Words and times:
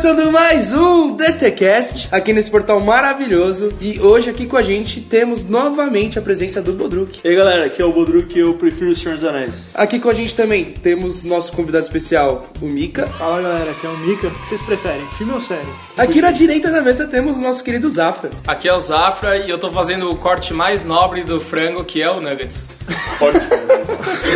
começando 0.00 0.32
mais 0.32 0.72
um 0.72 1.14
DTCast 1.14 2.08
aqui 2.10 2.32
nesse 2.32 2.50
portal 2.50 2.80
maravilhoso. 2.80 3.70
E 3.82 4.00
hoje 4.00 4.30
aqui 4.30 4.46
com 4.46 4.56
a 4.56 4.62
gente 4.62 4.98
temos 4.98 5.44
novamente 5.44 6.18
a 6.18 6.22
presença 6.22 6.62
do 6.62 6.72
Bodruk. 6.72 7.20
E 7.22 7.28
aí 7.28 7.36
galera, 7.36 7.66
aqui 7.66 7.82
é 7.82 7.84
o 7.84 7.92
Bodruk 7.92 8.34
e 8.34 8.40
eu 8.40 8.54
prefiro 8.54 8.92
o 8.92 8.96
Senhor 8.96 9.16
dos 9.16 9.24
Anéis. 9.26 9.68
Aqui 9.74 10.00
com 10.00 10.08
a 10.08 10.14
gente 10.14 10.34
também 10.34 10.64
temos 10.64 11.22
nosso 11.22 11.52
convidado 11.52 11.84
especial, 11.84 12.48
o 12.62 12.64
Mika. 12.64 13.08
Fala 13.08 13.42
galera, 13.42 13.72
aqui 13.72 13.86
é 13.86 13.90
o 13.90 13.98
Mika. 13.98 14.28
O 14.28 14.30
que 14.30 14.48
vocês 14.48 14.62
preferem, 14.62 15.06
filme 15.18 15.34
ou 15.34 15.40
série? 15.40 15.68
Aqui 15.98 16.22
na 16.22 16.30
direita 16.30 16.70
da 16.70 16.80
mesa 16.80 17.06
temos 17.06 17.36
o 17.36 17.40
nosso 17.42 17.62
querido 17.62 17.86
Zafra. 17.90 18.30
Aqui 18.46 18.70
é 18.70 18.74
o 18.74 18.80
Zafra 18.80 19.36
e 19.36 19.50
eu 19.50 19.58
tô 19.58 19.70
fazendo 19.70 20.08
o 20.08 20.16
corte 20.16 20.54
mais 20.54 20.82
nobre 20.82 21.24
do 21.24 21.38
frango, 21.38 21.84
que 21.84 22.00
é 22.00 22.10
o 22.10 22.22
Nuggets. 22.22 22.74
Forte. 23.18 23.46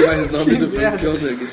mais 0.06 0.30
nome 0.30 0.56
do 0.60 0.69
filme 0.69 0.98
que 0.98 1.06
é 1.06 1.08
o 1.08 1.12
Nugget. 1.14 1.50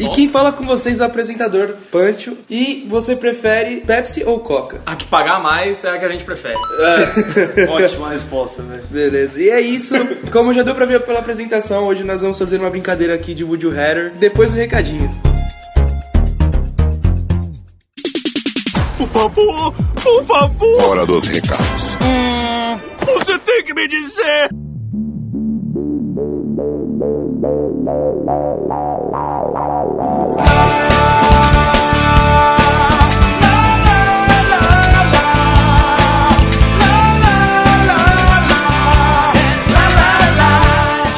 E 0.00 0.08
quem 0.08 0.28
fala 0.28 0.50
com 0.50 0.66
vocês 0.66 0.98
é 0.98 1.02
o 1.04 1.06
apresentador 1.06 1.74
Pancho. 1.92 2.36
E 2.50 2.84
você 2.88 3.14
prefere 3.14 3.35
Pepsi 3.40 4.24
ou 4.24 4.40
Coca? 4.40 4.80
A 4.86 4.96
que 4.96 5.04
pagar 5.06 5.40
mais 5.42 5.84
é 5.84 5.90
a 5.90 5.98
que 5.98 6.04
a 6.04 6.08
gente 6.10 6.24
prefere. 6.24 6.54
É, 7.56 7.64
ótima 7.70 8.10
resposta, 8.10 8.62
né? 8.62 8.80
Beleza, 8.90 9.40
e 9.40 9.48
é 9.50 9.60
isso. 9.60 9.94
Como 10.32 10.52
já 10.52 10.62
deu 10.62 10.74
pra 10.74 10.84
ver 10.86 11.00
pela 11.00 11.18
apresentação, 11.20 11.84
hoje 11.86 12.02
nós 12.04 12.20
vamos 12.22 12.38
fazer 12.38 12.58
uma 12.58 12.70
brincadeira 12.70 13.14
aqui 13.14 13.34
de 13.34 13.44
Would 13.44 13.64
You 13.64 13.72
Rather, 13.72 14.12
depois 14.14 14.50
do 14.50 14.56
recadinho. 14.56 15.10
Por 18.98 19.08
favor, 19.08 19.72
por 20.02 20.24
favor, 20.26 20.82
Hora 20.84 21.06
dos 21.06 21.26
recados. 21.28 21.96
você 23.04 23.38
tem 23.38 23.62
que 23.64 23.74
me 23.74 23.86
dizer. 23.88 24.48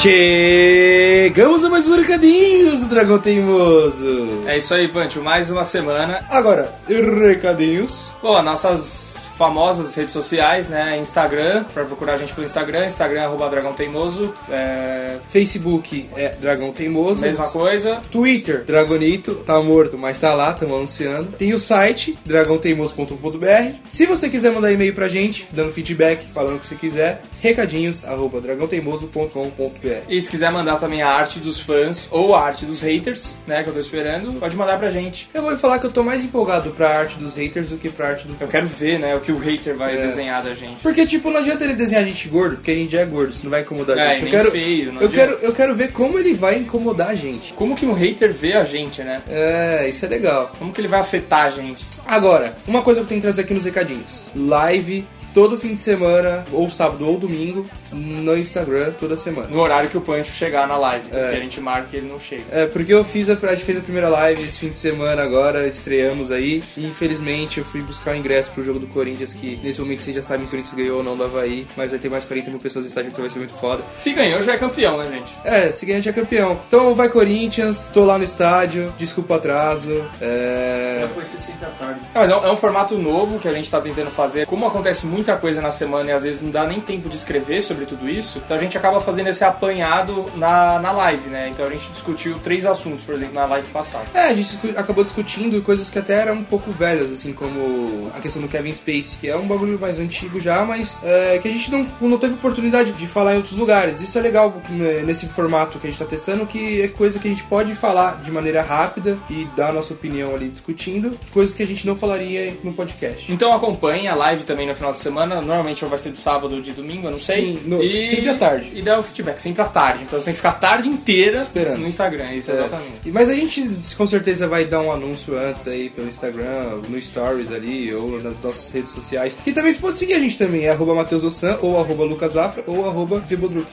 Chegamos 0.01 1.65
a 1.65 1.69
mais 1.69 1.89
um 1.89 1.97
recadinhos 1.97 2.79
do 2.79 2.87
Dragão 2.87 3.19
Teimoso. 3.19 4.43
É 4.47 4.57
isso 4.57 4.73
aí, 4.73 4.87
Pancho. 4.87 5.21
Mais 5.21 5.51
uma 5.51 5.65
semana. 5.65 6.21
Agora, 6.31 6.73
recadinhos. 6.89 8.09
Bom, 8.23 8.41
nossas 8.41 9.18
famosas 9.39 9.95
redes 9.95 10.13
sociais, 10.13 10.69
né? 10.69 10.99
Instagram, 10.99 11.65
pra 11.73 11.85
procurar 11.85 12.15
a 12.15 12.17
gente 12.17 12.33
pelo 12.33 12.45
Instagram. 12.45 12.87
Instagram, 12.87 13.23
arroba 13.23 13.49
Dragão 13.49 13.73
Teimoso. 13.73 14.35
É... 14.51 15.17
Facebook 15.31 16.09
é 16.17 16.31
Dragão 16.41 16.73
Teimoso. 16.73 17.21
Mesma 17.21 17.49
coisa. 17.49 18.01
Twitter, 18.11 18.65
Dragonito, 18.65 19.37
tá 19.37 19.63
morto, 19.63 19.97
mas 19.97 20.19
tá 20.19 20.35
lá, 20.35 20.51
estamos 20.51 20.75
anunciando. 20.75 21.33
Tem 21.33 21.55
o 21.55 21.59
site, 21.59 22.19
dragãoteimoso.com.br. 22.27 23.75
Se 23.89 24.07
você 24.07 24.29
quiser 24.29 24.51
mandar 24.51 24.73
e-mail 24.73 24.93
pra 24.93 25.09
gente, 25.09 25.47
dando 25.53 25.73
feedback, 25.73 26.27
falando 26.27 26.57
o 26.57 26.59
que 26.59 26.67
você 26.67 26.75
quiser, 26.75 27.23
recadinhos, 27.41 28.05
arroba 28.05 28.41
dragãoteimoso.com.br. 28.41 30.03
E 30.09 30.21
se 30.21 30.31
quiser 30.31 30.51
mandar 30.51 30.81
também 30.81 31.03
a 31.03 31.11
arte 31.11 31.39
dos 31.39 31.61
fãs 31.61 32.09
ou 32.11 32.35
a 32.35 32.43
arte 32.43 32.67
dos 32.67 32.81
haters, 32.81 33.37
né? 33.47 33.63
Que 33.63 33.71
eu 33.71 33.75
tô 33.75 33.81
esperando, 33.81 34.33
pode 34.41 34.57
mandar 34.57 34.79
pra 34.79 34.91
gente. 34.91 35.31
Eu 35.33 35.43
vou 35.43 35.57
falar 35.57 35.79
que 35.79 35.87
eu 35.87 35.93
tô 35.93 36.03
mais 36.03 36.25
empolgado 36.25 36.71
pra 36.71 36.99
arte 36.99 37.17
dos 37.17 37.35
haters 37.35 37.69
do 37.69 37.77
que 37.77 37.89
pra 37.89 38.09
arte 38.09 38.27
do 38.27 38.37
Eu 38.41 38.49
quero 38.49 38.67
ver, 38.67 38.99
né? 38.99 39.15
O 39.15 39.21
que 39.21 39.28
o 39.33 39.39
hater 39.39 39.77
vai 39.77 39.97
É. 39.97 40.07
desenhar 40.07 40.43
da 40.43 40.55
gente. 40.55 40.81
Porque, 40.83 41.07
tipo, 41.07 41.31
não 41.31 41.39
adianta 41.41 41.65
ele 41.65 41.75
desenhar 41.75 42.03
a 42.05 42.07
gente 42.07 42.29
gordo, 42.29 42.57
porque 42.57 42.71
a 42.71 42.75
gente 42.75 42.93
já 42.93 43.01
é 43.01 43.07
gordo, 43.07 43.31
isso 43.33 43.45
não 43.45 43.51
vai 43.51 43.61
incomodar 43.63 43.97
a 43.99 44.01
É, 44.01 44.19
gente. 44.19 44.23
e 44.23 44.27
Eu 44.27 44.31
quero, 44.31 44.51
feio, 44.51 44.93
não 44.93 45.01
eu, 45.03 45.11
quero, 45.11 45.33
eu 45.41 45.53
quero 45.53 45.75
ver 45.75 45.93
como 45.93 46.19
ele 46.19 46.35
vai 46.35 46.57
incomodar 46.59 47.09
a 47.11 47.15
gente. 47.15 47.53
Como 47.55 47.75
que 47.75 47.87
um 47.87 47.93
hater 47.93 48.33
vê 48.33 48.55
a 48.55 48.65
gente, 48.65 49.03
né? 49.03 49.21
É, 49.29 49.87
isso 49.89 50.05
é 50.05 50.09
legal. 50.09 50.53
Como 50.59 50.73
que 50.73 50.81
ele 50.81 50.89
vai 50.89 51.01
afetar 51.01 51.47
a 51.47 51.51
gente? 51.51 51.85
Agora, 52.07 52.57
uma 52.67 52.83
coisa 52.83 53.01
que 53.01 53.05
eu 53.05 53.09
tenho 53.09 53.21
que 53.21 53.27
trazer 53.27 53.43
aqui 53.43 53.55
nos 53.55 53.65
recadinhos: 53.65 54.27
live 54.35 55.07
todo 55.33 55.59
fim 55.59 55.75
de 55.75 55.81
semana, 55.81 56.45
ou 56.53 56.71
sábado 56.71 57.07
ou 57.09 57.19
domingo, 57.19 57.67
no 57.93 58.37
Instagram 58.37 58.93
toda 58.99 59.17
semana. 59.17 59.49
No 59.49 59.61
horário 59.61 59.89
que 59.89 59.97
o 59.97 60.01
Pancho 60.01 60.33
chegar 60.33 60.67
na 60.67 60.77
live. 60.77 61.07
É. 61.13 61.23
Porque 61.23 61.37
a 61.37 61.41
gente 61.41 61.61
marca 61.61 61.89
e 61.93 61.97
ele 61.97 62.09
não 62.09 62.19
chega. 62.19 62.45
É, 62.51 62.67
porque 62.67 62.93
eu 62.93 63.05
fiz 63.05 63.29
a, 63.29 63.33
a 63.35 63.55
gente 63.55 63.65
fez 63.65 63.79
a 63.79 63.81
primeira 63.81 64.09
live 64.09 64.43
esse 64.43 64.59
fim 64.59 64.69
de 64.69 64.79
semana 64.79 65.23
agora, 65.23 65.67
estreamos 65.67 66.31
aí. 66.31 66.63
E 66.77 66.87
infelizmente 66.87 67.59
eu 67.59 67.65
fui 67.65 67.81
buscar 67.81 68.13
o 68.13 68.17
ingresso 68.17 68.51
pro 68.53 68.63
jogo 68.63 68.79
do 68.79 68.87
Corinthians, 68.87 69.33
que 69.33 69.59
nesse 69.63 69.81
momento 69.81 70.03
vocês 70.03 70.17
já 70.17 70.23
sabem 70.23 70.47
se 70.47 70.49
o 70.49 70.51
Corinthians 70.51 70.75
ganhou 70.75 70.99
ou 70.99 71.05
não 71.05 71.17
do 71.17 71.25
Havaí, 71.25 71.67
mas 71.77 71.91
vai 71.91 71.99
ter 71.99 72.11
mais 72.11 72.25
40 72.25 72.51
mil 72.51 72.59
pessoas 72.59 72.85
no 72.85 72.89
estádio, 72.89 73.11
então 73.11 73.23
vai 73.23 73.31
ser 73.31 73.39
muito 73.39 73.55
foda. 73.55 73.83
Se 73.97 74.13
ganhou, 74.13 74.43
já 74.43 74.55
é 74.55 74.59
campeão, 74.59 74.99
né, 74.99 75.11
gente? 75.11 75.33
É, 75.45 75.71
se 75.71 75.87
ganhar 75.87 76.01
já 76.01 76.11
é 76.11 76.15
campeão. 76.15 76.59
Então 76.69 76.95
vai 76.95 77.09
Corinthians, 77.09 77.89
tô 77.93 78.05
lá 78.05 78.19
no 78.19 78.25
estádio, 78.25 78.93
desculpa 78.99 79.35
o 79.35 79.37
atraso. 79.37 80.05
É. 80.21 81.07
Foi 81.15 81.25
60 81.25 81.59
da 81.59 81.67
tarde. 81.73 82.01
É, 82.15 82.19
mas 82.19 82.31
é 82.31 82.37
um, 82.37 82.45
é 82.45 82.53
um 82.53 82.57
formato 82.57 82.97
novo 82.97 83.39
que 83.39 83.49
a 83.49 83.53
gente 83.53 83.71
tá 83.71 83.81
tentando 83.81 84.11
fazer. 84.11 84.47
Como 84.47 84.67
acontece 84.67 85.07
muita 85.19 85.37
coisa 85.37 85.61
na 85.61 85.73
semana 85.73 86.11
e 86.11 86.13
às 86.13 86.23
vezes 86.23 86.41
não 86.41 86.51
dá 86.51 86.65
nem 86.65 86.81
tempo 86.81 87.09
de 87.09 87.17
escrever 87.17 87.61
sobre 87.61 87.87
tudo 87.87 88.09
isso, 88.09 88.41
então 88.45 88.57
a 88.57 88.61
gente 88.61 88.79
acaba 88.79 89.01
fazendo 89.01 89.27
esse 89.27 89.43
apanhado 89.43 90.31
na, 90.37 90.79
na 90.79 90.93
live, 90.93 91.29
né? 91.29 91.49
Então 91.49 91.67
a 91.67 91.71
gente 91.71 91.91
discutiu 91.91 92.39
três 92.39 92.65
assuntos, 92.65 93.03
por 93.03 93.17
exemplo, 93.17 93.35
na 93.35 93.47
live 93.47 93.67
passada. 93.69 94.05
É, 94.15 94.29
a 94.29 94.35
gente 94.35 94.57
acabou 94.77 95.03
discutindo 95.03 95.61
coisas 95.63 95.91
que 95.91 95.99
até 95.99 96.15
eram 96.15 96.35
um 96.35 96.45
pouco 96.45 96.71
velhas, 96.71 97.13
assim, 97.13 97.33
como 97.33 98.13
a 98.17 98.21
questão 98.21 98.41
do 98.41 98.47
Kevin 98.47 98.73
Space, 98.73 99.17
que 99.17 99.29
é 99.29 99.37
um 99.37 99.49
bagulho 99.49 99.77
mais 99.79 99.99
antigo 99.99 100.39
já, 100.39 100.65
mas 100.65 101.01
é, 101.03 101.39
que 101.39 101.49
a 101.49 101.51
gente 101.51 101.69
não, 101.69 101.87
não 102.01 102.19
teve 102.19 102.35
oportunidade 102.35 102.93
de 102.93 103.07
falar 103.09 103.35
em 103.35 103.39
outros 103.39 103.55
lugares. 103.55 104.01
Isso 104.01 104.17
é 104.17 104.21
legal 104.21 104.55
né, 104.71 105.03
nesse 105.05 105.27
formato 105.27 105.81
que 105.81 105.89
a 105.89 105.91
gente 105.91 105.99
tá 105.99 106.07
testando, 106.07 106.47
que 106.47 106.83
é 106.83 106.89
coisa 106.89 107.19
que 107.19 107.27
a 107.27 107.31
gente 107.31 107.43
pode 107.45 107.75
falar 107.75 108.23
de 108.23 108.31
maneira 108.31 108.63
rápida 108.63 109.19
e 109.29 109.49
dar 109.57 109.71
a 109.71 109.73
nossa 109.73 109.93
opinião 109.93 110.33
ali 110.33 110.49
discutindo, 110.49 111.19
coisas 111.33 111.57
que 111.57 111.63
a 111.65 111.67
gente 111.67 111.85
não 111.85 111.97
falaria 111.97 112.55
no 112.63 112.73
podcast. 112.73 113.33
Então 113.33 113.53
acompanhe 113.53 114.07
a 114.07 114.15
live 114.15 114.45
também 114.45 114.69
no 114.69 114.75
final 114.75 114.93
de 114.93 114.99
semana. 114.99 115.08
Normalmente 115.11 115.85
vai 115.85 115.99
ser 115.99 116.11
de 116.13 116.19
sábado 116.19 116.55
ou 116.57 116.61
de 116.61 116.73
domingo, 116.73 117.07
eu 117.07 117.13
não 117.13 117.21
sei. 117.21 117.55
Sim, 117.55 117.61
no- 117.67 117.79
sempre 117.83 118.29
à 118.29 118.35
tarde. 118.35 118.73
E 118.75 118.83
dá 118.83 118.99
o 118.99 119.03
feedback, 119.03 119.39
sempre 119.39 119.63
à 119.63 119.67
tarde. 119.67 120.05
Então 120.05 120.19
você 120.19 120.27
tem 120.27 120.35
que 120.35 120.39
ficar 120.39 120.51
a 120.51 120.53
tarde 120.53 120.89
inteira 120.89 121.41
Esperando. 121.41 121.79
no 121.79 121.87
Instagram, 121.87 122.33
isso 122.35 122.51
É. 122.51 122.55
exatamente. 122.55 122.93
E- 123.07 123.11
Mas 123.11 123.29
a 123.29 123.35
gente 123.35 123.63
com 123.97 124.07
certeza 124.07 124.47
vai 124.49 124.65
dar 124.65 124.81
um 124.81 124.93
anúncio 124.93 125.37
antes 125.39 125.67
aí 125.69 125.91
pelo 125.91 126.09
Instagram, 126.09 126.81
no 126.89 127.01
Stories 127.01 127.51
ali, 127.53 127.93
ou 127.95 128.21
nas 128.23 128.41
nossas 128.41 128.71
redes 128.71 128.93
sociais. 128.93 129.37
Que 129.45 129.53
também 129.53 129.73
você 129.73 129.81
pode 129.81 129.97
seguir 129.97 130.15
a 130.15 130.21
gente 130.21 130.37
também, 130.39 130.65
é 130.65 130.71
arroba 130.71 130.95
Matheus 130.95 131.25
Ossan, 131.25 131.59
ou 131.63 131.79
arroba 131.81 132.05
Lucas 132.05 132.37
Afra, 132.37 132.63
ou 132.67 132.89
arroba. 132.89 133.23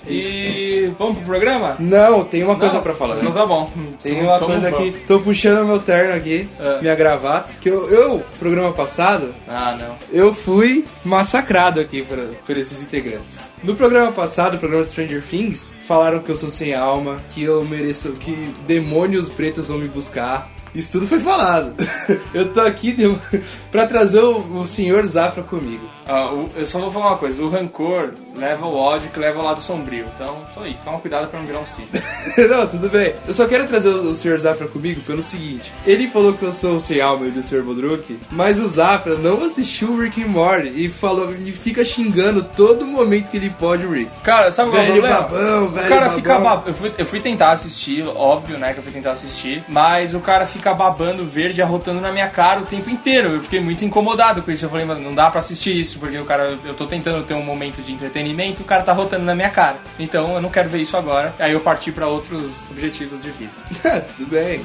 É. 0.07 0.11
E 0.11 0.93
vamos 0.97 1.17
pro 1.17 1.25
programa? 1.25 1.75
Não, 1.79 2.23
tem 2.23 2.43
uma 2.43 2.55
coisa 2.55 2.75
Não, 2.75 2.81
pra 2.81 2.93
falar. 2.93 3.15
Não 3.15 3.31
tá 3.31 3.45
bom. 3.45 3.69
Tem 4.01 4.21
uma 4.21 4.35
então 4.35 4.47
coisa 4.47 4.69
aqui, 4.69 4.91
tô 5.07 5.19
puxando 5.19 5.65
meu 5.65 5.79
terno 5.79 6.13
aqui, 6.13 6.49
É. 6.59 6.81
minha 6.81 6.95
gravata, 6.95 7.53
que 7.61 7.69
eu, 7.69 7.89
eu, 7.89 8.23
programa 8.39 8.71
passado, 8.71 9.33
Ah, 9.47 9.77
não. 9.79 9.95
eu 10.11 10.33
fui 10.33 10.85
massacrado 11.25 11.79
aqui 11.81 12.03
por, 12.03 12.17
por 12.45 12.55
esses 12.57 12.81
integrantes. 12.83 13.39
No 13.63 13.75
programa 13.75 14.11
passado, 14.11 14.55
o 14.55 14.59
programa 14.59 14.85
Stranger 14.85 15.23
Things, 15.23 15.73
falaram 15.87 16.19
que 16.19 16.29
eu 16.29 16.37
sou 16.37 16.51
sem 16.51 16.73
alma, 16.75 17.17
que 17.33 17.41
eu 17.43 17.65
mereço, 17.65 18.11
que 18.13 18.31
demônios 18.67 19.27
pretos 19.27 19.67
vão 19.67 19.79
me 19.79 19.87
buscar. 19.87 20.51
Isso 20.75 20.91
tudo 20.91 21.07
foi 21.07 21.21
falado. 21.21 21.73
Eu 22.33 22.51
tô 22.51 22.59
aqui 22.59 22.91
de- 22.91 23.15
pra 23.71 23.87
trazer 23.87 24.19
o, 24.19 24.59
o 24.61 24.67
senhor 24.67 25.05
Zafra 25.05 25.41
comigo. 25.41 25.89
O- 26.07 26.49
eu 26.55 26.65
só 26.65 26.79
vou 26.79 26.91
falar 26.91 27.07
uma 27.11 27.17
coisa: 27.17 27.41
o 27.43 27.49
rancor 27.49 28.11
leva 28.35 28.65
o 28.65 28.75
ódio 28.75 29.09
que 29.09 29.19
leva 29.19 29.39
ao 29.39 29.45
lado 29.45 29.61
sombrio. 29.61 30.05
Então, 30.15 30.37
só 30.53 30.65
isso. 30.67 30.79
Toma 30.83 30.99
cuidado 30.99 31.27
pra 31.29 31.39
não 31.39 31.47
virar 31.47 31.59
um 31.59 31.65
sítio. 31.65 31.87
Não, 32.49 32.67
tudo 32.67 32.89
bem. 32.89 33.13
Eu 33.27 33.33
só 33.33 33.47
quero 33.47 33.65
trazer 33.67 33.89
o, 33.89 34.09
o 34.11 34.15
Sr. 34.15 34.37
Zafra 34.39 34.67
comigo 34.67 34.99
pelo 35.01 35.21
seguinte. 35.23 35.71
Ele 35.85 36.07
falou 36.07 36.33
que 36.33 36.43
eu 36.43 36.51
sou 36.51 36.75
o 36.75 36.79
sem 36.79 36.99
alma 36.99 37.27
e 37.27 37.31
do 37.31 37.41
Sr. 37.43 37.61
Bodruk, 37.63 38.17
mas 38.31 38.59
o 38.59 38.67
Zafra 38.67 39.15
não 39.15 39.43
assistiu 39.43 39.89
o 39.91 40.01
Rick 40.01 40.21
and 40.23 40.27
Morty 40.27 40.67
e 40.75 40.89
falou 40.89 41.33
e 41.33 41.51
fica 41.51 41.85
xingando 41.85 42.43
todo 42.43 42.85
momento 42.85 43.29
que 43.29 43.37
ele 43.37 43.49
pode 43.51 43.85
o 43.85 43.91
Rick. 43.91 44.11
Cara, 44.23 44.51
sabe 44.51 44.71
qual 44.71 44.81
é 44.81 44.89
o 44.89 44.91
problema? 44.91 45.15
babão, 45.21 45.67
velho 45.69 45.85
o 45.85 45.89
cara 45.89 46.01
babão. 46.01 46.15
fica 46.15 46.39
babando. 46.39 46.69
Eu 46.69 46.73
fui, 46.73 46.91
eu 46.97 47.05
fui 47.05 47.19
tentar 47.21 47.51
assistir, 47.51 48.05
óbvio, 48.07 48.57
né? 48.57 48.73
Que 48.73 48.79
eu 48.79 48.83
fui 48.83 48.91
tentar 48.91 49.11
assistir. 49.11 49.63
Mas 49.67 50.13
o 50.13 50.19
cara 50.19 50.45
fica 50.45 50.73
babando 50.73 51.23
verde, 51.25 51.61
arrotando 51.61 52.01
na 52.01 52.11
minha 52.11 52.27
cara 52.27 52.61
o 52.61 52.65
tempo 52.65 52.89
inteiro. 52.89 53.29
Eu 53.33 53.41
fiquei 53.41 53.59
muito 53.61 53.85
incomodado 53.85 54.41
com 54.41 54.51
isso. 54.51 54.65
Eu 54.65 54.69
falei, 54.69 54.85
mano, 54.85 55.01
não 55.01 55.15
dá 55.15 55.29
pra 55.29 55.39
assistir 55.39 55.79
isso, 55.79 55.94
porque 55.99 56.17
o 56.17 56.25
cara. 56.25 56.57
Eu 56.65 56.73
tô 56.73 56.85
tentando 56.85 57.23
ter 57.23 57.33
um 57.33 57.43
momento 57.43 57.81
de 57.81 57.91
entretenimento 57.93 58.61
o 58.61 58.65
cara 58.65 58.83
tá 58.83 58.93
rotando 58.93 59.23
na 59.25 59.35
minha 59.35 59.49
cara. 59.49 59.77
Então 59.99 60.35
eu 60.35 60.41
não 60.41 60.49
quero 60.49 60.69
ver 60.69 60.79
isso 60.81 60.95
agora. 60.97 61.33
Aí 61.39 61.51
eu 61.51 61.59
parti 61.59 61.91
pra 61.91 62.07
outros 62.07 62.51
objetivos 62.71 63.21
de 63.21 63.29
vida. 63.31 63.51
tudo 64.17 64.29
bem. 64.29 64.61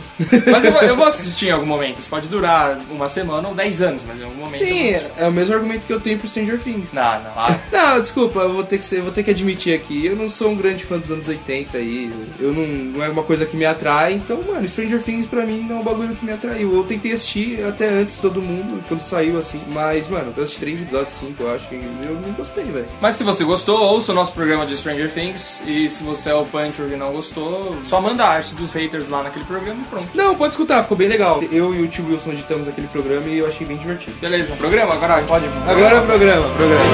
Mas 0.50 0.64
eu, 0.64 0.72
vou- 0.72 0.82
eu 0.82 0.96
vou 0.96 1.06
assistir 1.06 1.48
em 1.48 1.52
algum 1.52 1.66
momento. 1.66 1.98
Isso 1.98 2.08
pode 2.08 2.28
durar 2.28 2.78
uma 2.90 3.08
semana 3.08 3.48
ou 3.48 3.54
10 3.54 3.82
anos, 3.82 4.02
mas 4.06 4.20
em 4.20 4.24
algum 4.24 4.36
momento. 4.40 4.58
Sim, 4.64 4.94
é 5.18 5.26
o 5.26 5.32
mesmo 5.32 5.54
argumento 5.54 5.86
que 5.86 5.92
eu 5.92 6.00
tenho 6.00 6.18
pro 6.18 6.28
Stranger 6.28 6.58
Things. 6.60 6.92
Não, 6.92 7.02
não. 7.22 7.30
Ah, 7.36 7.58
Não, 7.72 8.00
desculpa, 8.00 8.40
eu 8.40 8.52
vou 8.52 8.62
ter 8.64 8.78
que 8.78 8.84
ser, 8.84 9.02
vou 9.02 9.12
ter 9.12 9.22
que 9.22 9.30
admitir 9.30 9.74
aqui, 9.74 10.06
eu 10.06 10.14
não 10.16 10.28
sou 10.28 10.50
um 10.50 10.56
grande 10.56 10.84
fã 10.84 10.98
dos 10.98 11.10
anos 11.10 11.26
80 11.28 11.78
aí. 11.78 12.10
Eu 12.38 12.52
não, 12.52 12.66
não 12.66 13.04
é 13.04 13.08
uma 13.08 13.22
coisa 13.22 13.44
que 13.46 13.56
me 13.56 13.64
atrai, 13.64 14.14
então, 14.14 14.42
mano, 14.42 14.68
Stranger 14.68 15.00
Things 15.02 15.26
pra 15.26 15.44
mim 15.44 15.60
não 15.68 15.76
é 15.76 15.80
um 15.80 15.84
bagulho 15.84 16.14
que 16.14 16.24
me 16.24 16.32
atraiu. 16.32 16.74
Eu 16.74 16.84
tentei 16.84 17.12
assistir 17.12 17.64
até 17.66 17.88
antes 17.88 18.16
de 18.16 18.20
todo 18.22 18.40
mundo, 18.42 18.82
quando 18.88 19.00
saiu 19.02 19.38
assim. 19.38 19.60
Mas, 19.68 20.08
mano, 20.08 20.32
eu 20.36 20.42
assisti 20.44 20.60
três 20.60 20.80
episódios, 20.82 21.12
cinco, 21.20 21.42
eu 21.42 21.54
acho, 21.54 21.66
e 21.72 21.76
eu 21.76 22.14
não 22.14 22.32
gostei, 22.32 22.64
velho. 22.64 22.86
Mas 23.00 23.16
se 23.16 23.22
você 23.22 23.44
gostou, 23.44 23.78
ouça 23.78 24.12
o 24.12 24.14
nosso 24.14 24.32
programa 24.32 24.66
de 24.66 24.76
Stranger 24.76 25.12
Things. 25.12 25.62
E 25.66 25.88
se 25.88 26.02
você 26.02 26.30
é 26.30 26.34
o 26.34 26.44
Puncher 26.44 26.86
e 26.92 26.96
não 26.96 27.12
gostou, 27.12 27.76
só 27.84 28.00
manda 28.00 28.24
a 28.24 28.28
arte 28.28 28.54
dos 28.54 28.72
haters 28.72 29.08
lá 29.08 29.22
naquele 29.22 29.44
programa 29.44 29.80
e 29.80 29.84
pronto. 29.84 30.08
Não, 30.14 30.34
pode 30.34 30.52
escutar, 30.52 30.82
ficou 30.82 30.96
bem 30.96 31.08
legal. 31.08 31.42
Eu 31.52 31.74
e 31.74 31.82
o 31.82 31.88
tio 31.88 32.06
Wilson 32.08 32.30
editamos 32.30 32.66
aquele 32.66 32.88
programa 32.88 33.26
e 33.28 33.38
eu 33.38 33.46
achei 33.46 33.66
bem 33.66 33.76
divertido. 33.76 34.16
Beleza, 34.20 34.54
programa? 34.56 34.94
Agora 34.94 35.22
pode. 35.22 35.46
Agora 35.68 35.96
é 35.96 36.00
o 36.00 36.06
programa, 36.06 36.48
programa. 36.56 36.84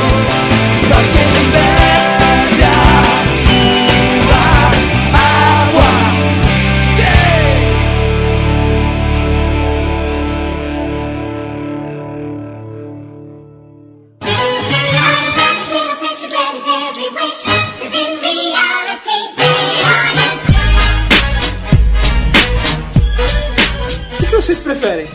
Eyes 0.86 1.85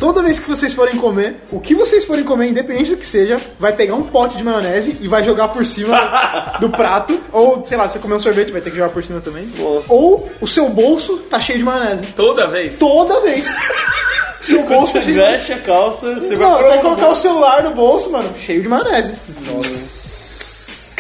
Toda 0.02 0.24
vez 0.24 0.40
que 0.40 0.50
vocês 0.50 0.74
forem 0.74 0.96
comer, 0.96 1.36
o 1.52 1.60
que 1.60 1.76
vocês 1.76 2.04
forem 2.04 2.24
comer, 2.24 2.48
independente 2.48 2.90
do 2.90 2.98
que 2.98 3.06
seja, 3.06 3.40
vai 3.60 3.72
pegar 3.72 3.94
um 3.94 4.02
pote 4.02 4.36
de 4.36 4.44
maionese 4.44 4.98
e 5.00 5.08
vai 5.08 5.24
jogar 5.24 5.50
por 5.50 5.64
cima 5.64 6.56
do 6.60 6.72
prato. 6.72 7.22
Ou, 7.32 7.64
sei 7.64 7.78
lá, 7.78 7.88
se 7.88 7.94
você 7.94 8.00
comer 8.00 8.16
um 8.16 8.20
sorvete, 8.20 8.52
vai 8.52 8.62
ter 8.62 8.72
que 8.72 8.78
jogar 8.78 8.90
por 8.90 9.04
cima 9.04 9.22
também. 9.22 9.48
Ou 9.88 10.28
o 10.42 10.48
seu 10.48 10.68
bolso 10.70 11.20
tá 11.30 11.40
cheio 11.40 11.60
de 11.60 11.64
maionese. 11.64 12.08
Toda 12.16 12.48
vez. 12.48 12.80
Toda 12.80 13.20
vez. 13.22 13.48
Seu 14.42 14.64
Quando 14.64 14.70
bolso 14.70 14.94
você 14.94 14.98
tá 14.98 15.06
cheio 15.06 15.18
veste 15.18 15.54
a 15.54 15.60
calça, 15.60 16.16
você 16.16 16.36
Não, 16.36 16.54
vai 16.54 16.64
você 16.64 16.70
vai 16.70 16.82
colocar 16.82 17.10
o 17.10 17.16
celular 17.16 17.64
no 17.64 17.76
bolso, 17.76 18.10
mano, 18.10 18.34
cheio 18.40 18.64
de 18.64 18.68
maionese. 18.68 19.14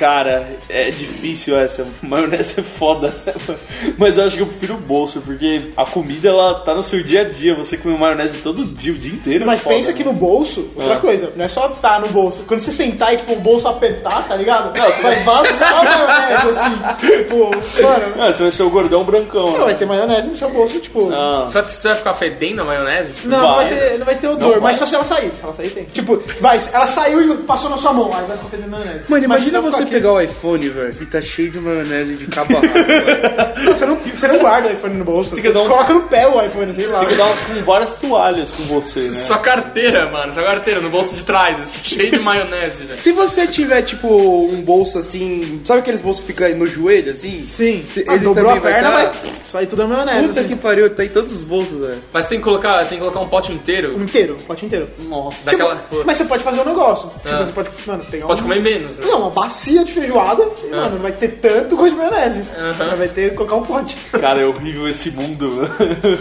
Cara, 0.01 0.47
é 0.67 0.89
difícil 0.89 1.55
essa. 1.59 1.85
Maionese 2.01 2.59
é 2.59 2.63
foda. 2.63 3.13
Mas 3.99 4.17
eu 4.17 4.25
acho 4.25 4.35
que 4.35 4.41
eu 4.41 4.47
prefiro 4.47 4.73
o 4.73 4.77
bolso, 4.77 5.21
porque 5.21 5.71
a 5.77 5.85
comida 5.85 6.27
ela 6.29 6.55
tá 6.61 6.73
no 6.73 6.81
seu 6.81 7.03
dia 7.03 7.21
a 7.21 7.23
dia. 7.23 7.53
Você 7.53 7.77
come 7.77 7.95
maionese 7.95 8.39
todo 8.39 8.65
dia, 8.65 8.93
o 8.93 8.95
dia 8.95 9.11
inteiro. 9.13 9.45
Mas 9.45 9.59
é 9.59 9.63
foda, 9.63 9.75
pensa 9.75 9.93
que 9.93 10.03
né? 10.03 10.11
no 10.11 10.17
bolso, 10.17 10.67
outra 10.75 10.95
Ah. 10.95 10.99
coisa, 10.99 11.31
não 11.35 11.45
é 11.45 11.47
só 11.47 11.69
tá 11.69 11.99
no 11.99 12.07
bolso. 12.07 12.43
Quando 12.47 12.61
você 12.61 12.71
sentar 12.71 13.13
e 13.13 13.17
tipo, 13.17 13.33
o 13.33 13.39
bolso 13.39 13.67
apertar, 13.67 14.27
tá 14.27 14.35
ligado? 14.35 14.75
Não, 14.75 14.85
você 14.91 15.01
vai 15.03 15.23
vazar 15.23 15.71
a 15.71 15.83
maionese, 15.83 16.47
assim. 16.59 16.71
Tipo, 17.21 17.37
mano, 17.83 18.13
Ah, 18.19 18.33
você 18.33 18.41
vai 18.43 18.51
ser 18.51 18.63
o 18.63 18.69
gordão 18.71 19.03
brancão. 19.03 19.45
não, 19.45 19.59
né? 19.59 19.65
vai 19.65 19.75
ter 19.75 19.85
maionese 19.85 20.29
no 20.29 20.35
seu 20.35 20.49
bolso, 20.49 20.79
tipo. 20.79 21.09
Não. 21.09 21.45
Você 21.47 21.53
vai, 21.61 21.63
você 21.67 21.87
vai 21.89 21.97
ficar 21.97 22.13
fedendo 22.15 22.61
a 22.61 22.65
maionese? 22.65 23.13
Tipo, 23.13 23.27
Não, 23.27 23.37
não 23.41 23.55
vai 23.55 23.69
Vai. 23.69 23.77
ter, 23.77 23.97
não 23.99 24.05
vai 24.07 24.15
ter 24.15 24.27
odor, 24.27 24.55
Não 24.55 24.61
mas 24.61 24.61
vai. 24.61 24.73
só 24.73 24.85
se 24.87 24.95
ela 24.95 25.03
sair. 25.05 25.31
Se 25.35 25.43
ela 25.43 25.53
sair, 25.53 25.69
tem. 25.69 25.83
Tipo, 25.85 26.19
vai, 26.39 26.57
ela 26.73 26.87
saiu 26.87 27.21
e 27.33 27.37
passou 27.43 27.69
na 27.69 27.77
sua 27.77 27.93
mão, 27.93 28.11
aí 28.13 28.25
vai 28.25 28.37
ficar 28.37 28.49
fedendo 28.49 28.71
maionese. 28.71 29.01
Mano, 29.07 29.23
imagina 29.25 29.61
você 29.61 29.85
pegar 29.91 30.11
o 30.13 30.21
iPhone, 30.21 30.69
velho, 30.69 30.95
e 31.01 31.05
tá 31.05 31.21
cheio 31.21 31.51
de 31.51 31.59
maionese 31.59 32.15
de 32.15 32.27
cabo 32.27 32.57
a 32.57 32.61
rabo. 32.61 33.61
Você 33.71 33.85
não, 33.85 33.95
você 33.95 34.27
não 34.27 34.39
guarda 34.39 34.67
o 34.69 34.71
iPhone 34.73 34.95
no 34.97 35.05
bolso. 35.05 35.35
tem 35.35 35.43
Você 35.43 35.49
um- 35.49 35.67
coloca 35.67 35.93
no 35.93 36.01
pé 36.03 36.27
o 36.27 36.43
iPhone, 36.43 36.73
sei 36.73 36.87
lá. 36.87 36.99
Tem 37.01 37.09
que 37.09 37.15
dar 37.15 37.25
uma- 37.25 37.35
com 37.35 37.61
várias 37.63 37.93
toalhas 37.95 38.49
com 38.49 38.63
você, 38.63 38.99
né? 39.01 39.13
Sua 39.13 39.37
carteira, 39.37 40.11
mano. 40.11 40.33
Sua 40.33 40.43
carteira 40.43 40.81
no 40.81 40.89
bolso 40.89 41.15
de 41.15 41.23
trás, 41.23 41.59
assim, 41.59 41.79
cheio 41.83 42.11
de 42.11 42.19
maionese, 42.19 42.83
velho. 42.83 42.99
Se 42.99 43.11
você 43.11 43.47
tiver, 43.47 43.81
tipo, 43.83 44.07
um 44.07 44.61
bolso 44.61 44.97
assim. 44.97 45.61
Sabe 45.65 45.79
aqueles 45.79 46.01
bolsos 46.01 46.23
que 46.25 46.33
ficam 46.33 46.49
no 46.57 46.65
joelho, 46.65 47.11
assim? 47.11 47.45
Sim, 47.47 47.85
Se- 47.93 48.03
ah, 48.07 48.15
ele 48.15 48.23
dobrou 48.25 48.49
a 48.51 48.55
vai 48.55 48.73
perna, 48.73 48.89
tá- 48.89 48.95
vai 48.95 49.11
sair 49.45 49.67
tudo 49.67 49.83
a 49.83 49.87
maionese. 49.87 50.27
Puta 50.27 50.39
assim. 50.41 50.49
que 50.49 50.55
pariu, 50.55 50.89
tá 50.89 51.05
em 51.05 51.09
todos 51.09 51.31
os 51.31 51.43
bolsos, 51.43 51.79
velho. 51.79 52.03
Mas 52.11 52.27
tem 52.27 52.39
que 52.39 52.43
colocar, 52.43 52.79
tem 52.79 52.97
que 52.97 53.03
colocar 53.03 53.19
um 53.21 53.29
pote 53.29 53.51
inteiro. 53.53 53.93
Inteiro, 54.01 54.35
o 54.39 54.43
pote 54.43 54.65
inteiro. 54.65 54.89
Nossa. 55.07 55.45
Daquela. 55.51 55.75
Tipo, 55.75 56.03
mas 56.05 56.17
você 56.17 56.25
pode 56.25 56.43
fazer 56.43 56.59
um 56.61 56.65
negócio. 56.65 57.09
Tipo, 57.23 57.35
Ah. 57.35 57.45
você 57.45 57.51
pode, 57.51 57.69
mano, 57.85 58.03
pegar 58.09 58.27
Pode 58.27 58.41
um- 58.41 58.45
comer 58.47 58.61
menos, 58.61 58.97
né? 58.97 59.05
Não, 59.05 59.19
uma 59.19 59.29
bacia 59.29 59.80
de 59.85 59.91
feijoada 59.93 60.47
e, 60.63 60.67
mano, 60.69 60.91
não 60.95 60.99
vai 60.99 61.11
ter 61.11 61.27
tanto 61.41 61.75
gosto 61.75 61.91
de 61.91 61.97
maionese. 61.97 62.43
Aham. 62.57 62.95
Vai 62.95 63.07
ter 63.07 63.29
que 63.31 63.35
colocar 63.35 63.55
um 63.55 63.63
pote. 63.63 63.97
Cara, 64.19 64.41
é 64.41 64.45
horrível 64.45 64.87
esse 64.87 65.11
mundo. 65.11 65.69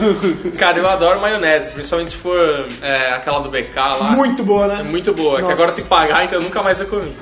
Cara, 0.58 0.78
eu 0.78 0.88
adoro 0.88 1.20
maionese, 1.20 1.72
principalmente 1.72 2.10
se 2.12 2.16
for 2.16 2.66
é, 2.82 3.12
aquela 3.12 3.40
do 3.40 3.48
BK 3.50 3.76
lá. 3.76 4.12
Muito 4.12 4.42
boa, 4.42 4.64
É 4.64 4.68
né? 4.68 4.82
muito 4.84 5.12
boa, 5.12 5.36
que 5.36 5.42
Nossa. 5.42 5.54
agora 5.54 5.72
tem 5.72 5.84
que 5.84 5.90
pagar, 5.90 6.24
então 6.24 6.38
eu 6.38 6.42
nunca 6.42 6.62
mais 6.62 6.80
eu 6.80 6.86
comi. 6.86 7.12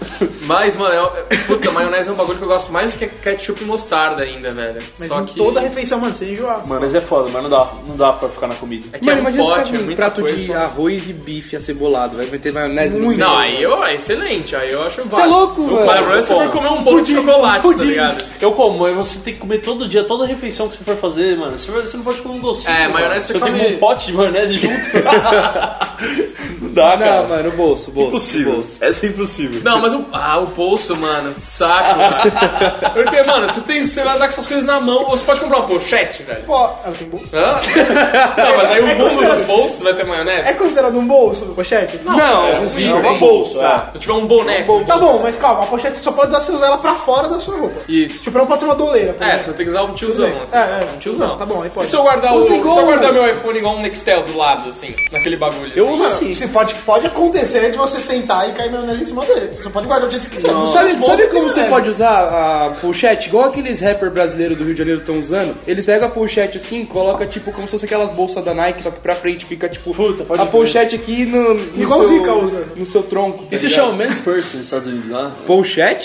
Mas, 0.43 0.77
mano, 0.77 1.11
é, 1.31 1.35
é- 1.35 1.37
puta, 1.39 1.71
maionese 1.71 2.11
é 2.11 2.13
um 2.13 2.17
bagulho 2.17 2.39
que 2.39 2.45
eu 2.45 2.49
gosto 2.49 2.73
mais 2.73 2.93
do 2.93 2.99
que 2.99 3.07
ketchup 3.07 3.63
e 3.63 3.67
mostarda 3.67 4.23
ainda, 4.23 4.51
velho. 4.51 4.79
Mas 4.99 5.09
Só 5.09 5.21
em 5.21 5.25
que. 5.27 5.37
toda 5.39 5.61
refeição, 5.61 5.99
mano, 5.99 6.15
você 6.15 6.27
enjoar. 6.31 6.67
Mano, 6.67 6.81
mas 6.81 6.95
é 6.95 7.01
foda, 7.01 7.29
mas 7.33 7.43
não 7.43 7.51
dá, 7.51 7.69
não 7.87 7.97
dá 7.97 8.13
pra 8.13 8.29
ficar 8.29 8.47
na 8.47 8.55
comida. 8.55 8.87
É 8.93 8.99
que 8.99 9.09
é 9.11 9.15
um 9.15 9.19
imagina 9.19 9.43
você 9.45 9.51
pote, 9.55 9.75
é 9.75 9.79
um 9.79 9.97
prato 9.97 10.21
coisa. 10.21 10.37
de 10.37 10.53
arroz 10.53 11.09
e 11.09 11.13
bife 11.13 11.57
acebolado, 11.57 12.17
vai 12.17 12.27
meter 12.27 12.53
maionese 12.53 12.99
no 12.99 13.07
meio. 13.09 13.19
Não, 13.19 13.37
aí 13.39 13.63
eu, 13.63 13.85
é 13.85 13.95
excelente, 13.95 14.55
aí 14.57 14.73
eu 14.73 14.83
acho 14.85 15.03
Você 15.03 15.21
é 15.21 15.25
louco, 15.27 15.63
O 15.63 15.77
velho. 15.77 15.87
É 16.33 16.37
você 16.37 16.45
for 16.45 16.51
comer 16.53 16.69
um 16.71 16.83
bolo 16.83 17.03
de 17.03 17.15
chocolate, 17.15 17.63
tá 17.77 17.85
ligado? 17.85 18.25
Eu 18.41 18.53
como, 18.53 18.79
mas 18.79 18.97
você 18.97 19.19
tem 19.21 19.35
que 19.35 19.41
comer 19.41 19.59
todo 19.61 19.89
dia, 19.89 20.05
toda 20.05 20.27
refeição 20.27 20.69
que 20.69 20.77
você 20.77 20.85
for 20.85 20.97
fazer, 20.97 21.37
mano. 21.37 21.59
Você, 21.59 21.71
vai- 21.71 21.83
você 21.83 21.97
não 21.97 22.05
pode 22.05 22.21
comer 22.21 22.35
um 22.37 22.41
docinho. 22.41 22.75
É, 22.75 22.89
maionese 22.89 23.27
você 23.27 23.37
Eu 23.37 23.41
tenho 23.41 23.57
come- 23.59 23.75
um 23.75 23.79
pote 23.79 24.07
de 24.07 24.13
maionese 24.13 24.59
junto. 24.59 24.75
não 26.61 26.73
dá, 26.73 26.97
cara. 26.97 27.23
Não, 27.23 27.29
mano, 27.29 27.49
o 27.49 27.53
bolso, 27.53 27.91
o 27.91 27.93
bolso. 27.93 28.09
impossível. 28.11 28.53
Bolso. 28.55 28.77
Essa 28.81 29.07
é 29.07 29.09
impossível. 29.09 29.61
Não, 29.65 29.81
mas 29.81 29.93
o, 29.93 30.05
ah, 30.13 30.39
o 30.41 30.47
bolso, 30.47 30.97
mano, 30.97 31.35
saco, 31.39 31.99
mano. 31.99 32.93
Porque, 32.95 33.23
mano, 33.23 33.49
você, 33.49 33.61
tem, 33.63 33.83
você 33.83 34.03
vai 34.03 34.15
andar 34.17 34.27
com 34.27 34.33
essas 34.33 34.47
coisas 34.47 34.65
na 34.65 34.81
mão, 34.81 35.07
você 35.07 35.25
pode 35.25 35.41
comprar 35.41 35.59
uma 35.59 35.67
pochete, 35.67 36.23
velho. 36.23 36.43
Pô, 36.45 36.55
ela 36.85 36.95
tem 36.99 37.09
bolso. 37.09 37.37
Hã? 37.37 37.55
Não, 38.37 38.57
mas 38.57 38.71
aí 38.71 38.81
o 38.81 38.87
É 38.89 38.95
bolso 38.95 39.15
considerado- 39.17 39.39
dos 39.39 39.47
bolsos 39.47 39.83
vai 39.83 39.95
ter 39.95 40.05
maionese? 40.05 40.49
É 40.49 40.53
considerado 40.53 40.99
um 40.99 41.07
bolso, 41.07 41.47
pochete? 41.47 42.01
Não, 42.05 42.47
é 42.49 42.61
um 42.61 42.67
tem 42.67 42.87
hein? 43.13 43.19
bolso. 43.19 43.61
Ah. 43.61 43.89
Se 43.91 43.97
eu 43.97 44.01
tiver 44.01 44.15
um 44.15 44.27
boneco. 44.27 44.85
Tá 44.87 44.97
bom, 44.99 45.21
mas 45.23 45.37
calma, 45.37 45.63
a 45.63 45.67
pochete 45.67 45.97
só 46.09 46.13
pode 46.13 46.29
usar 46.29 46.41
se 46.41 46.53
usar 46.53 46.67
ela 46.67 46.79
pra 46.79 46.95
fora 46.95 47.29
da 47.29 47.39
sua 47.39 47.57
roupa. 47.57 47.81
Isso. 47.89 48.23
Tipo, 48.23 48.39
não 48.39 48.47
pode 48.47 48.61
ser 48.61 48.67
uma 48.67 48.75
doleira. 48.75 49.17
É, 49.21 49.39
você 49.39 49.47
vai 49.47 49.55
ter 49.55 49.65
que 49.65 49.71
usar 49.71 49.83
um 49.83 49.93
tiozão, 49.95 50.27
assim. 50.43 50.57
É, 50.57 50.59
é. 50.59 50.89
Um 50.95 50.99
tiozão. 50.99 51.29
Não, 51.29 51.37
tá 51.37 51.47
bom, 51.47 51.63
aí 51.63 51.71
pode. 51.71 51.87
E 51.87 51.91
se 51.91 51.97
eu 51.97 52.03
guardar, 52.03 52.35
o, 52.35 52.45
se 52.47 52.53
eu 52.55 52.63
guardar 52.63 53.13
meu 53.13 53.29
iPhone 53.31 53.59
igual 53.59 53.77
um 53.77 53.81
Nextel 53.81 54.25
do 54.25 54.37
lado, 54.37 54.69
assim, 54.69 54.95
naquele 55.13 55.37
bagulho? 55.37 55.73
Eu 55.75 55.87
assim? 55.87 55.95
uso 55.95 56.07
assim. 56.07 56.35
você 56.35 56.49
pode, 56.49 56.75
pode 56.75 57.07
acontecer 57.07 57.71
de 57.71 57.77
você 57.77 58.01
sentar 58.01 58.49
e 58.49 58.53
cair 58.53 58.71
maionese 58.71 59.03
em 59.03 59.07
cima 59.07 59.25
dele. 59.25 59.51
Você 59.53 59.69
pode 59.69 59.87
guardar 59.87 60.09
do 60.09 60.13
jeito 60.13 60.29
que 60.29 60.37
quiser. 60.37 60.53
No 60.53 60.67
Sabe, 60.67 61.01
sabe 61.05 61.27
como 61.29 61.49
você 61.49 61.65
pode 61.65 61.91
usar 61.91 62.67
a 62.67 62.71
pochete? 62.81 63.29
Igual 63.29 63.45
aqueles 63.45 63.81
rappers 63.81 64.13
brasileiros 64.13 64.57
do 64.57 64.65
Rio 64.65 64.75
de 64.75 64.79
Janeiro 64.79 65.01
estão 65.01 65.19
usando. 65.19 65.57
Eles 65.67 65.85
pegam 65.85 66.09
a 66.09 66.11
pochete 66.11 66.59
assim, 66.59 66.85
coloca 66.85 67.27
tipo 67.27 67.53
como 67.53 67.67
se 67.67 67.73
fosse 67.73 67.85
aquelas 67.85 68.11
bolsas 68.11 68.45
da 68.45 68.55
Nike, 68.55 68.83
só 68.83 68.91
que 68.91 69.01
pra 69.01 69.15
frente 69.15 69.45
fica 69.45 69.69
tipo 69.69 69.95
Puta, 69.95 70.25
pode 70.25 70.41
a 70.43 70.47
pochete 70.47 70.95
aqui 70.95 71.25
no, 71.27 71.55
no 71.55 71.83
Igual 71.83 72.01
o 72.01 72.09
seu, 72.09 72.19
Zika 72.19 72.33
usa. 72.35 72.67
no 72.77 72.87
seu 72.87 73.03
tronco. 73.03 73.45
tá 73.45 73.55
Isso 73.57 73.65
se 73.69 73.71
ligado? 73.71 73.87
chama 73.87 73.97
men's 73.99 74.19
purse 74.21 74.57
nos 74.57 74.67
Estados 74.67 74.87
Unidos, 74.87 75.09
né? 75.09 75.33
Pochete? 75.47 75.98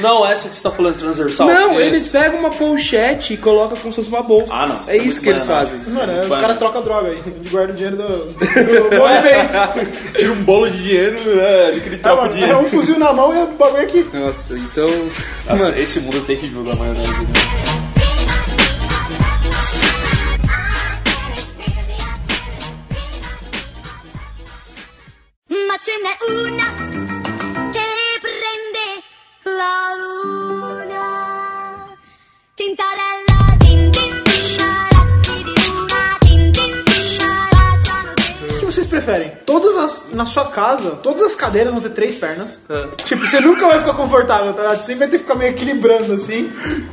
Não, 0.00 0.26
essa 0.26 0.48
que 0.48 0.54
você 0.54 0.62
tá 0.62 0.70
falando 0.70 0.96
transversal. 0.96 1.46
Não, 1.46 1.74
Esse. 1.74 1.86
eles 1.86 2.08
pegam 2.08 2.38
uma 2.40 2.50
pochete 2.50 3.34
e 3.34 3.36
colocam 3.36 3.76
como 3.76 3.92
se 3.92 3.96
fosse 3.96 4.08
uma 4.08 4.22
bolsa. 4.22 4.52
Ah, 4.54 4.66
não. 4.66 4.80
É 4.88 4.96
Isso 4.96 5.18
é 5.18 5.22
que 5.22 5.28
eles 5.30 5.44
fazem. 5.44 5.78
Mano, 5.88 6.12
Muito 6.12 6.32
os 6.34 6.40
caras 6.40 6.58
trocam 6.58 6.82
droga 6.82 7.08
aí. 7.08 7.16
De 7.40 7.50
guarda 7.50 7.72
o 7.72 7.76
dinheiro 7.76 7.96
do, 7.96 8.08
do 8.08 8.34
movimento. 8.96 10.12
Tira 10.16 10.32
um 10.32 10.42
bolo 10.42 10.70
de 10.70 10.82
dinheiro, 10.82 11.18
é, 11.40 11.68
ele 11.70 11.94
É, 11.94 11.98
troca 11.98 12.14
o 12.14 12.24
mano, 12.24 12.34
é 12.34 12.38
dinheiro. 12.38 12.58
um 12.60 12.64
fuzil 12.66 12.98
na 12.98 13.12
mão 13.12 13.34
e 13.34 13.38
o 13.42 13.46
bagulho 13.48 13.82
aqui. 13.82 14.06
Nossa, 14.12 14.54
então. 14.54 14.88
Nossa, 15.48 15.64
Mano, 15.64 15.78
esse 15.78 16.00
mundo 16.00 16.20
tem 16.26 16.36
que 16.36 16.46
jogar 16.48 16.76
maionese. 16.76 17.10
Né? 17.10 17.26
Preferem? 39.10 39.32
Todas 39.46 39.76
as. 39.76 40.06
Na 40.12 40.26
sua 40.26 40.46
casa, 40.46 40.92
todas 41.02 41.22
as 41.22 41.34
cadeiras 41.34 41.72
vão 41.72 41.80
ter 41.82 41.90
três 41.90 42.14
pernas. 42.14 42.60
Tipo, 43.04 43.26
você 43.26 43.40
nunca 43.40 43.66
vai 43.66 43.78
ficar 43.78 43.94
confortável, 43.94 44.52
tá 44.52 44.62
ligado? 44.62 44.78
Você 44.78 44.86
sempre 44.86 44.98
vai 45.00 45.08
ter 45.08 45.18
que 45.18 45.22
ficar 45.24 45.34
meio 45.36 45.50
equilibrando 45.52 46.12
assim. 46.14 46.50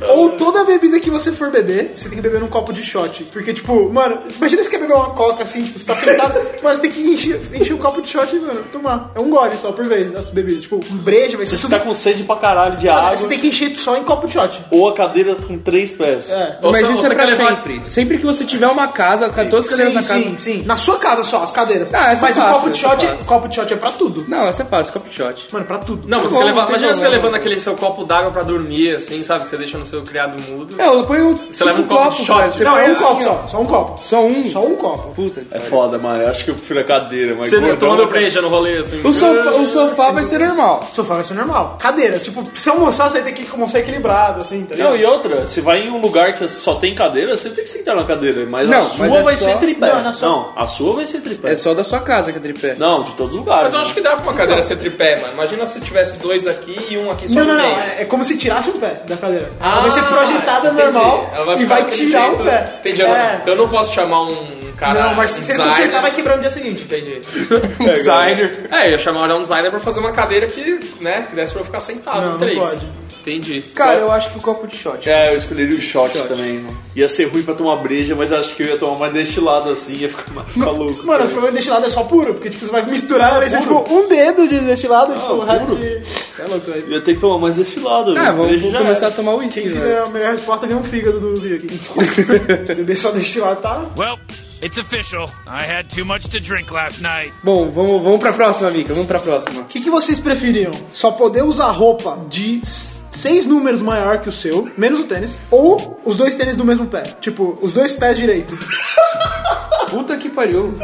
Ou 0.08 0.30
toda 0.30 0.64
bebida 0.64 0.98
que 1.00 1.10
você 1.10 1.32
for 1.32 1.50
beber, 1.50 1.92
você 1.94 2.08
tem 2.08 2.16
que 2.16 2.22
beber 2.22 2.40
num 2.40 2.48
copo 2.48 2.72
de 2.72 2.82
shot. 2.82 3.24
Porque, 3.32 3.52
tipo, 3.52 3.90
mano, 3.92 4.18
imagina 4.36 4.62
você 4.62 4.70
quer 4.70 4.78
beber 4.78 4.94
uma 4.94 5.10
coca 5.10 5.42
assim, 5.42 5.62
tipo, 5.64 5.78
você 5.78 5.86
tá 5.86 5.96
sentado, 5.96 6.40
mas 6.62 6.76
você 6.78 6.82
tem 6.82 6.90
que 6.90 7.00
encher, 7.08 7.40
encher 7.54 7.74
o 7.74 7.78
copo 7.78 8.00
de 8.02 8.08
shot 8.10 8.34
e, 8.34 8.40
mano, 8.40 8.62
tomar. 8.72 9.10
É 9.14 9.20
um 9.20 9.30
gole 9.30 9.56
só 9.56 9.72
por 9.72 9.86
vez 9.86 10.14
as 10.14 10.28
bebidas. 10.28 10.62
Tipo, 10.62 10.76
um 10.76 10.96
breja 10.98 11.36
vai 11.36 11.46
ser 11.46 11.56
Você 11.56 11.62
tudo. 11.62 11.70
tá 11.72 11.80
com 11.80 11.94
sede 11.94 12.22
pra 12.24 12.36
caralho 12.36 12.76
de 12.76 12.88
água, 12.88 13.16
Você 13.16 13.28
tem 13.28 13.38
que 13.38 13.48
encher 13.48 13.76
só 13.76 13.96
em 13.96 14.04
copo 14.04 14.26
de 14.26 14.32
shot. 14.34 14.64
ou 14.70 14.88
a 14.88 14.94
cadeira 14.94 15.34
com 15.36 15.58
três 15.58 15.90
pés. 15.90 16.30
É. 16.30 16.58
mas 16.62 16.84
Ou 16.84 16.92
isso 16.92 17.02
você 17.02 17.12
é 17.12 17.14
pra 17.14 17.26
sempre. 17.36 17.80
Sempre 17.84 18.18
que 18.18 18.26
você 18.26 18.44
tiver 18.44 18.66
uma 18.68 18.88
casa, 18.88 19.28
todas 19.28 19.66
as 19.66 19.70
cadeiras 19.70 20.06
Sim, 20.06 20.14
na 20.14 20.20
casa. 20.22 20.28
sim, 20.30 20.36
sim. 20.36 20.62
Na 20.66 20.76
sua 20.76 20.98
casa 20.98 21.22
só, 21.22 21.42
as 21.42 21.52
cadeiras. 21.52 21.92
Ah, 21.94 22.07
essa 22.12 22.22
Mas 22.26 22.36
é 22.36 22.40
o 22.40 22.42
fácil, 22.42 22.54
copo 22.60 22.70
de 22.70 22.78
é 22.78 22.88
shot, 22.88 23.06
fácil. 23.06 23.26
copo 23.26 23.48
de 23.48 23.54
shot 23.54 23.72
é 23.72 23.76
pra 23.76 23.90
tudo. 23.92 24.24
Não, 24.28 24.46
essa 24.48 24.62
é 24.62 24.64
fácil, 24.66 24.92
copo 24.92 25.08
de 25.08 25.14
shot. 25.14 25.46
Mano, 25.52 25.64
pra 25.66 25.78
tudo. 25.78 26.08
Não, 26.08 26.20
mas 26.22 26.30
Bom, 26.32 26.38
você 26.38 26.44
leva, 26.44 26.60
não 26.60 26.66
tem 26.66 26.76
imagina 26.76 26.94
você 26.94 27.08
levando 27.08 27.34
aquele 27.34 27.60
seu 27.60 27.74
copo 27.76 28.04
d'água 28.04 28.30
pra 28.30 28.42
dormir, 28.42 28.96
assim, 28.96 29.22
sabe? 29.24 29.44
Que 29.44 29.50
você 29.50 29.56
deixa 29.56 29.78
no 29.78 29.86
seu 29.86 30.02
criado 30.02 30.36
mudo. 30.50 30.80
É, 30.80 30.86
eu 30.86 31.04
ponho 31.04 31.34
Você 31.50 31.64
leva 31.64 31.80
um 31.80 31.86
copo 31.86 32.10
de 32.16 32.24
shot. 32.24 32.38
velho. 32.38 32.52
Você 32.52 32.64
Não, 32.64 32.72
põe 32.72 32.82
é 32.82 32.88
um 32.88 32.92
assim, 32.92 33.02
copo 33.02 33.20
ó. 33.20 33.24
só. 33.24 33.46
Só 33.48 33.60
um 33.60 33.66
copo. 33.66 34.02
Só 34.02 34.20
um? 34.24 34.50
Só 34.50 34.60
um 34.66 34.76
copo. 34.76 35.14
Puta. 35.14 35.42
É 35.50 35.60
foda, 35.60 35.98
mano. 35.98 36.22
Eu 36.22 36.30
acho 36.30 36.44
que 36.44 36.50
eu 36.50 36.54
prefiro 36.54 36.80
a 36.80 36.84
cadeira, 36.84 37.34
mas. 37.36 37.50
Você 37.50 37.60
não 37.60 37.68
gordão 37.76 38.02
é- 38.02 38.06
breja 38.06 38.40
no 38.42 38.48
rolê, 38.48 38.78
assim. 38.78 39.00
O 39.02 39.12
sofá, 39.12 39.50
o 39.50 39.66
sofá 39.66 40.10
vai 40.12 40.24
ser 40.24 40.38
normal. 40.40 40.86
Sofá 40.92 41.14
vai 41.14 41.24
ser 41.24 41.34
normal. 41.34 41.76
Cadeiras, 41.80 42.22
tipo, 42.24 42.42
se 42.58 42.68
almoçar, 42.70 43.10
você 43.10 43.20
ter 43.20 43.32
que 43.32 43.46
almoçar 43.50 43.78
equilibrado, 43.80 44.42
assim, 44.42 44.64
tá 44.64 44.74
ligado? 44.74 44.90
Não, 44.90 44.96
e 44.96 45.04
outra, 45.04 45.46
você 45.46 45.60
vai 45.60 45.78
em 45.80 45.90
um 45.90 46.00
lugar 46.00 46.34
que 46.34 46.48
só 46.48 46.74
tem 46.76 46.94
cadeira, 46.94 47.36
você 47.36 47.50
tem 47.50 47.64
que 47.64 47.70
sentar 47.70 47.94
na 47.96 48.04
cadeira, 48.04 48.44
mas 48.46 48.68
Não, 48.68 48.78
a 48.78 48.82
sua 48.82 49.06
mas 49.08 49.14
é 49.18 49.22
vai 49.22 49.36
só- 49.36 49.44
ser 49.46 49.58
tripé. 49.58 49.94
Não, 49.94 50.02
na 50.02 50.12
sua- 50.12 50.28
Não, 50.28 50.52
a 50.56 50.66
sua 50.66 50.92
vai 50.94 51.06
ser 51.06 51.20
tripé. 51.20 51.52
É 51.52 51.56
só 51.56 51.74
da 51.74 51.84
sua 51.84 51.97
casa 52.00 52.32
que 52.32 52.38
é 52.38 52.40
tripé. 52.40 52.74
Não, 52.78 53.02
de 53.04 53.12
todos 53.12 53.32
os 53.34 53.38
lugares. 53.40 53.64
Mas 53.64 53.74
eu 53.74 53.80
acho 53.80 53.94
que 53.94 54.00
dá 54.00 54.16
pra 54.16 54.22
uma 54.24 54.34
cadeira 54.34 54.62
ser 54.62 54.76
tripé, 54.76 55.20
mano. 55.20 55.32
Imagina 55.34 55.66
se 55.66 55.80
tivesse 55.80 56.18
dois 56.18 56.46
aqui 56.46 56.76
e 56.90 56.98
um 56.98 57.10
aqui 57.10 57.28
só 57.28 57.34
Não, 57.34 57.44
no 57.44 57.54
não, 57.54 57.56
não. 57.56 57.78
É, 57.78 58.02
é 58.02 58.04
como 58.04 58.24
se 58.24 58.36
tirasse 58.36 58.70
um 58.70 58.78
pé 58.78 59.02
da 59.06 59.16
cadeira. 59.16 59.50
Ah, 59.60 59.72
Ela 59.72 59.80
vai 59.82 59.90
ser 59.90 60.02
projetada 60.02 60.68
entendi. 60.68 60.82
normal 60.82 61.30
Ela 61.34 61.54
e 61.54 61.58
ficar 61.58 61.74
vai 61.74 61.82
daquele 61.84 62.06
tirar 62.06 62.20
jeito. 62.26 62.42
um 62.42 62.44
pé. 62.44 62.64
Entendi. 62.78 63.02
É. 63.02 63.38
Então 63.42 63.54
eu 63.54 63.58
não 63.62 63.68
posso 63.68 63.94
chamar 63.94 64.22
um 64.22 64.57
cara. 64.78 65.02
Não, 65.02 65.14
mas 65.14 65.30
se 65.32 65.38
ele 65.38 65.46
designer. 65.46 65.66
consertar, 65.72 66.02
vai 66.02 66.10
quebrar 66.12 66.36
no 66.36 66.40
dia 66.40 66.50
seguinte. 66.50 66.82
Entendi. 66.84 67.20
Designer. 67.94 68.68
É, 68.70 68.86
eu 68.88 68.92
ia 68.92 68.98
chamar 68.98 69.30
um 69.34 69.42
designer 69.42 69.70
pra 69.70 69.80
fazer 69.80 70.00
uma 70.00 70.12
cadeira 70.12 70.46
que, 70.46 70.80
né, 71.00 71.26
que 71.28 71.34
desse 71.36 71.52
pra 71.52 71.60
eu 71.60 71.64
ficar 71.66 71.80
sentado 71.80 72.20
Não, 72.20 72.26
em 72.28 72.30
não 72.32 72.38
três. 72.38 72.58
pode. 72.58 72.86
Entendi. 73.20 73.60
Cara, 73.74 74.00
eu 74.00 74.10
acho 74.10 74.30
que 74.30 74.38
o 74.38 74.40
copo 74.40 74.66
de 74.66 74.74
shot. 74.76 75.10
É, 75.10 75.30
eu 75.32 75.36
escolheria 75.36 75.76
o 75.76 75.80
shot, 75.80 76.16
também. 76.28 76.60
mano. 76.60 76.78
Ia 76.96 77.08
ser 77.10 77.24
ruim 77.26 77.42
pra 77.42 77.52
tomar 77.52 77.76
breja, 77.76 78.14
mas 78.14 78.32
acho 78.32 78.54
que 78.54 78.62
eu 78.62 78.68
ia 78.68 78.78
tomar 78.78 78.96
mais 78.98 79.12
destilado 79.12 79.68
assim, 79.70 79.96
ia 79.96 80.08
ficar, 80.08 80.32
mais- 80.32 80.48
ficar 80.50 80.70
louco. 80.70 81.04
Mano, 81.06 81.24
o 81.26 81.28
problema 81.28 81.52
desse 81.54 81.68
lado 81.68 81.84
é 81.84 81.90
só 81.90 82.04
puro, 82.04 82.32
porque 82.34 82.48
tipo, 82.48 82.64
você 82.64 82.72
vai 82.72 82.86
misturar, 82.86 83.34
vai 83.34 83.50
ser 83.50 83.60
tipo 83.60 83.84
um 83.92 84.08
dedo 84.08 84.48
de 84.48 84.58
destilado 84.60 85.14
e 85.14 85.18
tipo, 85.18 85.32
o 85.32 85.44
resto 85.44 85.66
puro. 85.66 85.78
de. 85.78 86.00
Você 86.32 86.42
é 86.42 86.46
louco, 86.46 86.70
velho. 86.70 86.90
Ia 86.92 87.00
ter 87.02 87.14
que 87.16 87.20
tomar 87.20 87.38
mais 87.38 87.54
destilado. 87.54 88.16
Ah, 88.16 88.32
vamos, 88.32 88.60
já 88.60 88.78
começar 88.78 89.06
era. 89.06 89.14
a 89.14 89.16
tomar 89.16 89.34
uísque, 89.34 89.60
Quem 89.60 89.70
né? 89.70 89.76
fizer 89.78 89.98
a 89.98 90.06
melhor 90.06 90.30
resposta 90.30 90.66
ganha 90.66 90.80
um 90.80 90.84
fígado 90.84 91.20
do 91.20 91.38
Rio 91.38 91.56
aqui. 91.56 91.80
Beber 92.74 92.96
só 92.96 93.10
destilado 93.10 93.60
tá. 93.60 93.84
Well, 93.98 94.16
it's 94.62 94.78
official. 94.78 95.28
I 95.46 95.62
had 95.64 95.88
too 95.88 96.04
much 96.04 96.28
to 96.28 96.40
drink 96.40 96.70
last 96.70 97.00
night. 97.00 97.32
Bom, 97.42 97.70
vamos, 97.70 98.02
vamos 98.02 98.20
pra 98.20 98.32
próxima, 98.32 98.70
Mica. 98.70 98.92
Vamos 98.92 99.08
pra 99.08 99.18
próxima. 99.18 99.60
O 99.62 99.64
que, 99.64 99.80
que 99.80 99.90
vocês 99.90 100.18
preferiam? 100.20 100.70
Só 100.92 101.10
poder 101.10 101.42
usar 101.42 101.70
roupa 101.70 102.18
de 102.28 102.60
seis 102.64 103.44
números 103.44 103.80
maior 103.80 104.20
que 104.20 104.28
o 104.28 104.32
seu, 104.32 104.68
menos 104.76 105.00
o 105.00 105.04
tênis, 105.04 105.38
ou 105.50 106.00
os 106.04 106.16
dois 106.16 106.34
tênis 106.36 106.56
do 106.56 106.64
mesmo 106.64 106.86
pé? 106.86 107.02
Tipo, 107.20 107.58
os 107.60 107.72
dois 107.72 107.94
pés 107.94 108.16
direitos. 108.16 108.58
Puta 109.90 110.16
que 110.16 110.28
pariu. 110.28 110.74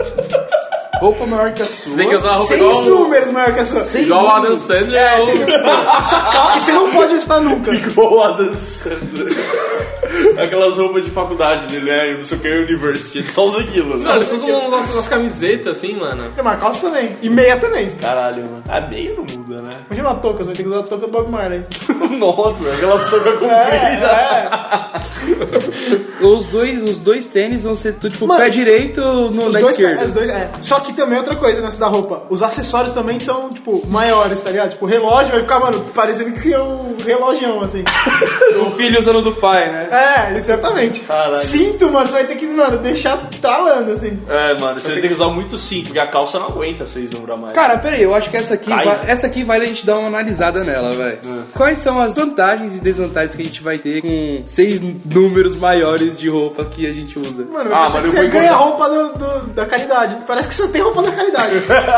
Roupa 1.01 1.27
maior 1.27 1.53
que 1.53 1.63
a 1.63 1.67
sua. 1.67 1.91
Você 1.91 1.97
tem 1.97 2.09
que 2.09 2.15
usar 2.15 2.31
a 2.31 2.33
roupa 2.35 2.47
Seis 2.47 2.61
igual, 2.63 2.83
números 2.85 3.31
maior 3.31 3.53
que 3.53 3.61
a 3.61 3.67
sua. 3.67 3.81
Seis 3.83 4.07
igual 4.07 4.25
o 4.25 4.31
Adam. 4.31 4.57
Sandler. 4.57 5.03
É, 5.03 5.19
ou- 5.21 5.27
você, 5.37 5.55
a 5.55 6.03
sua 6.03 6.21
calça, 6.21 6.57
e 6.57 6.61
você 6.61 6.73
não 6.73 6.91
pode 6.93 7.13
ajustar 7.15 7.41
nunca. 7.41 7.75
Igual 7.75 8.13
o 8.15 8.23
Adam 8.23 8.55
Sandler. 8.55 9.37
Aquelas 10.43 10.77
roupas 10.77 11.05
de 11.05 11.11
faculdade 11.11 11.67
dele, 11.67 11.91
né? 11.91 12.15
Não 12.19 12.25
sei 12.25 12.39
o 12.39 12.41
que, 12.41 12.49
University. 12.49 13.19
Ele 13.19 13.29
só 13.33 13.45
usa 13.47 13.61
aquilo, 13.61 13.97
Não, 13.99 14.11
né? 14.11 14.17
eles 14.17 14.33
usam 14.33 14.51
umas, 14.69 14.91
umas 14.91 15.09
camisetas 15.09 15.79
assim, 15.79 15.97
mano. 15.97 16.31
Tem 16.35 16.43
uma 16.43 16.57
calça 16.57 16.81
também. 16.81 17.17
E 17.23 17.29
meia 17.31 17.57
também. 17.57 17.89
Caralho, 17.91 18.43
mano. 18.45 18.63
A 18.69 18.81
meia 18.83 19.15
não 19.15 19.25
muda, 19.25 19.63
né? 19.63 19.77
Imagina 19.91 20.09
uma 20.11 20.19
touca, 20.21 20.39
você 20.39 20.47
vai 20.47 20.55
ter 20.57 20.63
que 20.63 20.69
usar 20.69 20.81
a 20.81 20.83
touca 20.83 21.07
do 21.07 21.13
Bob 21.13 21.31
Marley. 21.31 21.65
Nossa, 22.19 22.73
aquelas 22.73 23.11
toucas 23.11 23.43
É, 23.43 23.65
compridas. 23.65 24.11
é. 26.21 26.25
Os 26.25 26.47
dois, 26.47 26.83
os 26.83 26.97
dois 26.99 27.27
tênis 27.27 27.63
vão 27.65 27.75
ser 27.77 27.95
tu, 27.95 28.09
tipo 28.11 28.27
Mano, 28.27 28.41
pé 28.41 28.49
direito 28.51 29.01
no, 29.01 29.51
na 29.51 29.61
dois, 29.61 29.71
esquerda. 29.71 30.03
é, 30.03 30.07
os 30.07 30.13
dois, 30.13 30.29
é. 30.29 30.51
Só 30.61 30.81
que 30.81 30.93
também 30.93 31.19
outra 31.19 31.37
coisa 31.37 31.61
nessa 31.61 31.79
da 31.81 31.87
roupa. 31.87 32.23
Os 32.31 32.43
acessórios 32.43 32.93
também 32.93 33.21
são, 33.21 33.49
tipo, 33.51 33.83
maiores, 33.87 34.41
tá 34.41 34.51
ligado? 34.51 34.71
Tipo, 34.71 34.85
o 34.87 34.89
relógio 34.89 35.33
vai 35.33 35.41
ficar, 35.41 35.61
mano, 35.61 35.81
parecendo 35.95 36.33
que 36.33 36.53
é 36.53 36.61
um 36.61 36.97
relógio, 37.05 37.61
assim. 37.63 37.85
O 38.65 38.71
filho 38.71 38.99
usando 38.99 39.21
do 39.23 39.33
pai, 39.33 39.69
né? 39.71 39.89
É, 39.91 40.04
exatamente. 40.35 41.01
Caralho. 41.01 41.37
Cinto, 41.37 41.91
mano, 41.91 42.07
você 42.07 42.13
vai 42.13 42.25
ter 42.25 42.37
que, 42.37 42.47
mano, 42.47 42.79
deixar 42.79 43.19
estralando, 43.31 43.93
assim. 43.93 44.19
É, 44.29 44.59
mano, 44.61 44.81
você 44.81 44.93
tem 44.93 45.03
que 45.03 45.13
usar 45.13 45.29
muito 45.29 45.57
sim, 45.59 45.83
porque 45.85 45.99
a 45.99 46.11
calça 46.11 46.39
não 46.39 46.49
aguenta 46.49 46.87
seis 46.87 47.11
números 47.11 47.35
a 47.35 47.39
mais. 47.39 47.53
Cara, 47.53 47.79
peraí, 47.79 48.03
eu 48.03 48.15
acho 48.15 48.31
que 48.31 48.37
essa 48.37 48.55
aqui, 48.55 48.71
Cai. 48.71 48.85
vai, 48.85 49.01
essa 49.07 49.27
aqui 49.27 49.45
vale 49.45 49.65
a 49.65 49.67
gente 49.69 49.85
dar 49.87 49.99
uma 49.99 50.09
analisada 50.09 50.63
nela, 50.65 50.93
velho. 50.93 51.45
Quais 51.55 51.79
são 51.79 52.01
as 52.01 52.15
vantagens 52.15 52.77
e 52.77 52.81
desvantagens 52.81 53.35
que 53.37 53.43
a 53.43 53.47
gente 53.47 53.63
vai 53.63 53.79
ter 53.79 54.01
com 54.03 54.43
seis 54.47 54.81
números 55.05 55.55
maiores 55.57 56.19
de 56.19 56.29
roupa 56.29 56.65
que 56.65 56.87
a 56.89 56.93
gente 56.93 57.19
usa? 57.19 57.45
Mano, 57.51 57.75
Ah, 57.75 57.89
você, 57.91 58.17
mano, 58.17 58.31
ganha 58.31 58.53
roupa 58.53 58.89
do, 58.89 59.13
do- 59.19 59.47
da 59.55 59.67
caridade. 59.67 60.17
Parece 60.27 60.49
que 60.49 60.55
você 60.55 60.69
tem 60.69 60.83
roupa 60.83 61.03
da 61.03 61.13
caridade. 61.13 61.53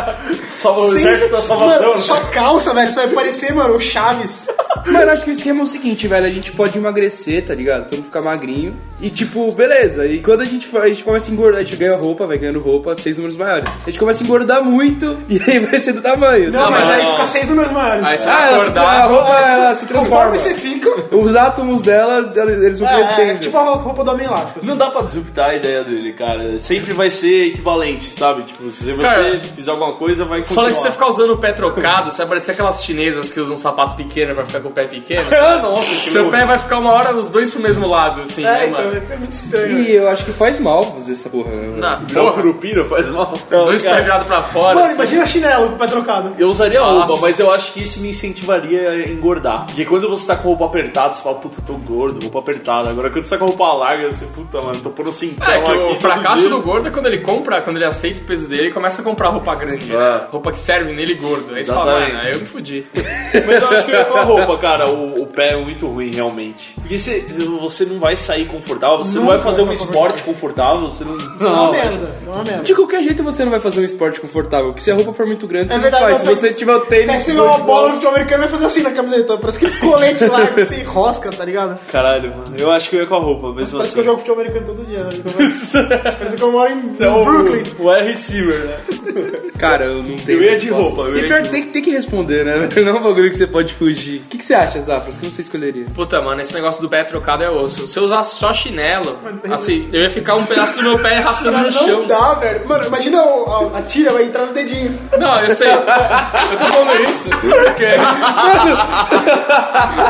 Só 0.52 0.78
o 0.78 0.96
exército 0.96 1.32
da 1.32 1.40
salvação, 1.42 1.80
mano, 1.82 1.94
né? 1.94 2.00
sua 2.00 2.20
calça, 2.26 2.72
velho, 2.74 2.88
você 2.90 2.94
vai 3.06 3.08
parecer, 3.08 3.54
mano, 3.54 3.74
o 3.76 3.80
Chaves. 3.80 4.44
Mano, 4.86 5.10
acho 5.10 5.24
que 5.24 5.30
o 5.30 5.34
esquema 5.34 5.60
é 5.60 5.64
o 5.64 5.66
seguinte, 5.66 6.06
velho. 6.08 6.26
A 6.26 6.30
gente 6.30 6.52
pode 6.52 6.76
emagrecer, 6.76 7.44
tá 7.44 7.54
ligado? 7.54 7.88
Todo 7.88 7.98
mundo 7.98 8.06
ficar 8.06 8.22
magrinho. 8.22 8.76
E 9.00 9.10
tipo, 9.10 9.52
beleza. 9.54 10.06
E 10.06 10.20
quando 10.20 10.40
a 10.40 10.44
gente 10.46 10.66
for, 10.66 10.82
a 10.82 10.88
gente 10.88 11.04
começa 11.04 11.30
a 11.30 11.32
engordar, 11.34 11.60
a 11.60 11.64
gente 11.64 11.76
ganha 11.76 11.96
roupa, 11.96 12.26
vai 12.26 12.38
ganhando 12.38 12.60
roupa, 12.60 12.96
seis 12.96 13.16
números 13.16 13.36
maiores. 13.36 13.68
A 13.68 13.90
gente 13.90 13.98
começa 13.98 14.22
a 14.22 14.24
engordar 14.24 14.64
muito 14.64 15.18
e 15.28 15.38
aí 15.46 15.58
vai 15.58 15.80
ser 15.80 15.92
do 15.92 16.00
tamanho. 16.00 16.50
Não, 16.50 16.64
tá 16.64 16.70
mas 16.70 16.86
aí 16.88 17.06
fica 17.10 17.26
seis 17.26 17.48
números 17.48 17.72
maiores. 17.72 18.06
Aí 18.06 18.16
você 18.18 18.28
Ah, 18.28 18.32
vai 18.36 18.46
ela 18.48 18.52
se, 18.52 18.64
a 18.64 18.70
acordar. 18.70 19.06
roupa 19.08 19.32
ela 19.40 19.74
se 19.74 19.86
transforma. 19.86 20.16
Conforme 20.16 20.38
você 20.38 20.54
fica. 20.54 21.16
Os 21.16 21.36
átomos 21.36 21.82
dela, 21.82 22.32
eles 22.36 22.78
vão 22.80 22.88
É, 22.88 23.00
é 23.00 23.04
crescendo. 23.04 23.40
tipo 23.40 23.56
a 23.58 23.74
roupa 23.74 24.02
do 24.02 24.10
homem 24.12 24.26
elástico. 24.26 24.58
assim. 24.60 24.66
Não 24.68 24.76
dá 24.76 24.90
pra 24.90 25.02
disruptar 25.02 25.50
a 25.50 25.54
ideia 25.54 25.84
dele, 25.84 26.12
cara. 26.14 26.58
Sempre 26.58 26.94
vai 26.94 27.10
ser 27.10 27.48
equivalente, 27.48 28.10
sabe? 28.12 28.44
Tipo, 28.44 28.70
se 28.70 28.84
você 28.92 29.02
Cara, 29.02 29.40
fizer 29.40 29.70
alguma 29.72 29.92
coisa, 29.92 30.24
vai 30.24 30.40
continuar. 30.40 30.62
Fala 30.62 30.68
que 30.70 30.76
se 30.76 30.82
você 30.82 30.90
ficar 30.90 31.08
usando 31.08 31.34
o 31.34 31.38
pé 31.38 31.52
trocado, 31.52 32.10
você 32.10 32.18
vai 32.18 32.26
parecer 32.28 32.52
aquelas 32.52 32.82
chinesas 32.82 33.30
que 33.30 33.40
usam 33.40 33.54
um 33.56 33.58
sapato 33.58 33.94
pequeno 33.96 34.34
pra 34.34 34.46
ficar 34.46 34.60
com 34.60 34.68
o 34.68 34.72
pé 34.72 34.86
pequeno. 34.86 35.28
Nossa, 35.60 35.82
que 35.82 36.10
Seu 36.10 36.22
louco. 36.22 36.36
pé 36.36 36.46
vai 36.46 36.58
ficar 36.58 36.78
uma 36.78 36.92
hora 36.94 37.14
os 37.14 37.28
dois 37.28 37.50
pro 37.50 37.60
mesmo 37.60 37.86
lado, 37.86 38.22
assim, 38.22 38.42
né, 38.42 38.62
É, 38.62 38.66
então, 38.68 38.78
mano? 38.78 38.85
É 38.92 39.16
muito 39.16 39.32
estranho. 39.32 39.78
E 39.80 39.94
eu 39.94 40.08
acho 40.08 40.24
que 40.24 40.32
faz 40.32 40.58
mal 40.58 40.82
fazer 40.84 41.12
essa 41.12 41.28
porra, 41.28 41.50
né? 41.50 41.94
Virar 42.06 42.22
um 42.22 42.24
porra, 42.26 42.32
curupira 42.42 42.84
faz 42.86 43.10
mal. 43.10 43.32
dois 43.32 43.46
Não, 43.50 43.66
pés 43.66 43.82
cara, 43.82 44.02
virados 44.02 44.26
pra 44.26 44.42
fora. 44.42 44.74
Mano, 44.74 44.86
assim. 44.86 44.94
imagina 44.94 45.26
chinelo 45.26 45.68
com 45.68 45.74
o 45.74 45.78
pé 45.78 45.86
trocado. 45.86 46.34
Eu 46.38 46.48
usaria 46.48 46.80
Nossa. 46.80 47.06
roupa, 47.08 47.22
mas 47.26 47.38
eu 47.40 47.52
acho 47.52 47.72
que 47.72 47.82
isso 47.82 48.00
me 48.00 48.08
incentivaria 48.10 48.90
a 48.90 49.08
engordar. 49.08 49.66
Porque 49.66 49.84
quando 49.84 50.08
você 50.08 50.26
tá 50.26 50.36
com 50.36 50.48
roupa 50.48 50.66
apertada, 50.66 51.12
você 51.14 51.22
fala, 51.22 51.36
puta, 51.36 51.62
tô 51.62 51.74
gordo, 51.74 52.22
roupa 52.22 52.38
apertada. 52.40 52.90
Agora 52.90 53.10
quando 53.10 53.24
você 53.24 53.30
tá 53.30 53.38
com 53.38 53.46
roupa 53.46 53.72
larga, 53.72 54.12
você, 54.12 54.24
puta, 54.26 54.58
mano, 54.60 54.78
tô 54.80 54.90
pondo 54.90 55.12
cintão 55.12 55.46
É, 55.46 55.60
que 55.60 55.70
aqui. 55.70 55.78
o 55.92 55.96
fracasso 55.96 56.48
do 56.48 56.60
gordo 56.62 56.88
é 56.88 56.90
quando 56.90 57.06
ele 57.06 57.20
compra, 57.20 57.60
quando 57.60 57.76
ele 57.76 57.84
aceita 57.86 58.20
o 58.20 58.24
peso 58.24 58.48
dele 58.48 58.68
e 58.68 58.72
começa 58.72 59.00
a 59.00 59.04
comprar 59.04 59.30
roupa 59.30 59.54
grande, 59.54 59.92
né? 59.92 60.10
É. 60.10 60.26
Roupa 60.30 60.52
que 60.52 60.58
serve 60.58 60.92
nele 60.92 61.14
gordo. 61.14 61.54
Aí 61.54 61.64
você 61.64 61.72
fala, 61.72 61.92
Exatamente. 61.92 62.12
mano, 62.14 62.26
aí 62.26 62.32
eu 62.32 62.40
me 62.40 62.46
fudi. 62.46 62.86
Mas 63.46 63.62
eu 63.62 63.68
acho 63.70 63.86
que 63.86 64.04
com 64.04 64.14
a 64.16 64.22
roupa, 64.22 64.58
cara, 64.58 64.88
o, 64.90 65.14
o 65.22 65.26
pé 65.26 65.52
é 65.52 65.56
muito 65.62 65.86
ruim, 65.86 66.10
realmente. 66.12 66.74
Porque 66.74 66.98
você, 66.98 67.24
você 67.60 67.84
não 67.84 67.98
vai 67.98 68.16
sair 68.16 68.46
confortável, 68.46 68.75
você 68.98 69.18
não, 69.18 69.26
vai 69.26 69.40
fazer 69.40 69.62
um 69.62 69.72
esporte 69.72 70.22
confortável, 70.22 70.82
você 70.90 71.04
não... 71.04 71.16
É 71.16 71.44
uma 71.46 71.70
merda. 71.72 72.16
É 72.26 72.30
uma 72.34 72.44
merda. 72.44 72.62
De 72.64 72.74
qualquer 72.74 73.02
jeito 73.02 73.22
você 73.22 73.44
não 73.44 73.50
vai 73.50 73.60
fazer 73.60 73.80
um 73.80 73.84
esporte 73.84 74.20
confortável, 74.20 74.66
porque 74.66 74.80
se 74.82 74.90
a 74.90 74.94
roupa 74.94 75.12
for 75.12 75.26
muito 75.26 75.46
grande, 75.46 75.70
É 75.72 75.74
você 75.76 75.80
verdade, 75.80 76.04
não 76.04 76.10
faz. 76.18 76.22
Se 76.22 76.34
você 76.36 76.52
tiver 76.52 76.74
o 76.74 76.80
tênis... 76.80 77.06
Se 77.06 77.12
você 77.22 77.30
tiver 77.32 77.42
uma 77.42 77.58
bola 77.58 77.88
no 77.88 77.94
futebol 77.94 78.14
americano, 78.14 78.42
vai 78.42 78.50
fazer 78.50 78.66
assim 78.66 78.82
na 78.82 78.90
camiseta. 78.90 79.36
Parece 79.38 79.58
aqueles 79.58 79.76
coletes 79.76 80.28
lá 80.28 80.46
que 80.46 80.64
você 80.64 80.80
enrosca, 80.80 81.30
tá 81.30 81.44
ligado? 81.44 81.78
Caralho, 81.90 82.30
mano, 82.30 82.44
eu 82.58 82.70
acho 82.70 82.90
que 82.90 82.96
eu 82.96 83.00
ia 83.00 83.06
com 83.06 83.14
a 83.14 83.20
roupa, 83.20 83.52
mesmo 83.52 83.78
Parece 83.78 83.80
assim. 83.80 83.92
que 83.94 84.00
eu 84.00 84.04
jogo 84.04 84.18
futebol 84.18 84.40
americano 84.40 84.66
todo 84.66 84.84
dia, 84.86 84.98
né? 84.98 85.10
Então, 85.14 85.32
Parece 86.18 86.36
que 86.36 86.42
eu 86.42 86.52
moro 86.52 86.70
em 86.72 86.94
É 86.98 87.24
Brooklyn. 87.24 87.62
o 87.78 87.90
R 87.92 88.08
receiver, 88.10 88.58
né? 88.64 88.76
Cara, 89.58 89.86
eu 89.86 89.96
não 90.02 90.16
tenho. 90.16 90.38
Eu 90.42 90.42
ia 90.50 90.58
de 90.58 90.68
roupa, 90.68 91.02
eu 91.02 91.16
ia 91.16 91.18
E 91.18 91.22
de 91.22 91.26
pior, 91.28 91.42
tem, 91.48 91.62
tem 91.70 91.82
que 91.82 91.90
responder, 91.90 92.44
né? 92.44 92.68
Não 92.76 92.88
é 92.88 92.92
um 92.94 93.00
bagulho 93.02 93.30
que 93.30 93.36
você 93.36 93.46
pode 93.46 93.72
fugir. 93.74 94.18
O 94.20 94.24
que, 94.28 94.38
que 94.38 94.44
você 94.44 94.54
acha, 94.54 94.80
Zafra? 94.80 95.10
O 95.12 95.16
que 95.16 95.26
você 95.26 95.42
escolheria? 95.42 95.86
Puta, 95.94 96.20
mano, 96.20 96.40
esse 96.42 96.52
negócio 96.54 96.80
do 96.82 96.88
pé 96.88 97.02
trocado 97.04 97.42
é 97.42 97.50
osso. 97.50 97.88
Se 97.88 97.98
eu 97.98 98.04
usasse 98.04 98.34
só 98.36 98.52
chinelo, 98.66 99.18
Mano, 99.22 99.54
assim, 99.54 99.88
eu 99.92 100.02
ia 100.02 100.10
ficar 100.10 100.34
um 100.34 100.44
pedaço 100.46 100.76
do 100.76 100.82
meu 100.82 100.98
pé 100.98 101.18
arrastando 101.18 101.58
no 101.58 101.64
não 101.64 101.70
chão. 101.70 102.06
dá, 102.06 102.34
velho. 102.34 102.66
Mano, 102.68 102.86
imagina 102.86 103.20
a, 103.20 103.78
a 103.78 103.82
tira 103.82 104.12
vai 104.12 104.24
entrar 104.24 104.46
no 104.46 104.52
dedinho. 104.52 104.98
Não, 105.18 105.40
eu 105.40 105.54
sei. 105.54 105.68
Eu 105.68 105.82
tô, 105.82 105.90
eu 105.90 106.58
tô 106.58 106.64
falando 106.64 107.02
isso 107.02 107.30
porque. 107.30 107.86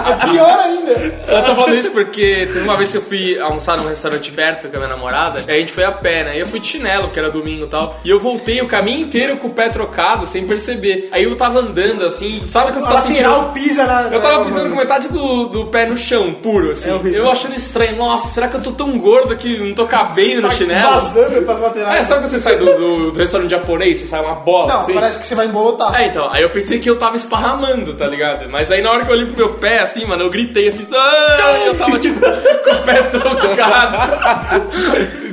É 0.06 0.26
pior 0.30 0.58
ainda. 0.60 0.92
Eu 0.92 1.44
tô 1.44 1.54
falando 1.54 1.74
isso 1.74 1.90
porque 1.90 2.46
teve 2.46 2.60
uma 2.60 2.76
vez 2.76 2.90
que 2.90 2.98
eu 2.98 3.02
fui 3.02 3.38
almoçar 3.38 3.76
num 3.76 3.88
restaurante 3.88 4.30
perto 4.30 4.68
com 4.68 4.76
a 4.76 4.78
minha 4.80 4.88
namorada, 4.88 5.42
aí 5.48 5.56
a 5.56 5.60
gente 5.60 5.72
foi 5.72 5.84
a 5.84 5.92
pé, 5.92 6.24
né? 6.24 6.36
E 6.36 6.40
eu 6.40 6.46
fui 6.46 6.60
de 6.60 6.66
chinelo, 6.66 7.08
que 7.08 7.18
era 7.18 7.30
domingo 7.30 7.64
e 7.64 7.68
tal. 7.68 7.98
E 8.04 8.10
eu 8.10 8.20
voltei 8.20 8.60
o 8.60 8.68
caminho 8.68 9.06
inteiro 9.06 9.36
com 9.38 9.48
o 9.48 9.52
pé 9.52 9.68
trocado, 9.68 10.26
sem 10.26 10.46
perceber. 10.46 11.08
Aí 11.10 11.24
eu 11.24 11.34
tava 11.36 11.58
andando 11.58 12.04
assim, 12.04 12.42
sabe 12.48 12.72
quando 12.72 12.84
você 12.84 12.94
tá 12.94 13.00
sentindo. 13.00 13.52
pisa 13.52 13.84
na. 13.86 14.02
Eu 14.12 14.20
tava 14.20 14.44
pisando 14.44 14.70
com 14.70 14.76
metade 14.76 15.08
do, 15.08 15.46
do 15.46 15.66
pé 15.66 15.86
no 15.86 15.96
chão, 15.96 16.32
puro, 16.34 16.72
assim. 16.72 16.90
É 16.90 17.18
eu 17.18 17.30
achando 17.30 17.54
estranho. 17.54 17.96
Nossa, 17.96 18.28
será 18.28 18.45
que 18.48 18.56
eu 18.56 18.62
tô 18.62 18.72
tão 18.72 18.90
gordo 18.98 19.36
que 19.36 19.58
não 19.58 19.74
tô 19.74 19.86
cabendo 19.86 20.42
no 20.42 20.48
Tá 20.48 20.54
chinelo? 20.54 20.92
Vazando 20.92 21.42
pras 21.42 21.60
laterais. 21.60 22.00
É, 22.00 22.02
sabe 22.02 22.20
quando 22.22 22.30
você 22.30 22.38
sai 22.38 22.56
do, 22.56 22.64
do, 22.66 23.10
do 23.12 23.18
restaurante 23.18 23.50
japonês, 23.50 24.00
você 24.00 24.06
sai 24.06 24.20
uma 24.20 24.34
bola 24.34 24.68
Não, 24.68 24.80
assim? 24.80 24.94
parece 24.94 25.18
que 25.20 25.26
você 25.26 25.34
vai 25.34 25.46
embolotar. 25.46 25.94
É, 26.00 26.06
então, 26.08 26.28
aí 26.32 26.42
eu 26.42 26.50
pensei 26.50 26.78
que 26.78 26.88
eu 26.88 26.98
tava 26.98 27.16
esparramando, 27.16 27.94
tá 27.94 28.06
ligado? 28.06 28.48
Mas 28.50 28.70
aí 28.72 28.82
na 28.82 28.90
hora 28.90 29.04
que 29.04 29.10
eu 29.10 29.14
olhei 29.14 29.26
pro 29.26 29.36
meu 29.46 29.54
pé, 29.54 29.80
assim, 29.80 30.04
mano, 30.06 30.22
eu 30.24 30.30
gritei, 30.30 30.68
eu 30.68 30.72
fiz, 30.72 30.92
ah! 30.92 31.62
Eu 31.66 31.74
tava 31.76 31.98
tipo 31.98 32.18
com 32.20 32.70
o 32.70 32.82
pé 32.84 33.02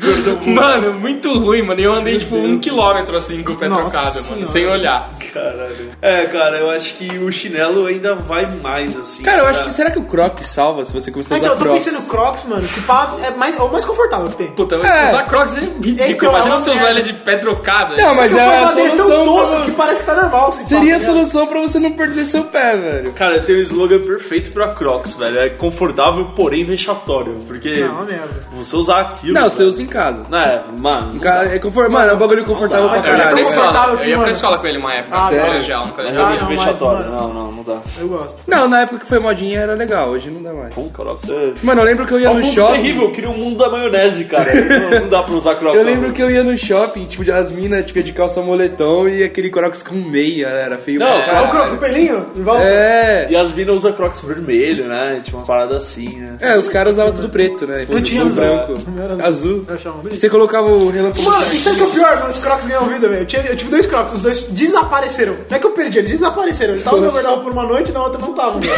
Mano, 0.45 0.93
muito 0.99 1.31
ruim, 1.39 1.61
mano. 1.63 1.79
E 1.79 1.83
eu 1.83 1.93
andei 1.93 2.19
tipo 2.19 2.35
um 2.35 2.59
quilômetro 2.59 3.17
assim 3.17 3.41
com 3.43 3.53
o 3.53 3.55
pé 3.57 3.67
Nossa 3.69 3.81
trocado, 3.89 4.15
mano, 4.15 4.23
Senhora. 4.25 4.45
sem 4.47 4.67
olhar. 4.67 5.13
Caralho. 5.33 5.89
É, 6.01 6.25
cara, 6.25 6.57
eu 6.57 6.69
acho 6.69 6.95
que 6.95 7.17
o 7.17 7.31
chinelo 7.31 7.85
ainda 7.85 8.15
vai 8.15 8.51
mais 8.61 8.95
assim. 8.97 9.23
Cara, 9.23 9.43
eu 9.43 9.47
acho 9.47 9.63
que 9.63 9.73
será 9.73 9.89
que 9.91 9.99
o 9.99 10.03
Croc 10.05 10.39
salva 10.43 10.85
se 10.85 10.91
você 10.93 11.11
começar 11.11 11.35
a 11.35 11.37
Ah, 11.37 11.39
então, 11.39 11.53
usar 11.53 11.61
eu 11.61 11.65
tô 11.65 11.69
Crocs? 11.71 11.85
pensando 11.85 12.03
no 12.03 12.09
Crocs, 12.09 12.43
mano. 12.45 12.67
Se 12.67 12.81
pá, 12.81 13.15
é, 13.23 13.31
mais, 13.31 13.57
é 13.57 13.61
o 13.61 13.71
mais 13.71 13.85
confortável 13.85 14.27
que 14.29 14.35
tem. 14.37 14.47
Puta, 14.47 14.77
mas 14.77 14.87
É. 14.89 15.09
usar 15.09 15.23
Crocs 15.25 15.57
é 15.57 15.59
ridículo. 15.61 16.11
Então, 16.11 16.29
Imagina 16.29 16.53
é 16.53 16.57
uma 16.57 16.57
você 16.59 16.71
usar 16.71 16.83
merda. 16.83 16.99
ele 16.99 17.01
de 17.03 17.13
pé 17.13 17.37
trocado. 17.37 17.95
Não, 17.95 18.15
mas 18.15 18.31
Porque 18.31 18.39
é 18.39 18.45
o 18.45 18.49
a 18.49 18.53
formato 18.67 18.75
dele 18.75 18.87
é 18.87 18.95
tão 18.95 19.05
solução 19.05 19.25
tosco 19.35 19.55
pra- 19.55 19.65
que 19.65 19.71
parece 19.71 19.99
que 20.01 20.05
tá 20.05 20.15
normal. 20.15 20.47
Assim, 20.49 20.65
Seria 20.65 20.95
a 20.95 20.99
solução 20.99 21.47
pra 21.47 21.59
você 21.61 21.79
não 21.79 21.91
perder 21.93 22.25
seu 22.25 22.43
pé, 22.45 22.75
velho. 22.77 23.13
Cara, 23.13 23.41
tem 23.41 23.55
um 23.55 23.59
slogan 23.61 23.99
perfeito 24.01 24.51
pra 24.51 24.67
Crocs, 24.69 25.13
velho. 25.13 25.39
É 25.39 25.49
confortável, 25.49 26.25
porém 26.35 26.63
vexatório. 26.65 27.37
Porque 27.47 27.79
Não, 27.79 27.87
é 27.87 27.91
uma 27.91 28.03
merda. 28.03 28.39
você 28.53 28.75
usar 28.75 28.99
aquilo. 29.01 29.33
Não, 29.33 29.49
você 29.49 29.63
usa 29.63 29.81
em 29.81 29.87
casa. 29.93 30.25
Não, 30.29 30.39
é, 30.39 30.61
mano. 30.79 31.15
Em 31.15 31.19
casa 31.19 31.55
é 31.55 31.59
confort... 31.59 31.89
Mano, 31.89 32.11
é 32.11 32.13
um 32.13 32.17
bagulho 32.17 32.43
confortável 32.45 32.89
pra 32.89 32.97
mas 32.97 33.05
Eu 33.05 33.11
ia 33.11 33.17
Caralho, 33.17 33.31
pra 33.35 33.41
escola, 33.41 33.61
confortável 33.67 33.93
eu 33.93 33.99
aqui, 33.99 34.09
ia 34.09 34.17
pra 34.19 34.29
escola 34.29 34.57
com 34.59 34.67
ele 34.67 34.77
uma 34.79 34.93
época, 34.93 35.15
Ah, 35.17 35.21
no 35.23 35.29
sério? 35.29 35.45
colegial, 35.47 35.81
no 35.85 35.89
É 35.89 35.93
colegial. 35.93 36.25
Ah, 36.25 36.35
não, 36.39 36.47
vexatório. 36.47 37.11
mas, 37.11 37.21
Não, 37.21 37.33
não, 37.33 37.49
não 37.51 37.63
dá. 37.63 37.77
Eu 37.99 38.07
gosto. 38.07 38.41
Não, 38.47 38.67
na 38.67 38.79
época 38.81 38.99
que 38.99 39.05
foi 39.07 39.19
modinha 39.19 39.59
era 39.59 39.73
legal, 39.73 40.09
hoje 40.09 40.29
não 40.29 40.41
dá 40.41 40.51
mais. 40.53 40.73
Pô, 40.73 40.83
Crocs 40.89 41.29
é. 41.29 41.53
Mano, 41.63 41.81
eu 41.81 41.85
lembro 41.85 42.05
que 42.05 42.13
eu 42.13 42.19
ia 42.19 42.27
É 42.27 42.29
um 42.31 42.33
no 42.35 42.41
mundo 42.41 42.53
shopping. 42.53 42.73
terrível, 42.73 43.03
eu 43.03 43.11
queria 43.11 43.29
um 43.29 43.37
mundo 43.37 43.57
da 43.57 43.69
maionese, 43.69 44.25
cara. 44.25 44.51
não, 44.55 45.01
não 45.01 45.09
dá 45.09 45.23
pra 45.23 45.33
usar 45.35 45.55
Crocs. 45.55 45.77
Eu 45.77 45.85
lembro 45.85 46.11
que 46.11 46.21
eu 46.21 46.29
ia 46.31 46.43
no 46.43 46.57
shopping, 46.57 47.05
tipo, 47.05 47.29
as 47.31 47.51
minas 47.51 47.85
tipo, 47.85 48.01
de 48.03 48.11
calça 48.11 48.41
moletom 48.41 49.07
e 49.07 49.23
aquele 49.23 49.49
Crocs 49.49 49.83
com 49.83 49.95
meia, 49.95 50.47
era 50.47 50.77
feio 50.77 50.99
Não, 50.99 51.07
pra 51.07 51.15
É 51.17 51.21
o 51.21 51.25
caralho. 51.25 51.49
Crocs, 51.51 51.73
o 51.73 51.77
pelinho? 51.77 52.25
Em 52.35 52.41
volta? 52.41 52.63
É. 52.63 53.27
E 53.29 53.35
as 53.35 53.53
minas 53.53 53.75
usam 53.75 53.93
Crocs 53.93 54.21
vermelho, 54.21 54.87
né? 54.87 55.21
Tipo 55.23 55.37
uma 55.37 55.45
parada 55.45 55.77
assim, 55.77 56.19
né? 56.19 56.37
É, 56.41 56.57
os 56.57 56.67
caras 56.67 56.93
usavam 56.93 57.13
tudo 57.13 57.29
preto, 57.29 57.65
né? 57.67 57.85
Eu 57.89 58.03
tinha 58.03 58.25
branco. 58.25 58.73
O 58.73 59.25
Azul. 59.25 59.65
Eu 59.67 59.77
achava. 59.89 60.09
Você 60.09 60.29
colocava 60.29 60.67
o 60.67 60.89
relâmpago. 60.89 61.23
Mano, 61.23 61.53
isso 61.53 61.69
é 61.69 61.73
que 61.75 61.81
é 61.81 61.83
o 61.83 61.89
pior, 61.89 62.15
mano. 62.19 62.29
Os 62.29 62.39
Crocs 62.39 62.65
ganham 62.65 62.85
vida, 62.85 63.09
velho. 63.09 63.21
Eu, 63.21 63.25
tinha- 63.25 63.43
eu 63.45 63.55
tive 63.55 63.71
dois 63.71 63.85
Crocs, 63.85 64.13
os 64.13 64.21
dois 64.21 64.41
desapareceram. 64.45 65.33
Não 65.49 65.57
é 65.57 65.59
que 65.59 65.65
eu 65.65 65.71
perdi, 65.71 65.99
eles 65.99 66.11
desapareceram. 66.11 66.71
Eles 66.71 66.81
estavam 66.81 66.99
no 66.99 67.05
meu 67.05 67.13
guarda-roupa 67.15 67.43
por 67.43 67.51
uma 67.53 67.65
noite 67.65 67.89
e 67.89 67.93
na 67.93 68.03
outra 68.03 68.19
não 68.21 68.31
estavam. 68.31 68.59
velho. 68.61 68.73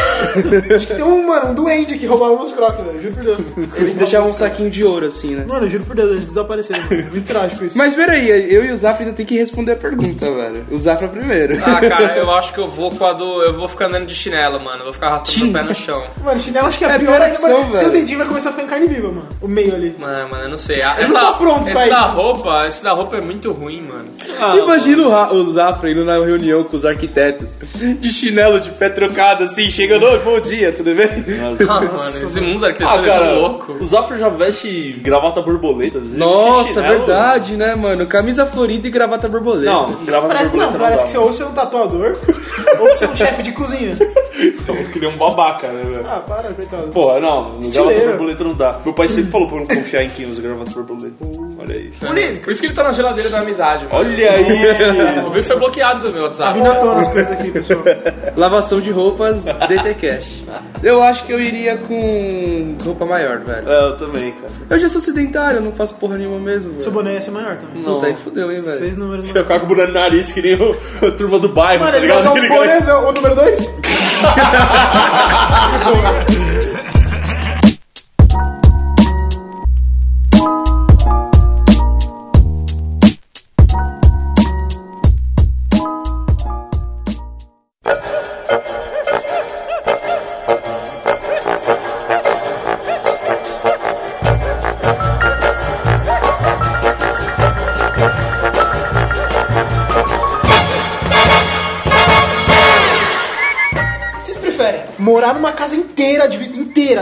Acho 0.76 0.86
que 0.86 0.94
tem 0.94 1.04
um, 1.04 1.26
mano, 1.26 1.50
um 1.50 1.54
duende 1.54 1.98
que 1.98 2.06
roubava 2.06 2.36
meus 2.36 2.52
Crocs, 2.52 2.82
velho. 2.84 3.02
Juro 3.02 3.14
por 3.14 3.24
Deus. 3.24 3.38
Eles 3.76 3.94
deixavam 3.94 4.30
um 4.30 4.34
saquinho 4.34 4.70
de 4.70 4.84
ouro, 4.84 5.06
assim, 5.06 5.34
né? 5.34 5.44
Mano, 5.48 5.66
eu 5.66 5.70
juro 5.70 5.84
por 5.84 5.96
Deus, 5.96 6.10
eles 6.10 6.24
desapareceram. 6.28 6.80
mano. 6.90 7.02
Muito 7.10 7.26
trágico 7.26 7.64
isso. 7.64 7.76
Mas 7.78 7.94
peraí, 7.94 8.28
eu 8.52 8.64
e 8.64 8.72
o 8.72 8.76
Zafra 8.76 9.04
ainda 9.04 9.16
tem 9.16 9.24
que 9.26 9.36
responder 9.36 9.72
a 9.72 9.76
pergunta, 9.76 10.30
velho. 10.30 10.66
O 10.70 10.78
Zafra 10.78 11.08
primeiro. 11.08 11.54
Ah, 11.64 11.80
cara, 11.80 12.16
eu 12.16 12.30
acho 12.32 12.52
que 12.52 12.60
eu 12.60 12.68
vou 12.68 12.90
com 12.90 13.04
a 13.04 13.12
do. 13.12 13.42
Eu 13.42 13.52
vou 13.56 13.68
ficar 13.68 13.86
andando 13.86 14.06
de 14.06 14.14
chinelo, 14.14 14.62
mano. 14.62 14.78
Eu 14.80 14.84
vou 14.84 14.92
ficar 14.92 15.08
arrastando 15.08 15.44
meu 15.46 15.52
pé 15.52 15.62
no 15.62 15.74
chão. 15.74 16.02
Mano, 16.24 16.40
chinelo 16.40 16.66
acho 16.66 16.78
que 16.78 16.84
é, 16.84 16.88
É 16.88 16.94
a 16.94 16.98
pior 16.98 17.06
pior 17.12 17.22
ainda, 17.22 17.34
opção, 17.34 17.60
mano. 17.62 17.74
Seu 17.74 17.88
velho. 17.90 18.00
dedinho 18.00 18.18
vai 18.18 18.26
começar 18.28 18.48
a 18.50 18.52
ficar 18.52 18.64
em 18.64 18.68
carne 18.68 18.86
viva, 18.86 19.08
mano. 19.08 19.28
O 19.40 19.48
meio 19.48 19.74
ali. 19.74 19.94
Mano, 20.00 20.28
mano, 20.30 20.42
eu 20.44 20.48
não 20.50 20.58
sei. 20.58 20.82
Ah, 20.82 20.95
Eu 20.98 21.04
Essa, 21.04 21.12
não 21.20 21.32
tô 21.32 21.38
pronto 21.38 21.62
pra 21.64 21.72
esse 21.72 21.90
da 21.90 21.98
isso. 21.98 22.08
roupa, 22.08 22.66
esse 22.66 22.82
da 22.84 22.92
roupa 22.92 23.16
é 23.16 23.20
muito 23.20 23.52
ruim, 23.52 23.82
mano. 23.82 24.06
Ah, 24.40 24.56
Imagina 24.56 25.02
o, 25.02 25.10
Ra- 25.10 25.32
o 25.32 25.42
Zafra 25.52 25.90
indo 25.90 26.04
na 26.04 26.14
reunião 26.14 26.64
com 26.64 26.76
os 26.76 26.84
arquitetos, 26.86 27.58
de 27.74 28.10
chinelo, 28.10 28.60
de 28.60 28.70
pé 28.70 28.88
trocado, 28.88 29.44
assim, 29.44 29.70
chegando, 29.70 30.04
"Oi, 30.04 30.18
bom 30.20 30.38
dia, 30.40 30.72
tudo 30.72 30.94
bem? 30.94 31.08
Ah, 31.68 31.74
mano, 31.84 32.08
esse 32.08 32.40
mundo 32.40 32.60
da 32.60 32.66
Ah, 32.68 32.70
arquitetura 32.70 33.06
é 33.06 33.10
cara, 33.12 33.26
tão 33.26 33.38
louco. 33.40 33.72
o 33.80 33.84
Zafra 33.86 34.18
já 34.18 34.28
veste 34.28 34.92
gravata 35.02 35.40
borboleta. 35.42 35.98
às 35.98 36.04
vezes 36.04 36.18
Nossa, 36.18 36.74
chinelo. 36.82 36.98
verdade, 36.98 37.56
né, 37.56 37.74
mano? 37.74 38.06
Camisa 38.06 38.46
florida 38.46 38.86
e 38.86 38.90
gravata 38.90 39.28
borboleta. 39.28 39.70
Não, 39.70 39.92
gravata 40.04 40.28
Parece, 40.34 40.50
borboleta 40.50 40.56
não, 40.66 40.72
não, 40.72 40.80
parece 40.80 41.02
dá. 41.02 41.06
que 41.06 41.12
você 41.12 41.18
ou 41.18 41.32
você 41.32 41.42
é 41.42 41.46
um 41.46 41.52
tatuador, 41.52 42.16
ou 42.80 42.88
você 42.90 43.04
é 43.04 43.08
um 43.08 43.16
chefe 43.16 43.42
de 43.42 43.52
cozinha. 43.52 43.90
Eu 44.68 44.84
queria 44.92 45.08
um 45.08 45.16
babaca, 45.16 45.68
né, 45.68 45.82
velho? 45.84 46.06
Ah, 46.06 46.20
para, 46.26 46.50
coitado. 46.52 46.88
Porra, 46.88 47.20
não, 47.20 47.58
Estileiro. 47.60 47.94
gravata 47.94 48.10
borboleta 48.16 48.44
não 48.44 48.54
dá. 48.54 48.78
Meu 48.84 48.92
pai 48.92 49.08
sempre 49.08 49.30
falou 49.30 49.48
pra 49.48 49.56
eu 49.56 49.60
não 49.60 49.66
confiar 49.76 50.02
em 50.02 50.10
quem 50.10 50.28
usa 50.28 50.42
gravata 50.42 50.70
borboleta. 50.86 51.24
Olha 51.58 51.74
aí. 51.74 51.92
Bonito. 52.00 52.40
Por 52.42 52.50
isso 52.50 52.60
que 52.60 52.66
ele 52.68 52.74
tá 52.74 52.82
na 52.84 52.92
geladeira 52.92 53.28
da 53.30 53.40
amizade, 53.40 53.84
mano. 53.86 53.96
Olha 53.98 54.30
aí! 54.30 54.46
O 55.26 55.30
vídeo 55.30 55.42
foi 55.44 55.56
bloqueado 55.58 56.00
do 56.00 56.12
meu 56.12 56.22
Tá 56.22 56.26
WhatsApp. 56.28 56.54
vindo 56.58 56.70
à 56.70 56.74
tona 56.76 57.00
as 57.00 57.08
coisas 57.08 57.32
aqui, 57.32 57.50
pessoal. 57.50 57.82
Lavação 58.36 58.80
de 58.80 58.90
roupas, 58.90 59.44
DTCast. 59.44 60.44
Eu 60.82 61.02
acho 61.02 61.24
que 61.24 61.32
eu 61.32 61.40
iria 61.40 61.76
com 61.78 62.76
roupa 62.84 63.04
maior, 63.06 63.40
velho. 63.40 63.68
É, 63.68 63.84
eu 63.88 63.96
também, 63.96 64.32
cara. 64.32 64.46
Eu 64.70 64.78
já 64.78 64.88
sou 64.88 65.00
sedentário, 65.00 65.58
eu 65.58 65.62
não 65.62 65.72
faço 65.72 65.94
porra 65.94 66.16
nenhuma 66.16 66.38
mesmo, 66.38 66.78
Seu 66.80 66.92
boné 66.92 67.14
ia 67.14 67.20
ser 67.20 67.30
maior 67.32 67.56
também. 67.56 67.82
Puta, 67.82 68.06
aí 68.06 68.14
fudeu, 68.14 68.50
hein, 68.52 68.60
velho. 68.62 68.78
Seis 68.78 68.96
números 68.96 69.26
Você 69.26 69.32
vai 69.32 69.42
ficar 69.42 69.58
com 69.60 69.66
o 69.66 69.68
boné 69.68 69.86
no 69.86 69.92
nariz 69.94 70.30
que 70.32 70.42
nem 70.42 70.54
o, 70.54 70.76
a 71.06 71.10
turma 71.10 71.38
do 71.38 71.48
bairro, 71.48 71.80
Mano, 71.84 71.92
tá 71.92 71.98
ele 71.98 72.06
vai 72.08 72.16
ligado? 72.18 72.36
usar 72.38 72.46
o 72.46 72.58
boné, 72.58 72.78
é 72.78 72.94
o 72.94 73.12
número 73.12 73.34
2? 73.34 73.70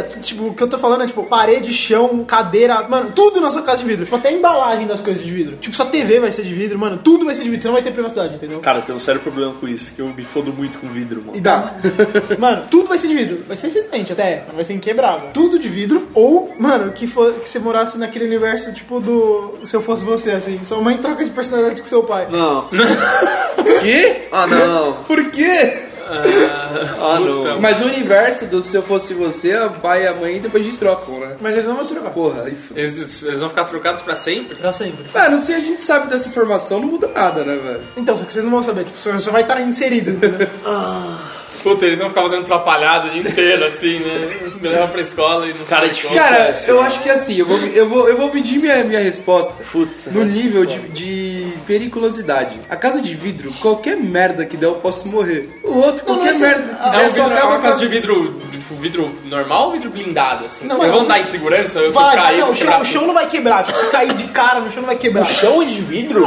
tipo, 0.02 0.48
o 0.48 0.54
que 0.54 0.62
eu 0.62 0.68
tô 0.68 0.78
falando 0.78 1.04
é 1.04 1.06
tipo, 1.06 1.24
parede, 1.24 1.72
chão, 1.72 2.24
cadeira, 2.24 2.86
mano, 2.88 3.12
tudo 3.14 3.40
na 3.40 3.50
sua 3.50 3.62
casa 3.62 3.78
de 3.78 3.84
vidro, 3.84 4.04
tipo, 4.04 4.16
até 4.16 4.28
a 4.28 4.32
embalagem 4.32 4.86
das 4.86 5.00
coisas 5.00 5.24
de 5.24 5.30
vidro. 5.30 5.56
Tipo, 5.56 5.74
sua 5.74 5.86
TV 5.86 6.20
vai 6.20 6.32
ser 6.32 6.42
de 6.42 6.54
vidro, 6.54 6.78
mano, 6.78 6.98
tudo 6.98 7.24
vai 7.24 7.34
ser 7.34 7.42
de 7.42 7.48
vidro, 7.48 7.62
você 7.62 7.68
não 7.68 7.74
vai 7.74 7.82
ter 7.82 7.92
privacidade, 7.92 8.34
entendeu? 8.34 8.60
Cara, 8.60 8.78
eu 8.78 8.82
tenho 8.82 8.96
um 8.96 9.00
sério 9.00 9.20
problema 9.20 9.54
com 9.54 9.68
isso, 9.68 9.94
que 9.94 10.00
eu 10.00 10.06
me 10.08 10.22
fodo 10.22 10.52
muito 10.52 10.78
com 10.78 10.88
vidro, 10.88 11.22
mano. 11.24 11.36
E 11.36 11.40
dá. 11.40 11.74
mano, 12.38 12.64
tudo 12.70 12.88
vai 12.88 12.98
ser 12.98 13.08
de 13.08 13.14
vidro. 13.14 13.44
Vai 13.46 13.56
ser 13.56 13.68
resistente 13.68 14.12
até, 14.12 14.44
mas 14.46 14.56
vai 14.56 14.64
ser 14.64 14.74
inquebrável. 14.74 15.30
Tudo 15.32 15.58
de 15.58 15.68
vidro. 15.68 16.08
Ou, 16.14 16.52
mano, 16.58 16.92
que, 16.92 17.06
for, 17.06 17.34
que 17.34 17.48
você 17.48 17.58
morasse 17.58 17.98
naquele 17.98 18.24
universo, 18.26 18.72
tipo, 18.72 19.00
do. 19.00 19.54
Se 19.64 19.76
eu 19.76 19.82
fosse 19.82 20.04
você, 20.04 20.32
assim. 20.32 20.60
Sua 20.64 20.80
mãe 20.80 20.96
troca 20.98 21.24
de 21.24 21.30
personalidade 21.30 21.80
com 21.80 21.86
seu 21.86 22.02
pai. 22.02 22.28
Não. 22.30 22.68
Quê? 23.82 24.28
Ah, 24.32 24.46
não. 24.46 24.94
Por 25.04 25.30
quê? 25.30 25.93
Ah, 26.08 27.18
não. 27.20 27.60
Mas 27.60 27.80
o 27.80 27.84
universo 27.84 28.46
do 28.46 28.62
Se 28.62 28.76
Eu 28.76 28.82
Fosse 28.82 29.14
Você, 29.14 29.56
o 29.56 29.70
pai 29.72 30.04
e 30.04 30.06
a 30.06 30.14
mãe 30.14 30.40
depois 30.40 30.64
eles 30.64 30.78
trocam, 30.78 31.20
né? 31.20 31.36
Mas 31.40 31.52
eles 31.54 31.66
não 31.66 31.76
vão 31.76 31.84
se 31.84 31.94
trocar. 31.94 32.10
Porra, 32.10 32.42
aí 32.44 32.54
fudeu. 32.54 32.82
Eles, 32.84 33.22
eles 33.22 33.40
vão 33.40 33.48
ficar 33.48 33.64
trocados 33.64 34.02
pra 34.02 34.16
sempre? 34.16 34.56
Pra 34.56 34.72
sempre. 34.72 35.04
Mano, 35.12 35.38
se 35.38 35.52
a 35.52 35.60
gente 35.60 35.82
sabe 35.82 36.08
dessa 36.08 36.28
informação, 36.28 36.80
não 36.80 36.88
muda 36.88 37.08
nada, 37.08 37.44
né, 37.44 37.56
velho? 37.56 37.80
Então, 37.96 38.16
só 38.16 38.24
que 38.24 38.32
vocês 38.32 38.44
não 38.44 38.52
vão 38.52 38.62
saber. 38.62 38.84
Tipo, 38.84 38.98
você 38.98 39.18
só 39.18 39.30
vai 39.30 39.42
estar 39.42 39.60
inserido, 39.60 40.10
entendeu? 40.10 40.48
Puta, 41.64 41.86
eles 41.86 41.98
vão 41.98 42.10
ficar 42.10 42.20
fazendo 42.20 42.42
atrapalhado 42.42 43.08
o 43.08 43.10
dia 43.10 43.22
inteiro, 43.22 43.64
assim, 43.64 43.98
né? 43.98 44.50
Me 44.60 44.68
leva 44.68 44.86
pra 44.86 45.00
escola 45.00 45.46
e 45.46 45.54
não 45.54 45.64
Cara, 45.64 45.80
sei 45.80 45.88
é 45.88 45.92
difícil. 45.92 46.08
como. 46.10 46.20
Cara, 46.20 46.44
essa, 46.48 46.70
eu 46.70 46.76
né? 46.82 46.86
acho 46.86 47.02
que 47.02 47.08
assim, 47.08 47.36
eu 47.38 47.46
vou, 47.46 47.58
eu 47.58 47.88
vou, 47.88 48.06
eu 48.06 48.16
vou 48.18 48.34
medir 48.34 48.58
minha, 48.58 48.84
minha 48.84 49.00
resposta 49.00 49.54
Puta. 49.72 50.10
no 50.10 50.26
nível 50.26 50.66
de, 50.66 50.78
de 50.90 51.33
periculosidade. 51.66 52.60
A 52.68 52.76
casa 52.76 53.00
de 53.00 53.14
vidro, 53.14 53.52
qualquer 53.60 53.96
merda 53.96 54.44
que 54.44 54.56
der, 54.56 54.66
eu 54.66 54.74
posso 54.74 55.06
morrer. 55.08 55.60
O 55.62 55.76
outro, 55.78 56.04
Não, 56.06 56.16
qualquer 56.16 56.34
não 56.34 56.46
é 56.46 56.48
merda 56.48 56.64
assim, 56.72 56.90
que 56.90 56.96
É 56.96 56.98
der, 57.00 57.08
um 57.08 57.10
só 57.10 57.22
vidro, 57.22 57.32
é 57.32 57.36
acaba 57.36 57.46
uma 57.52 57.56
com 57.60 57.66
casa 57.66 57.78
de 57.80 57.88
vidro, 57.88 58.34
tipo, 58.50 58.74
vidro 58.76 59.10
normal 59.24 59.66
ou 59.66 59.72
vidro 59.72 59.90
blindado, 59.90 60.44
assim? 60.44 60.66
Não, 60.66 60.76
eu 60.76 60.82
mas 60.82 60.90
vou 60.90 61.00
não- 61.00 61.04
andar 61.06 61.20
em 61.20 61.24
segurança, 61.24 61.78
eu 61.78 61.92
Vai, 61.92 62.16
cair, 62.16 62.40
não, 62.40 62.50
o 62.50 62.54
chão, 62.54 62.80
o 62.80 62.84
chão 62.84 63.06
não 63.06 63.14
vai 63.14 63.26
quebrar. 63.26 63.64
Tipo, 63.64 63.78
se 63.78 63.86
cair 63.86 64.12
de 64.14 64.24
cara 64.28 64.60
no 64.60 64.70
chão 64.70 64.82
não 64.82 64.88
vai 64.88 64.96
quebrar. 64.96 65.22
O 65.22 65.26
chão 65.26 65.62
é 65.62 65.66
de 65.66 65.80
vidro? 65.80 66.24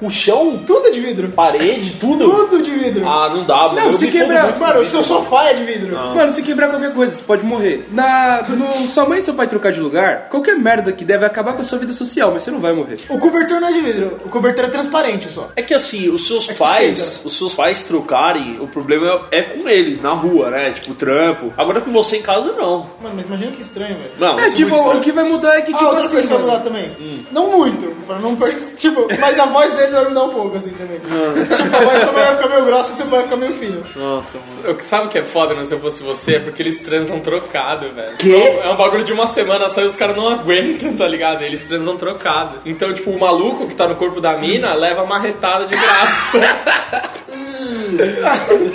O 0.00 0.10
chão? 0.10 0.58
Tudo 0.66 0.88
é 0.88 0.90
de 0.90 1.00
vidro. 1.00 1.28
Parede, 1.28 1.92
tudo? 2.00 2.24
Tudo 2.28 2.62
de 2.62 2.70
vidro. 2.70 3.08
Ah, 3.08 3.28
não 3.30 3.44
dá, 3.44 3.56
mano. 3.68 3.74
Não, 3.76 3.86
Eu 3.86 3.94
se 3.98 4.08
quebrar- 4.08 4.58
Mano, 4.58 4.80
o 4.80 4.84
seu 4.84 5.02
sofá 5.02 5.48
é 5.50 5.54
de 5.54 5.64
vidro. 5.64 5.94
Mano, 5.96 6.30
se 6.32 6.42
quebrar 6.42 6.68
qualquer 6.68 6.92
coisa, 6.92 7.16
você 7.16 7.22
pode 7.22 7.44
morrer. 7.44 7.86
Na, 7.90 8.42
no, 8.48 8.88
sua 8.88 9.06
mãe 9.06 9.20
e 9.20 9.22
seu 9.22 9.34
pai 9.34 9.46
trocar 9.46 9.72
de 9.72 9.80
lugar, 9.80 10.28
qualquer 10.28 10.56
merda 10.58 10.92
que 10.92 11.04
der 11.04 11.18
vai 11.18 11.26
acabar 11.28 11.54
com 11.54 11.62
a 11.62 11.64
sua 11.64 11.78
vida 11.78 11.92
social, 11.92 12.30
mas 12.32 12.42
você 12.42 12.50
não 12.50 12.60
vai 12.60 12.72
morrer. 12.72 12.98
O 13.08 13.18
cobertor 13.18 13.60
não 13.60 13.68
é 13.68 13.72
de 13.72 13.80
vidro. 13.80 14.18
O 14.24 14.28
cobertor 14.28 14.64
é 14.66 14.68
transparente 14.74 15.28
só. 15.30 15.48
É 15.56 15.62
que 15.62 15.72
assim, 15.74 16.08
os 16.10 16.26
seus 16.26 16.46
que 16.46 16.54
pais, 16.54 16.98
chega. 16.98 17.28
os 17.28 17.36
seus 17.38 17.54
pais 17.54 17.84
trocarem, 17.84 18.58
o 18.60 18.66
problema 18.66 19.22
é 19.30 19.42
com 19.42 19.68
eles, 19.68 20.00
na 20.02 20.10
rua, 20.10 20.50
né? 20.50 20.72
Tipo, 20.72 20.94
trampo. 20.94 21.52
Agora 21.56 21.80
com 21.80 21.90
você 21.92 22.16
em 22.18 22.22
casa, 22.22 22.52
não. 22.52 22.80
Mano, 23.02 23.14
mas 23.16 23.26
imagina 23.26 23.52
que 23.52 23.62
estranho, 23.62 23.96
velho. 23.96 24.10
Não, 24.18 24.38
É, 24.38 24.48
isso 24.48 24.56
tipo, 24.56 24.74
o 24.76 25.00
que 25.00 25.12
vai 25.12 25.24
mudar 25.24 25.56
é 25.58 25.62
que, 25.62 25.72
Ah, 25.72 25.76
tipo 25.76 25.84
outra 25.88 26.00
assim, 26.04 26.12
coisa 26.14 26.28
que 26.28 26.34
vai 26.34 26.42
mudar 26.42 26.58
também. 26.60 26.90
Não 27.30 27.50
muito, 27.56 27.94
pra 28.06 28.18
não 28.18 28.34
per... 28.36 28.54
Tipo, 28.76 29.06
mas 29.20 29.38
a 29.38 29.46
voz 29.46 29.72
dele 29.74 29.92
vai 29.92 30.08
mudar 30.08 30.24
um 30.24 30.30
pouco, 30.30 30.56
assim, 30.56 30.70
também. 30.72 30.98
tipo, 31.00 31.76
a 31.76 31.80
voz 31.80 32.02
só 32.02 32.10
vai 32.12 32.36
ficar 32.36 32.48
meio 32.48 32.64
grossa 32.64 32.92
e 32.92 32.96
você 32.96 33.04
vai 33.04 33.22
ficar 33.22 33.36
meio 33.36 33.52
fino. 33.54 33.80
Nossa, 33.96 34.38
mano. 34.38 34.68
Eu- 34.68 34.78
Sabe 34.84 35.06
o 35.06 35.08
que 35.08 35.18
é 35.18 35.24
foda 35.24 35.54
no 35.54 35.64
Se 35.64 35.72
Eu 35.72 35.80
Fosse 35.80 36.02
Você? 36.02 36.36
É 36.36 36.38
porque 36.38 36.62
eles 36.62 36.78
transam 36.78 37.20
trocado, 37.20 37.90
velho. 37.92 38.16
Quê? 38.18 38.60
É 38.62 38.68
um 38.70 38.76
bagulho 38.76 39.04
de 39.04 39.12
uma 39.12 39.26
semana 39.26 39.68
só 39.68 39.80
e 39.80 39.86
os 39.86 39.96
caras 39.96 40.16
não 40.16 40.28
aguentam, 40.28 40.92
tá 40.94 41.06
ligado? 41.08 41.42
Eles 41.42 41.62
transam 41.64 41.96
trocado. 41.96 42.58
Então, 42.66 42.92
tipo, 42.92 43.10
o 43.10 43.18
maluco 43.18 43.66
que 43.66 43.74
tá 43.74 43.86
no 43.88 43.94
corpo 43.96 44.20
da 44.20 44.38
mina 44.38 44.63
leva 44.72 45.04
marretada 45.04 45.66
de 45.66 45.76
graça. 45.76 47.14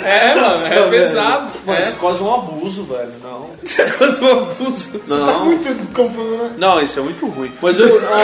É, 0.04 0.34
mano, 0.34 0.66
é 0.66 0.90
pesado. 0.90 1.50
Mano, 1.66 1.78
é. 1.78 1.82
isso 1.82 1.90
é 1.90 1.96
quase 2.00 2.22
um 2.22 2.34
abuso, 2.34 2.84
velho. 2.84 3.12
Não. 3.22 3.50
Isso 3.62 3.82
é 3.82 3.90
quase 3.90 4.24
um 4.24 4.30
abuso. 4.30 4.98
Tá 5.00 5.16
Não. 5.16 5.44
muito 5.44 5.92
confuso, 5.92 6.36
né? 6.36 6.50
Não, 6.56 6.80
isso 6.80 7.00
é 7.00 7.02
muito 7.02 7.26
ruim. 7.26 7.52
Mas 7.60 7.78
eu. 7.78 8.00
ó. 8.02 8.16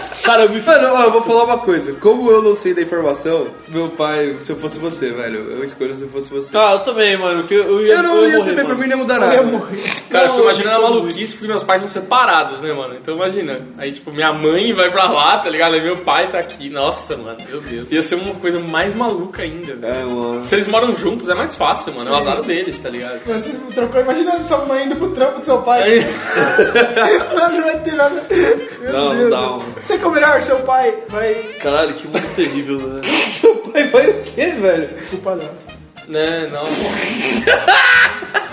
Cara, 0.26 0.42
eu 0.42 0.50
me 0.50 0.60
Mano, 0.60 0.88
ó, 0.92 1.02
eu 1.04 1.12
vou 1.12 1.22
falar 1.22 1.44
uma 1.44 1.58
coisa. 1.58 1.92
Como 1.94 2.30
eu 2.30 2.42
não 2.42 2.56
sei 2.56 2.74
da 2.74 2.82
informação, 2.82 3.46
meu 3.72 3.88
pai, 3.90 4.36
se 4.40 4.50
eu 4.50 4.56
fosse 4.56 4.78
você, 4.78 5.10
velho, 5.12 5.52
eu 5.52 5.64
escolho 5.64 5.94
se 5.94 6.02
eu 6.02 6.08
fosse 6.08 6.28
você. 6.28 6.56
Ah, 6.56 6.72
eu 6.72 6.80
também, 6.80 7.16
mano. 7.16 7.46
Que 7.46 7.54
eu 7.54 7.80
ia, 7.86 7.94
Eu 7.94 8.02
não 8.02 8.16
ia 8.26 8.38
morrer, 8.38 8.50
saber, 8.50 8.54
pra 8.64 8.64
mano. 8.64 8.80
mim 8.80 8.86
não 8.88 8.90
ia 8.90 8.96
mudar 8.96 9.14
Eu 9.16 9.20
ia 9.30 9.36
nada. 9.36 9.42
morrer. 9.44 9.82
Cara, 10.10 10.24
eu 10.24 10.28
Não, 10.28 10.34
fico 10.36 10.42
imaginando 10.48 10.76
a 10.76 10.80
maluquice 10.90 11.32
porque 11.34 11.46
meus 11.48 11.62
pais 11.62 11.80
são 11.80 11.88
separados, 11.88 12.60
né, 12.60 12.72
mano? 12.72 12.94
Então 13.00 13.14
imagina. 13.14 13.60
Aí, 13.78 13.92
tipo, 13.92 14.10
minha 14.12 14.32
mãe 14.32 14.72
vai 14.74 14.90
pra 14.90 15.08
lá, 15.10 15.38
tá 15.38 15.48
ligado? 15.48 15.74
Aí 15.74 15.80
meu 15.82 15.98
pai 15.98 16.28
tá 16.28 16.38
aqui. 16.40 16.68
Nossa, 16.68 17.16
mano, 17.16 17.38
meu 17.48 17.60
Deus. 17.60 17.92
Ia 17.92 18.02
ser 18.02 18.16
uma 18.16 18.34
coisa 18.34 18.58
mais 18.58 18.94
maluca 18.94 19.42
ainda, 19.42 19.74
velho. 19.76 19.94
É, 19.94 20.04
mano. 20.04 20.44
Se 20.44 20.54
eles 20.56 20.66
moram 20.66 20.94
juntos, 20.96 21.28
é 21.28 21.34
mais 21.34 21.54
fácil, 21.54 21.94
mano. 21.94 22.10
É 22.10 22.12
o 22.12 22.16
azar 22.16 22.42
deles, 22.42 22.80
tá 22.80 22.88
ligado? 22.88 23.20
Mano, 23.26 23.42
você 23.42 23.50
trocou, 23.74 24.00
imagina 24.00 24.42
sua 24.42 24.58
mãe 24.64 24.84
indo 24.86 24.96
pro 24.96 25.10
trampo 25.10 25.38
do 25.38 25.44
seu 25.44 25.58
pai. 25.58 25.82
Aí, 25.82 26.00
Mano, 27.34 27.56
não 27.58 27.62
vai 27.64 27.78
ter 27.80 27.94
nada. 27.94 28.22
Meu 28.80 28.92
Não, 28.92 29.08
não 29.08 29.14
Deus. 29.14 29.30
mano. 29.30 29.64
Você 29.82 29.92
é 29.94 30.06
o 30.06 30.10
melhor, 30.16 30.42
seu 30.42 30.58
pai 30.60 30.94
vai 31.08 31.34
Caralho, 31.60 31.94
que 31.94 32.06
mundo 32.06 32.34
terrível, 32.34 32.78
né? 32.78 33.00
Seu 33.40 33.54
pai 33.56 33.86
vai 33.88 34.08
o 34.08 34.22
quê, 34.24 34.46
velho? 34.46 34.88
pro 35.08 35.18
padrasto. 35.18 35.72
né, 36.08 36.48
não. 36.50 36.64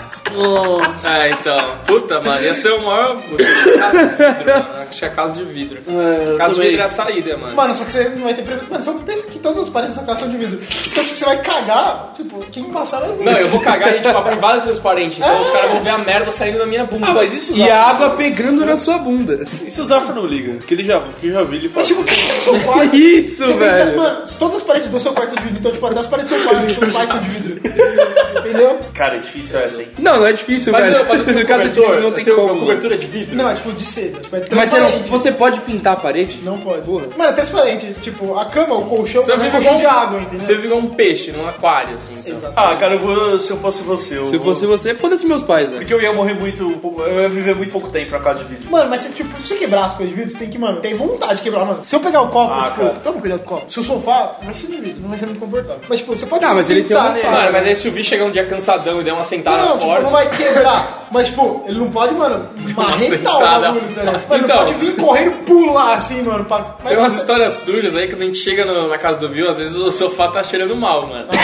É, 1.04 1.30
então. 1.30 1.76
Puta, 1.86 2.20
mano, 2.20 2.42
ia 2.42 2.54
ser 2.54 2.72
o 2.72 2.82
maior. 2.84 3.16
Puta, 3.22 3.44
casa 3.78 3.98
de 4.06 4.14
vidro, 4.14 4.44
mano. 4.46 4.74
Acho 4.88 4.98
que 4.98 5.04
é 5.04 5.08
casa 5.10 5.34
de 5.44 5.44
vidro. 5.52 5.78
É, 5.88 6.36
Casa 6.36 6.54
de 6.54 6.60
vidro 6.60 6.80
é 6.80 6.84
a 6.84 6.88
saída, 6.88 7.36
mano. 7.36 7.54
Mano, 7.54 7.74
só 7.74 7.84
que 7.84 7.92
você 7.92 8.08
não 8.10 8.24
vai 8.24 8.34
ter. 8.34 8.44
Mano, 8.70 8.82
só 8.82 8.92
pensa 8.94 9.26
que 9.26 9.38
todas 9.38 9.58
as 9.58 9.68
paredes 9.68 9.96
da 9.96 10.02
sua 10.02 10.08
casa 10.08 10.20
são 10.22 10.30
de 10.30 10.36
vidro. 10.36 10.58
Então, 10.86 11.04
tipo, 11.04 11.18
você 11.18 11.24
vai 11.24 11.42
cagar, 11.42 12.12
tipo, 12.16 12.38
quem 12.50 12.64
passar 12.64 13.00
vai 13.00 13.12
ver. 13.12 13.24
Não, 13.24 13.32
eu 13.32 13.48
vou 13.48 13.60
cagar 13.60 13.94
e 13.96 14.00
tipo, 14.00 14.16
a 14.16 14.22
privada 14.22 14.58
é 14.58 14.60
transparente. 14.62 15.20
Então 15.20 15.40
os 15.40 15.50
caras 15.50 15.70
vão 15.70 15.82
ver 15.82 15.90
a 15.90 15.98
merda 15.98 16.30
saindo 16.30 16.58
da 16.58 16.66
minha 16.66 16.84
bunda. 16.84 17.06
Ah, 17.08 17.14
mas 17.14 17.32
isso 17.32 17.56
E 17.56 17.70
a 17.70 17.82
água 17.82 18.10
pegando 18.10 18.64
na 18.64 18.76
sua 18.76 18.98
bunda. 18.98 19.44
E 19.64 19.70
se 19.70 19.80
o 19.80 19.84
Zafra 19.84 20.14
não 20.14 20.26
liga? 20.26 20.54
Que 20.66 20.74
ele 20.74 20.84
já, 20.84 21.00
que 21.20 21.30
já 21.30 21.42
vi 21.42 21.56
ele. 21.56 21.70
Mas, 21.74 21.86
tipo, 21.86 22.04
seu 22.10 22.58
quarto. 22.60 22.96
Isso, 22.96 23.46
Você 23.46 23.52
velho. 23.54 23.96
Mano, 23.96 24.22
todas 24.38 24.56
as 24.56 24.62
paredes 24.62 24.88
do 24.88 25.00
seu 25.00 25.12
quarto 25.12 25.34
são 25.34 25.38
de 25.42 25.44
vidro. 25.48 25.58
Então, 25.60 25.72
tipo, 25.72 25.86
as 26.00 26.06
paredes 26.06 26.30
do 26.30 26.38
seu 26.38 26.48
quarto, 26.48 26.72
seu 26.72 26.92
pai 26.92 27.06
são 27.06 27.18
de 27.20 27.28
vidro. 27.30 27.60
Entendeu? 28.38 28.78
Cara, 28.94 29.16
é 29.16 29.18
difícil 29.18 29.58
essa, 29.58 29.80
hein? 29.80 29.88
Não, 29.98 30.23
não 30.24 30.30
é 30.30 30.32
difícil, 30.32 30.72
Mas 30.72 30.84
velho. 30.84 30.96
eu, 30.96 31.04
mas 31.06 31.18
eu 31.20 31.24
tenho 31.26 31.38
No 31.44 31.46
caso 31.46 31.62
de 31.64 31.68
cobertor, 31.70 31.90
vidro 31.94 32.02
não 32.02 32.12
tem 32.12 32.24
como. 32.24 32.42
uma 32.52 32.58
cobertura 32.60 32.96
de 32.96 33.06
vidro. 33.06 33.36
Não, 33.36 33.50
é 33.50 33.54
tipo 33.54 33.72
de 33.72 33.84
seda. 33.84 34.18
Mas 34.52 34.70
você, 34.70 34.80
não, 34.80 34.90
você 35.04 35.32
pode 35.32 35.60
pintar 35.60 35.92
a 35.94 35.96
parede? 35.96 36.40
Não 36.42 36.58
pode. 36.58 36.88
Mano, 36.90 37.30
é 37.30 37.32
transparente. 37.32 37.94
Tipo, 38.00 38.36
a 38.38 38.46
cama, 38.46 38.76
o 38.76 38.84
colchão, 38.86 39.22
Você 39.22 39.32
é 39.32 39.36
um 39.36 39.50
colchão 39.50 39.76
de 39.76 39.86
água, 39.86 40.20
entendeu? 40.20 40.46
Você 40.46 40.54
igual 40.54 40.80
um 40.80 40.88
peixe 40.94 41.30
num 41.32 41.46
aquário, 41.46 41.96
assim. 41.96 42.14
Então. 42.26 42.52
Ah, 42.56 42.74
cara, 42.76 42.94
eu 42.94 42.98
vou, 43.00 43.38
se 43.40 43.50
eu 43.50 43.56
fosse 43.58 43.82
você, 43.82 44.18
eu 44.18 44.26
Se 44.26 44.36
eu 44.36 44.40
fosse 44.42 44.66
você, 44.66 44.94
foda-se 44.94 45.26
meus 45.26 45.42
pais, 45.42 45.66
velho. 45.66 45.78
Porque 45.80 45.92
eu 45.92 46.00
ia 46.00 46.12
morrer 46.12 46.34
muito, 46.34 46.64
um 46.66 47.00
eu 47.02 47.20
ia 47.22 47.28
viver 47.28 47.54
muito 47.54 47.70
pouco 47.72 47.88
tempo 47.90 48.10
na 48.12 48.20
casa 48.20 48.38
de 48.40 48.44
vídeo. 48.46 48.70
Mano, 48.70 48.88
mas 48.88 49.02
você, 49.02 49.08
tipo, 49.10 49.36
se 49.42 49.48
você 49.48 49.54
quebrar 49.56 49.84
as 49.86 49.94
coisas 49.94 50.14
de 50.14 50.20
vidro, 50.20 50.30
você 50.32 50.38
tem 50.38 50.48
que, 50.48 50.58
mano, 50.58 50.80
ter 50.80 50.94
vontade 50.94 51.36
de 51.36 51.42
quebrar, 51.42 51.64
mano. 51.64 51.80
Se 51.84 51.94
eu 51.94 52.00
pegar 52.00 52.22
o 52.22 52.28
copo, 52.28 52.52
Ah, 52.52 52.64
tipo, 52.70 52.80
cara. 52.82 52.94
toma 53.02 53.20
cuidado 53.20 53.40
com 53.42 53.54
o 53.54 53.58
copo. 53.58 53.72
Se 53.72 53.80
o 53.80 53.84
sofá, 53.84 54.36
vai 54.42 54.54
ser 54.54 54.66
de 54.68 54.76
vidro, 54.76 55.02
não 55.02 55.08
vai 55.10 55.18
ser 55.18 55.26
muito 55.26 55.40
confortável. 55.40 55.82
Mas, 55.88 55.98
tipo, 55.98 56.16
você 56.16 56.26
pode 56.26 56.44
Ah, 56.44 56.54
mas 56.54 56.70
ele 56.70 56.84
tem 56.84 56.96
nele. 56.96 57.26
Mano, 57.28 57.52
mas 57.52 57.66
aí 57.66 57.74
se 57.74 57.88
o 57.88 57.92
bicho 57.92 58.08
chegar 58.10 58.24
um 58.24 58.30
dia 58.30 58.44
cansadão 58.44 59.00
e 59.00 59.04
der 59.04 59.12
uma 59.12 59.24
sentada 59.24 59.62
tipo, 59.64 59.78
forte. 59.80 60.10
Vai 60.14 60.28
quebrar. 60.30 60.88
Mas, 61.10 61.26
tipo, 61.28 61.64
ele 61.68 61.78
não 61.78 61.90
pode, 61.90 62.14
mano, 62.14 62.48
marretar 62.76 63.36
o 63.36 63.40
bagulho, 63.40 63.80
tá 63.94 64.02
ligado? 64.02 64.28
Mano, 64.28 64.44
Então. 64.44 64.56
não 64.56 64.64
pode 64.64 64.74
vir 64.74 64.96
correndo, 64.96 65.44
pular 65.44 65.94
assim, 65.94 66.22
mano. 66.22 66.44
Pra... 66.44 66.58
Tem 66.86 66.96
umas 66.98 67.14
histórias 67.14 67.54
sujas 67.54 67.94
aí 67.94 68.06
que 68.08 68.14
quando 68.14 68.22
a 68.22 68.26
gente 68.26 68.38
chega 68.38 68.64
no- 68.64 68.88
na 68.88 68.98
casa 68.98 69.18
do 69.18 69.28
Bill, 69.28 69.50
às 69.50 69.58
vezes 69.58 69.76
o 69.76 69.90
sofá 69.92 70.28
tá 70.28 70.42
cheirando 70.42 70.74
mal, 70.76 71.06
mano. 71.08 71.26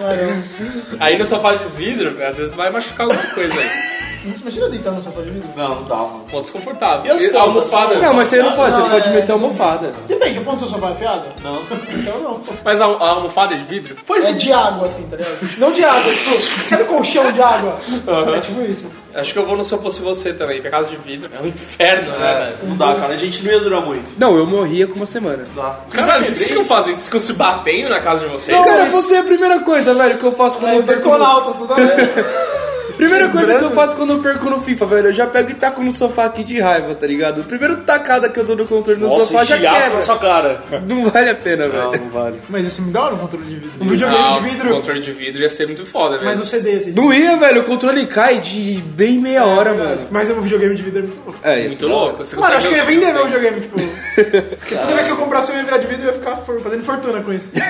Mano, 0.00 0.44
Aí 1.00 1.18
no 1.18 1.24
sofá 1.24 1.54
de 1.54 1.64
vidro, 1.76 2.16
às 2.24 2.36
vezes 2.36 2.52
vai 2.52 2.70
machucar 2.70 3.06
alguma 3.06 3.22
coisa 3.34 3.54
aí. 3.60 3.95
Você 4.30 4.42
imagina 4.42 4.68
deitar 4.68 4.90
no 4.92 5.00
sofá 5.02 5.20
de 5.22 5.30
vidro? 5.30 5.48
Não, 5.56 5.74
não 5.76 5.84
dá, 5.84 5.96
mano. 5.96 6.24
Ponto 6.30 6.42
desconfortável. 6.42 7.06
E 7.06 7.10
as 7.10 7.22
a 7.22 7.26
pontas? 7.26 7.40
almofada. 7.42 7.94
Não, 8.00 8.14
mas 8.14 8.28
você 8.28 8.42
não 8.42 8.52
pode, 8.56 8.72
Não, 8.72 8.82
você 8.84 8.90
pode 8.90 9.08
é- 9.08 9.12
meter 9.12 9.30
a 9.30 9.34
almofada. 9.34 9.94
Depende, 10.08 10.38
o 10.38 10.44
ponto 10.44 10.56
do 10.56 10.60
seu 10.60 10.68
sofá 10.68 10.90
é 10.90 10.94
fiado? 10.94 11.26
Não. 11.42 11.62
Então 11.98 12.18
não. 12.20 12.40
Mas 12.64 12.80
a, 12.80 12.84
a 12.86 13.08
almofada 13.10 13.54
é 13.54 13.58
de 13.58 13.64
vidro? 13.64 13.96
É 14.24 14.32
de 14.32 14.52
água, 14.52 14.86
assim, 14.86 15.06
tá 15.08 15.16
ligado? 15.16 15.38
Não 15.58 15.72
de 15.72 15.84
água, 15.84 16.12
tipo, 16.12 16.40
sabe 16.68 16.84
colchão 16.84 17.30
de 17.32 17.42
água? 17.42 17.78
É 18.36 18.40
tipo 18.40 18.60
isso. 18.62 18.90
Acho 19.14 19.32
que 19.32 19.38
eu 19.38 19.46
vou 19.46 19.56
no 19.56 19.64
Se 19.64 19.72
Eu 19.72 19.78
Fosse 19.80 20.02
Você 20.02 20.32
também, 20.34 20.60
que 20.60 20.66
é 20.66 20.70
casa 20.70 20.90
de 20.90 20.96
vidro. 20.96 21.30
É 21.38 21.42
um 21.42 21.46
inferno, 21.46 22.10
né, 22.18 22.34
velho? 22.60 22.68
Não 22.70 22.76
dá, 22.76 22.94
cara. 22.94 23.14
A 23.14 23.16
gente 23.16 23.42
não 23.42 23.50
ia 23.50 23.58
durar 23.60 23.80
muito. 23.80 24.12
Não, 24.18 24.36
eu 24.36 24.44
morria 24.46 24.86
com 24.86 24.94
uma 24.94 25.06
semana. 25.06 25.44
Não 25.54 25.62
dá. 25.62 25.80
Caralho, 25.90 26.24
o 26.24 26.26
que 26.26 26.34
vocês 26.34 26.48
ficam 26.50 26.64
fazendo? 26.66 26.96
Vocês 26.96 27.06
ficam 27.06 27.20
se 27.20 27.32
batendo 27.32 27.88
na 27.88 28.00
casa 28.00 28.24
de 28.26 28.30
vocês? 28.32 28.56
Cara, 28.64 28.84
você 28.90 29.14
é 29.14 29.18
a 29.20 29.24
primeira 29.24 29.60
coisa, 29.60 29.94
velho, 29.94 30.18
que 30.18 30.24
eu 30.24 30.32
faço 30.32 30.58
quando 30.58 30.72
É 30.72 30.78
eu 30.78 30.82
perco. 30.82 31.02
no- 31.08 31.12
detonautas, 31.14 31.56
totalmente. 31.56 31.96
Primeira 32.96 33.28
coisa 33.28 33.58
que 33.58 33.64
eu 33.64 33.70
faço 33.72 33.94
quando 33.96 34.12
eu 34.14 34.18
perco 34.20 34.48
no 34.48 34.60
FIFA, 34.60 34.86
velho, 34.86 35.08
eu 35.08 35.12
já 35.12 35.26
pego 35.26 35.50
e 35.50 35.54
taco 35.54 35.82
no 35.82 35.92
sofá 35.92 36.24
aqui 36.26 36.42
de 36.44 36.58
raiva, 36.60 36.94
tá 36.94 37.06
ligado? 37.06 37.44
Primeiro 37.44 37.78
tacada 37.78 38.28
que 38.28 38.38
eu 38.40 38.44
dou 38.44 38.56
no 38.56 38.66
controle 38.66 38.98
no 39.00 39.08
Nossa, 39.08 39.26
sofá 39.26 39.44
já 39.44 39.58
quebra. 39.58 39.90
na 39.90 40.02
sua 40.02 40.18
cara. 40.18 40.62
Não 40.88 41.10
vale 41.10 41.30
a 41.30 41.34
pena, 41.34 41.66
Não, 41.68 41.90
velho. 41.90 42.04
não 42.04 42.10
vale. 42.10 42.36
Mas 42.48 42.66
esse 42.66 42.80
me 42.80 42.90
dá 42.92 43.02
hora 43.04 43.14
um 43.14 43.18
controle 43.18 43.44
de 43.46 43.54
vidro. 43.56 43.70
Um 43.80 43.86
videogame 43.88 44.20
Não, 44.22 44.42
de 44.42 44.48
vidro. 44.50 44.70
controle 44.70 45.00
de 45.00 45.12
vidro 45.12 45.42
ia 45.42 45.48
ser 45.48 45.66
muito 45.66 45.84
foda, 45.84 46.16
velho. 46.16 46.24
Mas 46.30 46.40
o 46.40 46.46
CD, 46.46 46.72
assim. 46.72 46.92
Não 46.92 47.12
ia, 47.12 47.36
velho, 47.36 47.62
o 47.62 47.64
controle 47.64 48.06
cai 48.06 48.38
de 48.40 48.80
bem 48.86 49.18
meia 49.18 49.44
hora, 49.44 49.74
mano. 49.74 50.06
Mas 50.10 50.30
um 50.30 50.40
videogame 50.40 50.74
de 50.74 50.82
vidro 50.82 51.00
é 51.00 51.02
muito 51.02 51.20
louco. 51.24 51.40
É 51.42 51.58
isso. 51.60 51.68
Muito 51.68 51.88
louco. 51.88 52.24
Você 52.24 52.36
Mano, 52.36 52.54
consegue 52.54 52.56
acho 52.56 52.68
que 52.68 52.72
eu 52.74 52.76
ia 52.76 52.82
os 52.82 52.88
vender 52.88 53.12
meu 53.12 53.28
filmes, 53.28 53.60
videogame, 53.60 53.60
tipo. 53.60 54.06
Porque 54.56 54.74
toda 54.74 54.94
vez 54.94 55.06
que 55.06 55.12
eu 55.12 55.16
comprasse 55.18 55.52
um 55.52 55.56
ia 55.56 55.62
virar 55.64 55.76
de 55.78 55.86
vidro, 55.86 56.02
eu 56.04 56.06
ia 56.08 56.12
ficar 56.14 56.36
for- 56.38 56.60
fazendo 56.60 56.82
fortuna 56.84 57.20
com 57.20 57.32
isso. 57.32 57.48
né? 57.52 57.62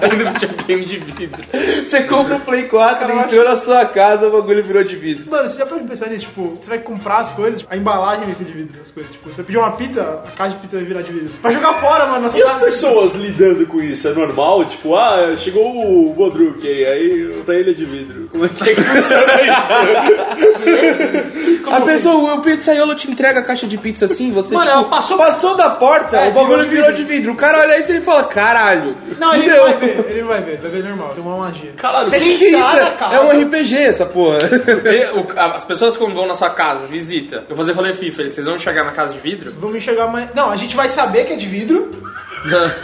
Vendo 0.00 0.30
videogame 0.32 0.84
de 0.84 0.96
vidro. 0.98 1.42
Você 1.84 2.02
compra 2.02 2.36
o 2.36 2.40
Play 2.40 2.64
4, 2.64 2.98
Cara, 3.00 3.12
eu 3.12 3.20
entrou 3.20 3.44
na 3.44 3.56
sua 3.56 3.84
casa, 4.00 4.28
o 4.28 4.30
bagulho 4.30 4.64
virou 4.64 4.82
de 4.82 4.96
vidro. 4.96 5.30
Mano, 5.30 5.46
você 5.48 5.58
já 5.58 5.66
pode 5.66 5.84
pensar 5.84 6.06
nisso, 6.08 6.22
tipo, 6.22 6.58
você 6.60 6.70
vai 6.70 6.78
comprar 6.78 7.18
as 7.18 7.32
coisas, 7.32 7.64
a 7.68 7.76
embalagem 7.76 8.24
vai 8.24 8.34
ser 8.34 8.44
de 8.44 8.52
vidro, 8.52 8.80
as 8.80 8.90
coisas. 8.90 9.12
Tipo, 9.12 9.28
você 9.28 9.36
vai 9.36 9.44
pedir 9.44 9.58
uma 9.58 9.72
pizza, 9.72 10.22
a 10.26 10.30
caixa 10.36 10.54
de 10.56 10.62
pizza 10.62 10.76
vai 10.76 10.86
virar 10.86 11.02
de 11.02 11.12
vidro. 11.12 11.30
Pra 11.42 11.50
jogar 11.50 11.74
fora, 11.74 12.06
mano, 12.06 12.30
E 12.34 12.42
as 12.42 12.54
pessoas 12.54 13.14
lidando 13.14 13.66
com 13.66 13.78
isso? 13.80 14.08
É 14.08 14.12
normal? 14.12 14.64
Tipo, 14.64 14.96
ah, 14.96 15.34
chegou 15.36 16.10
o 16.10 16.14
Bodruk 16.14 16.66
aí, 16.66 16.86
aí 16.86 17.42
pra 17.44 17.54
ele 17.56 17.72
é 17.72 17.74
de 17.74 17.84
vidro. 17.84 18.28
Como 18.32 18.46
é 18.46 18.48
que, 18.48 18.70
é 18.70 18.74
que 18.74 18.82
funciona 18.82 19.32
isso? 19.42 21.70
A 21.70 21.80
pessoa, 21.82 22.34
o 22.34 22.42
pizzaiolo 22.42 22.94
te 22.94 23.10
entrega 23.10 23.40
a 23.40 23.42
caixa 23.42 23.66
de 23.66 23.76
pizza 23.78 24.04
assim, 24.06 24.32
você 24.32 24.54
Mano, 24.54 24.66
tipo, 24.66 24.78
ela 24.78 24.88
passou- 24.88 25.16
passou 25.18 25.54
da 25.56 25.70
porta, 25.70 26.16
É, 26.16 26.28
o 26.28 26.32
bagulho 26.32 26.64
virou 26.64 26.66
de 26.68 26.70
virou 26.70 26.92
de 26.92 27.04
vidro. 27.04 27.32
O 27.32 27.36
cara 27.36 27.58
olha 27.60 27.78
isso 27.78 27.92
e 27.92 27.96
ele 27.96 28.04
fala, 28.04 28.24
caralho. 28.24 28.96
Não, 29.18 29.34
ele 29.34 29.48
não 29.48 29.62
vai 29.64 29.76
ver, 29.76 30.06
ele 30.08 30.20
não 30.22 30.28
vai 30.28 30.40
ver, 30.42 30.56
vai 30.58 30.70
ver 30.70 30.84
normal, 30.84 31.08
tem 31.14 31.22
uma 31.22 31.36
magia. 31.36 31.72
Caralho, 31.76 32.08
Você 32.08 32.18
Que 32.18 32.38
que 32.38 32.44
é 32.44 32.48
isso? 32.48 32.56
entrar 32.58 32.84
na 32.84 32.90
casa, 32.92 33.16
É 33.16 33.20
um 33.20 33.42
RPG 33.42 33.89
essa 33.90 34.06
porra. 34.06 34.38
E 34.84 35.10
o- 35.18 35.26
a- 35.38 35.56
As 35.56 35.64
pessoas 35.64 35.96
quando 35.96 36.14
vão 36.14 36.26
na 36.26 36.34
sua 36.34 36.50
casa, 36.50 36.86
visita, 36.86 37.36
eu 37.48 37.54
vou 37.54 37.56
fazer 37.58 37.72
rolê 37.72 37.92
FIFA, 37.94 38.22
eles- 38.22 38.34
vocês 38.34 38.46
vão 38.46 38.58
chegar 38.58 38.84
na 38.84 38.92
casa 38.92 39.14
de 39.14 39.20
vidro? 39.20 39.52
Vamos 39.58 39.76
enxergar 39.76 40.06
mais. 40.06 40.28
Não, 40.34 40.50
a 40.50 40.56
gente 40.56 40.74
vai 40.76 40.88
saber 40.88 41.24
que 41.24 41.32
é 41.32 41.36
de 41.36 41.46
vidro. 41.46 41.90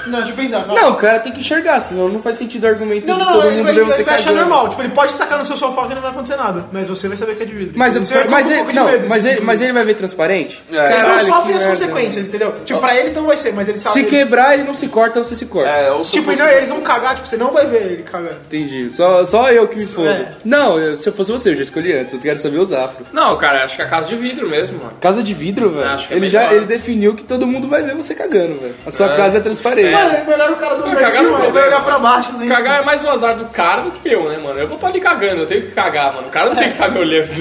Não, 0.06 0.18
deixa 0.22 0.32
eu 0.32 0.36
pensar. 0.36 0.66
Não, 0.66 0.90
o 0.92 0.96
cara 0.96 1.18
tem 1.18 1.32
que 1.32 1.40
enxergar, 1.40 1.80
senão 1.80 2.10
não 2.10 2.20
faz 2.20 2.36
sentido 2.36 2.64
o 2.64 2.66
argumento 2.66 3.06
Não, 3.08 3.14
de 3.18 3.24
não, 3.24 3.32
todo 3.32 3.42
não, 3.44 3.46
ele 3.46 3.56
mundo 3.56 3.64
vai, 3.64 3.72
ver 3.74 3.80
ele 3.80 3.90
você 3.90 4.02
vai 4.02 4.14
achar 4.16 4.24
cagando. 4.24 4.40
normal. 4.50 4.68
Tipo, 4.68 4.82
ele 4.82 4.88
pode 4.90 5.08
destacar 5.08 5.38
no 5.38 5.44
seu 5.46 5.56
sofá 5.56 5.86
que 5.86 5.94
não 5.94 6.02
vai 6.02 6.10
acontecer 6.10 6.36
nada. 6.36 6.66
Mas 6.70 6.86
você 6.88 7.08
vai 7.08 7.16
saber 7.16 7.36
que 7.36 7.42
é 7.42 7.46
de 7.46 7.54
vidro. 7.54 7.72
Mas, 7.74 7.94
você 7.94 8.14
mas, 8.14 8.26
com 8.26 8.34
um 8.34 8.38
ele, 8.52 8.56
pouco 8.56 8.72
de 8.72 8.78
não, 8.78 8.84
medo. 8.86 9.08
mas, 9.08 9.24
ele, 9.24 9.40
mas 9.40 9.60
ele 9.62 9.72
vai 9.72 9.82
ver 9.86 9.94
transparente? 9.94 10.62
Eles 10.68 10.78
não 10.82 10.84
Caralho, 11.00 11.20
sofrem 11.26 11.56
as 11.56 11.64
merda. 11.64 11.68
consequências, 11.86 12.28
entendeu? 12.28 12.52
Tipo, 12.66 12.80
pra 12.80 12.96
eles 12.98 13.14
não 13.14 13.24
vai 13.24 13.36
ser, 13.38 13.54
mas 13.54 13.66
eles 13.66 13.80
sabem. 13.80 14.04
Se 14.04 14.10
quebrar, 14.10 14.52
ele 14.52 14.64
não 14.64 14.74
se 14.74 14.88
corta, 14.88 15.24
você 15.24 15.34
se 15.34 15.46
corta. 15.46 15.70
É, 15.70 15.90
ou 15.90 16.04
se 16.04 16.12
Tipo, 16.12 16.36
não, 16.36 16.48
eles 16.48 16.68
vão 16.68 16.82
cagar, 16.82 17.14
tipo, 17.14 17.26
você 17.26 17.38
não 17.38 17.50
vai 17.50 17.66
ver 17.66 17.82
ele 17.92 18.02
cagando. 18.02 18.36
Entendi. 18.46 18.90
Só, 18.92 19.24
só 19.24 19.50
eu 19.50 19.66
que 19.68 19.78
me 19.78 19.86
fodo. 19.86 20.06
é. 20.06 20.32
Não, 20.44 20.78
eu- 20.78 20.95
se 20.96 21.08
eu 21.08 21.12
fosse 21.12 21.32
você, 21.32 21.50
eu 21.50 21.56
já 21.56 21.62
escolhi 21.62 21.92
antes. 21.92 22.14
Eu 22.14 22.20
quero 22.20 22.38
saber 22.38 22.58
os 22.58 22.72
afro. 22.72 23.04
Não, 23.12 23.36
cara, 23.36 23.64
acho 23.64 23.76
que 23.76 23.82
é 23.82 23.86
casa 23.86 24.08
de 24.08 24.16
vidro 24.16 24.48
mesmo, 24.48 24.78
mano. 24.78 24.92
Casa 25.00 25.22
de 25.22 25.34
vidro, 25.34 25.70
velho. 25.70 25.88
Acho 25.90 26.08
que 26.08 26.14
é 26.14 26.16
ele 26.16 26.28
já 26.28 26.40
melhor. 26.40 26.54
ele 26.56 26.64
definiu 26.66 27.14
que 27.14 27.24
todo 27.24 27.46
mundo 27.46 27.68
vai 27.68 27.82
ver 27.82 27.94
você 27.94 28.14
cagando, 28.14 28.58
velho. 28.60 28.74
A 28.86 28.90
sua 28.90 29.12
É. 29.12 29.16
casa 29.16 29.38
é 29.38 29.40
transparente. 29.40 29.92
Mano, 29.92 30.14
é 30.16 30.24
melhor 30.24 30.50
o 30.52 30.56
cara 30.56 30.74
do 30.76 30.86
é 30.86 30.90
ele 30.90 31.50
vai 31.52 31.66
olhar 31.68 31.84
pra 31.84 31.98
baixo. 31.98 32.32
Assim, 32.34 32.48
Cagar 32.48 32.80
é 32.80 32.84
mais 32.84 33.02
um 33.04 33.10
azar 33.10 33.36
do 33.36 33.44
cara 33.46 33.82
do 33.82 33.90
que 33.92 34.08
eu, 34.08 34.28
né, 34.28 34.38
mano? 34.38 34.58
Eu 34.58 34.66
vou 34.66 34.76
estar 34.76 34.88
ali 34.88 35.00
cagando, 35.00 35.42
eu 35.42 35.46
tenho 35.46 35.62
que 35.62 35.72
cagar, 35.72 36.14
mano. 36.14 36.26
O 36.28 36.30
cara 36.30 36.48
não 36.48 36.56
tem 36.56 36.68
que 36.68 36.74
ficar 36.74 36.90
me 36.90 36.98
olhando. 36.98 37.30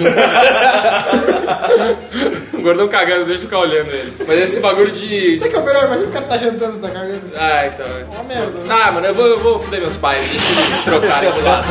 o 2.53 2.61
gordão 2.61 2.87
cagando, 2.87 3.25
deixa 3.25 3.41
eu 3.41 3.45
ficar 3.45 3.59
olhando 3.59 3.89
ele. 3.91 4.13
Mas 4.27 4.39
esse 4.39 4.59
bagulho 4.59 4.91
de. 4.91 5.37
Sabe 5.37 5.49
que 5.51 5.55
é 5.55 5.59
o 5.59 5.65
melhor? 5.65 5.85
Imagina 5.85 6.07
o 6.07 6.11
cara 6.11 6.25
tá 6.25 6.37
jantando, 6.37 6.73
você 6.73 6.79
tá 6.81 6.89
cagando. 6.89 7.21
Ah, 7.37 7.67
então. 7.67 7.85
é. 7.85 8.05
Uma 8.13 8.23
merda. 8.23 8.61
né? 8.61 8.67
Ah, 8.69 8.91
mano, 8.91 9.07
eu 9.07 9.13
vou, 9.13 9.25
eu 9.27 9.37
vou 9.39 9.59
foder 9.59 9.81
meus 9.81 9.95
pais, 9.97 10.19
deixa 10.29 10.51
eles 10.51 10.83
trocarem 10.83 11.31
de 11.31 11.41
lado. 11.41 11.65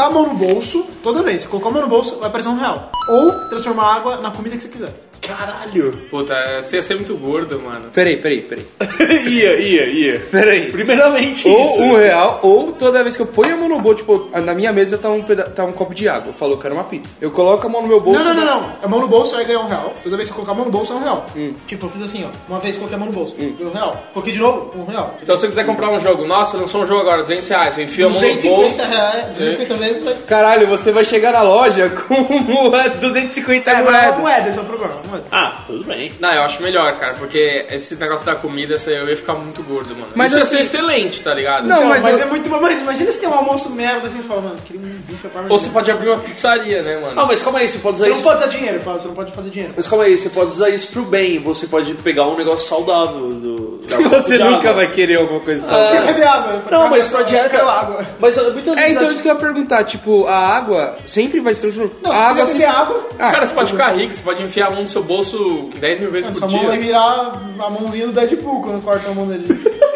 Colocar 0.00 0.06
a 0.06 0.10
mão 0.10 0.26
no 0.28 0.34
bolso, 0.34 0.86
toda 1.02 1.22
vez, 1.22 1.42
se 1.42 1.48
colocar 1.48 1.68
a 1.68 1.72
mão 1.72 1.82
no 1.82 1.88
bolso, 1.88 2.16
vai 2.16 2.28
aparecer 2.28 2.48
um 2.48 2.56
real. 2.56 2.90
Ou 3.08 3.32
transformar 3.50 3.96
água 3.96 4.16
na 4.16 4.30
comida 4.30 4.56
que 4.56 4.62
você 4.62 4.68
quiser. 4.68 5.09
Caralho. 5.36 5.92
Puta, 6.10 6.62
você 6.62 6.76
ia 6.76 6.82
ser 6.82 6.94
muito 6.94 7.16
gordo, 7.16 7.60
mano. 7.60 7.90
Peraí, 7.94 8.16
peraí, 8.16 8.40
peraí. 8.42 8.66
ia, 9.28 9.56
ia, 9.58 9.86
ia. 9.86 10.20
Peraí. 10.30 10.70
Primeiramente 10.70 11.48
Ou 11.48 11.64
isso. 11.64 11.82
um 11.82 11.96
real, 11.96 12.40
ou 12.42 12.72
toda 12.72 13.02
vez 13.02 13.16
que 13.16 13.22
eu 13.22 13.26
ponho 13.26 13.54
a 13.54 13.56
mão 13.56 13.68
no 13.68 13.80
bolso, 13.80 13.98
tipo, 13.98 14.28
na 14.40 14.54
minha 14.54 14.72
mesa 14.72 14.98
tá 14.98 15.08
um, 15.10 15.22
peda- 15.22 15.44
tá 15.48 15.64
um 15.64 15.72
copo 15.72 15.94
de 15.94 16.08
água. 16.08 16.32
Falou 16.32 16.56
que 16.58 16.66
era 16.66 16.74
uma 16.74 16.84
pizza. 16.84 17.14
Eu 17.20 17.30
coloco 17.30 17.66
a 17.66 17.70
mão 17.70 17.82
no 17.82 17.88
meu 17.88 18.00
bolso. 18.00 18.18
Não, 18.22 18.34
não, 18.34 18.44
não, 18.44 18.60
não. 18.62 18.72
A 18.82 18.88
mão 18.88 19.00
no 19.00 19.08
bolso 19.08 19.34
vai 19.34 19.44
ganhar 19.44 19.60
um 19.60 19.68
real. 19.68 19.94
Toda 20.02 20.16
vez 20.16 20.28
que 20.28 20.32
eu 20.32 20.36
colocar 20.36 20.52
a 20.52 20.54
mão 20.54 20.64
no 20.66 20.70
bolso 20.70 20.92
é 20.92 20.96
um 20.96 21.02
real. 21.02 21.26
Tipo, 21.66 21.86
eu 21.86 21.90
fiz 21.90 22.02
assim, 22.02 22.24
ó. 22.24 22.28
Uma 22.48 22.58
vez 22.60 22.76
coloquei 22.76 22.96
a 22.96 22.98
mão 22.98 23.08
no 23.08 23.14
bolso, 23.14 23.34
ganhei 23.36 23.56
um 23.60 23.70
real. 23.72 24.04
Coloquei 24.12 24.32
de 24.32 24.38
novo, 24.40 24.72
um 24.80 24.84
real. 24.84 25.14
Então 25.22 25.34
se 25.36 25.42
você 25.42 25.48
quiser 25.48 25.64
comprar 25.66 25.90
um 25.90 25.98
jogo, 25.98 26.26
nossa, 26.26 26.56
lançou 26.56 26.82
um 26.82 26.86
jogo 26.86 27.00
agora, 27.00 27.22
200 27.22 27.48
reais, 27.48 27.78
eu 27.78 27.84
enfio 27.84 28.06
a 28.06 28.10
mão 28.10 28.20
no 28.20 28.26
250 28.26 28.62
bolso. 28.62 28.82
reais, 28.90 29.26
250 29.38 29.74
vezes 29.74 30.02
vai. 30.02 30.14
Caralho, 30.26 30.66
você 30.66 30.90
vai 30.92 31.04
chegar 31.04 31.32
na 31.32 31.42
loja 31.42 31.88
com 32.08 32.14
uma 32.14 32.88
250 32.88 33.70
É, 33.70 33.74
é 33.74 33.82
uma 33.82 33.90
moedas. 33.90 34.18
moeda, 34.18 34.48
esse 34.48 34.58
é 34.58 34.62
o 34.62 34.64
problema. 34.64 34.94
Ah, 35.30 35.62
tudo 35.66 35.84
bem. 35.84 36.12
Não, 36.20 36.30
eu 36.32 36.42
acho 36.42 36.62
melhor, 36.62 36.98
cara, 36.98 37.14
porque 37.14 37.66
esse 37.70 37.94
negócio 37.96 38.24
da 38.26 38.34
comida, 38.34 38.78
você- 38.78 38.96
eu 38.98 39.08
ia 39.08 39.16
ficar 39.16 39.34
muito 39.34 39.62
gordo, 39.62 39.94
mano. 39.94 40.08
Mas 40.14 40.28
Isso 40.30 40.38
ia 40.38 40.42
assim- 40.44 40.56
ser 40.56 40.62
excelente, 40.62 41.22
tá 41.22 41.34
ligado? 41.34 41.66
Não, 41.66 41.80
Não, 41.82 41.88
mas 41.88 42.02
mas, 42.02 42.18
eu- 42.18 42.26
é 42.26 42.28
muito 42.30 42.48
bom. 42.48 42.60
Mas 42.60 42.80
imagina 42.80 43.10
se 43.12 43.20
tem 43.20 43.28
um 43.28 43.34
almoço 43.34 43.70
merda 43.70 44.08
assim, 44.08 44.16
você 44.18 44.28
fala, 44.28 44.40
mano, 44.42 44.56
queria 44.66 44.80
um 44.80 44.84
bife 44.84 45.22
parmegiana. 45.28 45.52
Ou 45.52 45.58
você 45.58 45.68
pode 45.70 45.90
abrir 45.90 46.08
uma 46.10 46.18
pizzaria, 46.18 46.82
né, 46.82 46.96
mano? 46.98 47.20
Ah, 47.20 47.26
mas 47.26 47.40
calma 47.42 47.58
aí, 47.60 47.68
você 47.68 47.78
pode 47.78 47.94
usar 47.96 48.04
Você 48.04 48.10
não 48.10 48.16
isso. 48.16 48.24
pode 48.24 48.36
usar 48.36 48.46
dinheiro, 48.48 48.80
Paulo, 48.84 49.00
você 49.00 49.08
não 49.08 49.14
pode 49.14 49.32
fazer 49.32 49.50
dinheiro. 49.50 49.74
Mas 49.76 49.86
calma 49.86 50.04
aí, 50.04 50.16
você 50.18 50.28
pode 50.28 50.48
usar 50.48 50.68
isso 50.70 50.88
pro 50.88 51.02
bem. 51.02 51.38
Você 51.42 51.66
pode 51.66 51.94
pegar 51.94 52.26
um 52.28 52.36
negócio 52.36 52.68
saudável 52.68 53.28
do. 53.30 53.59
Você 53.96 54.38
nunca 54.38 54.56
água. 54.70 54.72
vai 54.74 54.86
querer 54.88 55.16
alguma 55.18 55.40
coisa 55.40 55.60
Você 55.62 55.68
saudável. 55.68 56.06
beber 56.06 56.26
água. 56.26 56.62
Não, 56.70 56.88
mas 56.88 57.08
pra 57.08 57.20
Eu 57.20 57.24
dieta. 57.24 57.48
quero 57.50 57.68
água. 57.68 58.06
Mas 58.18 58.36
uh, 58.36 58.52
muitas 58.52 58.76
É, 58.76 58.80
vezes. 58.80 58.96
então 58.96 59.12
isso 59.12 59.22
que 59.22 59.28
eu 59.28 59.34
ia 59.34 59.40
perguntar, 59.40 59.84
tipo, 59.84 60.26
a 60.26 60.36
água 60.36 60.96
sempre 61.06 61.40
vai 61.40 61.54
se 61.54 61.60
transformar. 61.62 61.90
Não, 62.02 62.10
a 62.10 62.14
se 62.14 62.20
água 62.22 62.46
sempre... 62.46 62.64
água, 62.64 63.08
Ah, 63.18 63.30
Cara, 63.30 63.46
você 63.46 63.54
pode 63.54 63.72
ficar 63.72 63.88
rico, 63.96 64.14
você 64.14 64.22
pode 64.22 64.42
enfiar 64.42 64.66
a 64.68 64.70
mão 64.70 64.80
no 64.82 64.86
seu 64.86 65.02
bolso 65.02 65.70
10 65.78 65.98
mil 66.00 66.10
vezes 66.10 66.36
sua 66.36 66.48
por 66.48 66.56
mão 66.56 66.66
vai 66.68 66.78
dia. 66.78 66.86
virar 66.86 67.32
a 67.58 67.70
mãozinha 67.70 68.06
do 68.06 68.12
Deadpool 68.12 68.62
quando 68.62 68.82
corta 68.82 69.10
a 69.10 69.14
mão 69.14 69.26
dele. 69.26 69.46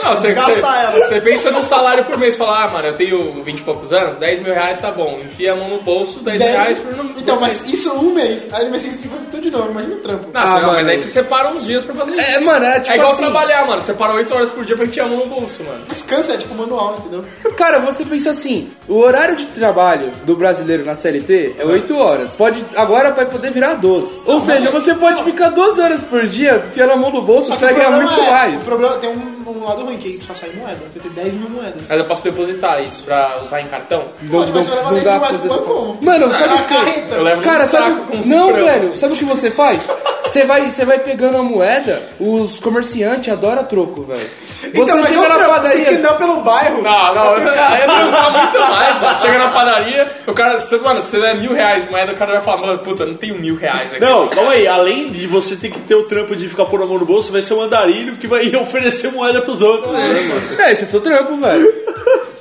Não, 0.05 0.15
você, 0.17 0.35
você, 0.35 0.61
ela. 0.61 0.93
você 1.09 1.21
pensa 1.21 1.51
num 1.51 1.63
salário 1.63 2.05
por 2.05 2.19
mês 2.19 2.35
e 2.35 2.39
fala, 2.39 2.65
ah, 2.65 2.69
mano, 2.69 2.89
eu 2.89 2.95
tenho 2.95 3.43
20 3.43 3.59
e 3.59 3.63
poucos 3.63 3.93
anos, 3.93 4.19
10 4.19 4.41
mil 4.41 4.53
reais 4.53 4.79
tá 4.79 4.91
bom. 4.91 5.19
Enfia 5.25 5.53
a 5.53 5.57
mão 5.57 5.69
no 5.69 5.81
bolso, 5.83 6.21
10 6.21 6.39
Dez- 6.39 6.51
reais 6.53 6.79
por 6.79 6.95
no 6.97 7.05
Então, 7.19 7.37
por 7.37 7.41
mas 7.43 7.63
mês. 7.63 7.75
isso 7.75 7.93
um 7.95 8.13
mês. 8.15 8.47
Aí 8.53 8.63
ele 8.63 8.71
vai 8.71 8.81
ser 8.81 8.91
que 8.91 9.09
fazer 9.09 9.27
tudo 9.31 9.43
de 9.43 9.51
novo, 9.51 9.71
imagina 9.71 9.95
o 9.95 9.99
trampo. 9.99 10.27
Não, 10.33 10.41
Ah, 10.41 10.47
você- 10.47 10.53
não, 10.55 10.61
mano. 10.67 10.75
mas 10.75 10.89
aí 10.89 10.99
você 10.99 11.09
separa 11.09 11.49
uns 11.49 11.65
dias 11.65 11.85
pra 11.85 11.95
fazer 11.95 12.15
isso. 12.17 12.31
É, 12.33 12.41
mano, 12.41 12.65
é 12.67 12.81
tipo 12.81 12.93
é 12.93 12.97
igual 12.97 13.13
assim- 13.13 13.23
trabalhar, 13.23 13.67
mano. 13.67 13.81
Você 13.81 13.93
para 13.95 14.13
8 14.15 14.35
horas 14.35 14.51
por 14.51 14.65
dia 14.65 14.77
pra 14.77 14.85
enfiar 14.87 15.05
a 15.05 15.09
mão 15.09 15.19
no 15.19 15.27
bolso, 15.27 15.63
mano. 15.65 15.81
Mas 15.89 16.03
cansa, 16.03 16.35
é 16.35 16.37
tipo 16.37 16.55
manual, 16.55 16.97
entendeu? 16.99 17.25
Cara, 17.57 17.79
você 17.79 18.05
pensa 18.05 18.31
assim, 18.31 18.69
o 18.89 18.99
horário 18.99 19.37
de 19.37 19.47
trabalho 19.47 20.11
do 20.25 20.35
brasileiro 20.37 20.85
na 20.85 20.95
CLT 20.95 21.57
é 21.59 21.65
8 21.65 21.97
horas. 21.97 22.35
Pode, 22.37 22.65
agora 22.77 23.11
vai 23.13 23.27
poder 23.27 23.51
virar 23.53 23.75
12. 23.75 24.13
Ou 24.27 24.41
seja, 24.41 24.71
você 24.71 24.95
pode 24.95 25.23
ficar 25.25 25.51
12 25.51 25.81
horas 25.81 26.01
por 26.03 26.27
dia 26.27 26.63
enfiando 26.69 26.93
a 26.93 26.97
mão 26.97 27.11
no 27.11 27.23
bolso, 27.23 27.51
você 27.53 27.65
vai 27.65 27.75
ganhar 27.75 27.91
muito 27.93 28.21
é- 28.21 28.31
mais. 28.31 28.55
O 28.61 28.65
problema 28.65 28.97
tem 28.97 29.11
um, 29.11 29.34
um 29.51 29.65
lado 29.65 29.85
ruim, 29.85 29.97
que 29.99 30.09
isso 30.09 30.27
só 30.27 30.35
sai 30.35 30.51
moeda. 30.53 30.79
Você 30.93 30.99
tem 31.01 31.11
10 31.13 31.35
mil 31.35 31.51
moedas. 31.51 31.83
Mas 31.89 31.99
eu 31.99 32.05
posso 32.05 32.25
depositar 32.25 32.83
isso 32.83 33.03
pra 33.05 33.41
usar 33.43 33.61
em 33.61 33.67
cartão? 33.67 34.05
Pode, 34.31 34.53
mas 34.53 34.67
você 34.67 34.71
vai 34.75 34.79
levar 34.79 34.93
10 34.93 35.05
mil 35.05 35.19
moedas 35.21 35.41
pro 35.41 35.49
banco 35.49 35.65
como? 35.65 35.99
Mano, 36.03 36.35
sabe 36.35 36.49
a 36.49 36.55
o 36.55 36.59
que 36.59 36.65
você... 36.65 36.75
carreta. 36.75 37.15
Eu 37.15 37.23
levo 37.23 37.43
Cara, 37.43 37.63
num 37.65 37.69
sabe. 37.71 37.91
saco 37.91 38.07
com 38.07 38.29
Não, 38.29 38.53
velho, 38.55 38.69
assim. 38.89 38.97
sabe 38.97 39.13
o 39.13 39.17
que 39.17 39.25
você 39.25 39.51
faz? 39.51 39.83
Você 40.25 40.45
vai, 40.45 40.71
você 40.71 40.85
vai 40.85 40.99
pegando 40.99 41.37
a 41.37 41.43
moeda, 41.43 42.03
os 42.19 42.59
comerciantes 42.59 43.33
adoram 43.33 43.63
troco, 43.65 44.03
velho. 44.05 44.29
Você 44.73 44.83
Então, 44.83 44.97
mas 44.99 45.09
chega 45.09 45.25
é 45.25 45.29
na 45.29 45.35
Você 45.35 45.45
tem 45.45 45.55
que 45.55 45.61
padaria. 45.85 45.99
andar 45.99 46.15
pelo 46.15 46.37
bairro. 46.43 46.83
Não, 46.83 47.15
não, 47.15 47.35
aí 47.37 47.81
eu 47.83 47.89
não 47.89 48.11
dá 48.11 48.31
muito 48.31 48.59
mais, 48.61 49.01
mano. 49.01 49.19
Chega 49.21 49.39
na 49.39 49.51
padaria, 49.51 50.13
o 50.27 50.33
cara, 50.33 50.59
você, 50.59 50.77
mano, 50.79 51.03
se 51.03 51.21
der 51.21 51.39
mil 51.41 51.53
reais 51.53 51.89
moeda, 51.91 52.13
o 52.13 52.17
cara 52.17 52.33
vai 52.33 52.41
falar, 52.41 52.59
mano, 52.67 52.79
puta, 52.79 53.05
não 53.07 53.15
tenho 53.15 53.39
mil 53.39 53.57
reais 53.57 53.93
aqui. 53.93 54.01
Não, 54.01 54.29
calma 54.29 54.53
aí. 54.53 54.67
Além 54.67 55.09
de 55.11 55.27
você 55.27 55.57
ter 55.57 55.71
que 55.71 55.81
ter 55.81 55.95
o 55.95 56.05
trampo 56.05 56.35
de 56.37 56.49
ficar 56.49 56.65
pondo 56.67 56.85
a 56.85 56.87
mão 56.87 56.99
no 56.99 57.05
bolso, 57.07 57.33
vai 57.33 57.43
ser 57.43 57.55
um 57.55 57.63
andarilho 57.63 58.17
que 58.17 58.27
vai 58.27 58.45
oferecer 58.57 59.13
moeda 59.13 59.41
pros 59.41 59.61
outros. 59.61 59.93
né, 59.93 60.21
mano? 60.21 60.61
É, 60.63 60.73
esse 60.73 60.83
é 60.83 60.87
seu 60.87 61.01
trampo, 61.01 61.37
velho. 61.37 61.85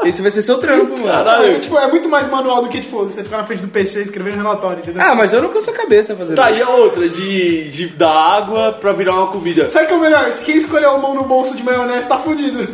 Esse 0.05 0.21
vai 0.21 0.31
ser 0.31 0.41
seu 0.41 0.57
trampo, 0.57 0.97
mano. 0.97 1.23
Mas, 1.25 1.49
é, 1.55 1.59
tipo, 1.59 1.77
é 1.77 1.87
muito 1.87 2.02
mais 2.13 2.29
manual 2.29 2.61
do 2.63 2.69
que 2.69 2.79
tipo, 2.79 2.97
você 3.03 3.23
ficar 3.23 3.37
na 3.37 3.43
frente 3.43 3.61
do 3.61 3.67
PC 3.67 3.99
e 3.99 4.03
escrever 4.03 4.33
um 4.33 4.37
relatório, 4.37 4.79
entendeu? 4.79 5.01
Ah, 5.03 5.13
mas 5.15 5.33
eu 5.33 5.41
não 5.41 5.49
canso 5.49 5.69
a 5.69 5.73
cabeça 5.73 6.15
fazendo 6.15 6.35
Tá, 6.35 6.49
isso. 6.51 6.59
e 6.59 6.63
a 6.63 6.69
outra? 6.69 7.09
De, 7.09 7.69
de 7.69 7.87
dar 7.89 8.11
água 8.37 8.71
pra 8.73 8.93
virar 8.93 9.15
uma 9.15 9.27
comida. 9.27 9.69
Sabe 9.69 9.85
o 9.85 9.87
que 9.87 9.93
é 9.93 9.97
o 9.97 10.01
melhor? 10.01 10.29
Quem 10.43 10.57
escolher 10.57 10.85
a 10.85 10.97
mão 10.97 11.13
no 11.15 11.23
bolso 11.23 11.55
de 11.55 11.63
maionese 11.63 12.07
tá 12.07 12.17
fudido. 12.17 12.63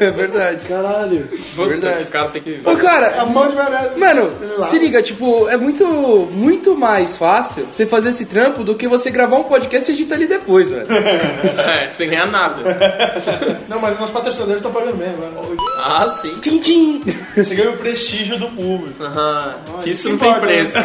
É 0.00 0.10
verdade. 0.10 0.66
Caralho. 0.66 1.28
Puta, 1.54 1.68
verdade. 1.68 2.02
O 2.04 2.06
cara 2.08 2.28
tem 2.30 2.42
que... 2.42 2.60
Ô, 2.64 2.70
A 2.70 2.76
cara, 2.76 3.24
mão 3.26 3.48
de 3.48 3.54
maionese. 3.56 3.98
mano, 3.98 4.30
Lá. 4.58 4.66
se 4.66 4.78
liga, 4.78 5.02
tipo, 5.02 5.48
é 5.48 5.56
muito, 5.56 5.86
muito 6.32 6.76
mais 6.76 7.16
fácil 7.16 7.66
você 7.70 7.86
fazer 7.86 8.10
esse 8.10 8.24
trampo 8.26 8.62
do 8.64 8.74
que 8.74 8.88
você 8.88 9.10
gravar 9.10 9.36
um 9.36 9.44
podcast 9.44 9.90
e 9.90 9.94
editar 9.94 10.16
ali 10.16 10.26
depois, 10.26 10.70
velho. 10.70 10.86
É, 11.60 11.88
sem 11.90 12.08
ganhar 12.10 12.26
nada. 12.26 12.60
Não, 13.68 13.80
mas 13.80 13.98
nossos 13.98 14.10
patrocinadores 14.14 14.60
estão 14.62 14.72
pagando 14.72 14.96
bem 14.96 15.08
agora. 15.10 15.30
Ah, 15.78 16.08
sim. 16.20 16.34
Tchim, 16.40 16.58
tchim. 16.60 17.02
Você 17.36 17.54
ganha 17.54 17.70
o 17.70 17.76
prestígio 17.76 18.38
do 18.38 18.48
público. 18.48 18.79
Aham. 19.00 19.54
Que 19.82 19.90
isso 19.90 20.04
que 20.04 20.10
não 20.12 20.18
tem 20.18 20.34
preço. 20.40 20.78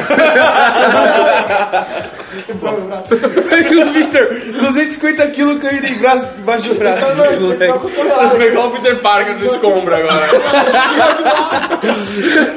O 3.85 3.91
Victor, 3.91 4.27
250 4.59 5.27
quilos 5.31 5.61
caindo 5.61 5.85
em 5.87 5.93
braço, 5.95 6.27
embaixo 6.37 6.69
do 6.69 6.75
braço. 6.75 7.05
Você 7.15 8.29
foi 8.35 8.47
igual 8.47 8.67
o 8.67 8.71
Peter 8.71 8.99
Parker 8.99 9.37
do 9.37 9.45
escombro 9.45 9.93
agora. 9.95 10.39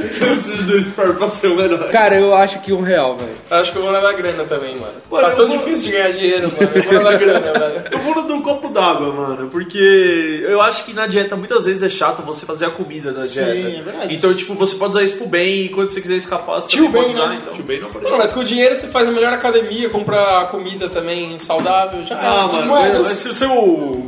Você 0.01 0.25
não 0.27 0.35
precisa 0.37 0.63
do 0.65 0.73
uniforme 0.79 1.15
pra 1.15 1.31
ser 1.31 1.49
o 1.49 1.61
herói. 1.61 1.89
Cara, 1.91 2.17
eu 2.17 2.35
acho 2.35 2.61
que 2.61 2.73
um 2.73 2.81
real, 2.81 3.17
velho. 3.17 3.31
Acho 3.51 3.73
que 3.73 3.79
eu 3.79 3.83
vou 3.83 3.91
levar 3.91 4.13
grana 4.15 4.45
também, 4.45 4.77
mano. 4.77 4.93
Mano, 5.11 5.29
tá 5.29 5.35
tão 5.35 5.49
vou- 5.49 5.59
difícil 5.59 5.85
de 5.85 5.91
ganhar 5.93 6.13
dinheiro, 6.13 6.51
mano. 6.59 6.73
Eu 6.75 6.83
vou 6.83 6.93
levar 6.95 7.19
grana, 7.19 7.41
velho. 7.41 7.83
Eu 7.93 7.99
vou 8.01 8.15
no 8.15 8.23
do 8.29 8.43
copo 8.43 8.69
d'água, 8.69 9.13
mano, 9.13 9.49
porque 9.51 10.45
eu 10.49 10.61
acho 10.61 10.85
que 10.85 10.93
na 10.93 11.07
dieta 11.07 11.37
muitas 11.37 11.65
vezes 11.65 11.83
é 11.83 11.89
chato 11.89 12.23
você 12.23 12.45
fazer 12.47 12.67
a 12.67 12.71
comida 12.71 13.13
da 13.13 13.23
dieta. 13.25 13.51
é 13.51 13.81
verdade. 13.83 14.15
Então, 14.15 14.35
tipo, 14.35 14.55
você 14.55 14.75
pode 14.77 14.91
usar 14.93 15.03
isso 15.03 15.17
pro 15.17 15.27
bem 15.29 15.63
e 15.63 15.69
quando 15.69 15.91
você 15.93 16.01
quiser 16.01 16.17
escapar, 16.17 16.61
você 16.63 16.69
Tio 16.69 16.87
também 16.87 17.03
pode 17.03 17.15
bem, 17.15 17.23
usar. 17.23 17.31
né? 17.31 17.39
Então, 17.41 17.55
tio 17.55 17.65
bem 17.65 17.81
não 17.81 17.89
apareceu. 17.89 18.19
mas 18.19 18.33
com 18.33 18.41
o 18.41 18.45
dinheiro 18.45 18.75
você 18.75 18.87
faz 18.89 19.09
a 19.09 19.13
melhor 19.13 19.33
academia, 19.33 19.89
compra 19.91 20.47
comida 20.51 20.89
também 20.89 21.39
saudável, 21.39 22.03
já 22.03 22.17
Ah, 22.17 22.19
era. 22.21 22.47
mano, 22.49 22.67
moedas. 22.67 22.99
mas 23.01 23.09
se 23.09 23.29
o 23.29 23.35
seu 23.35 23.51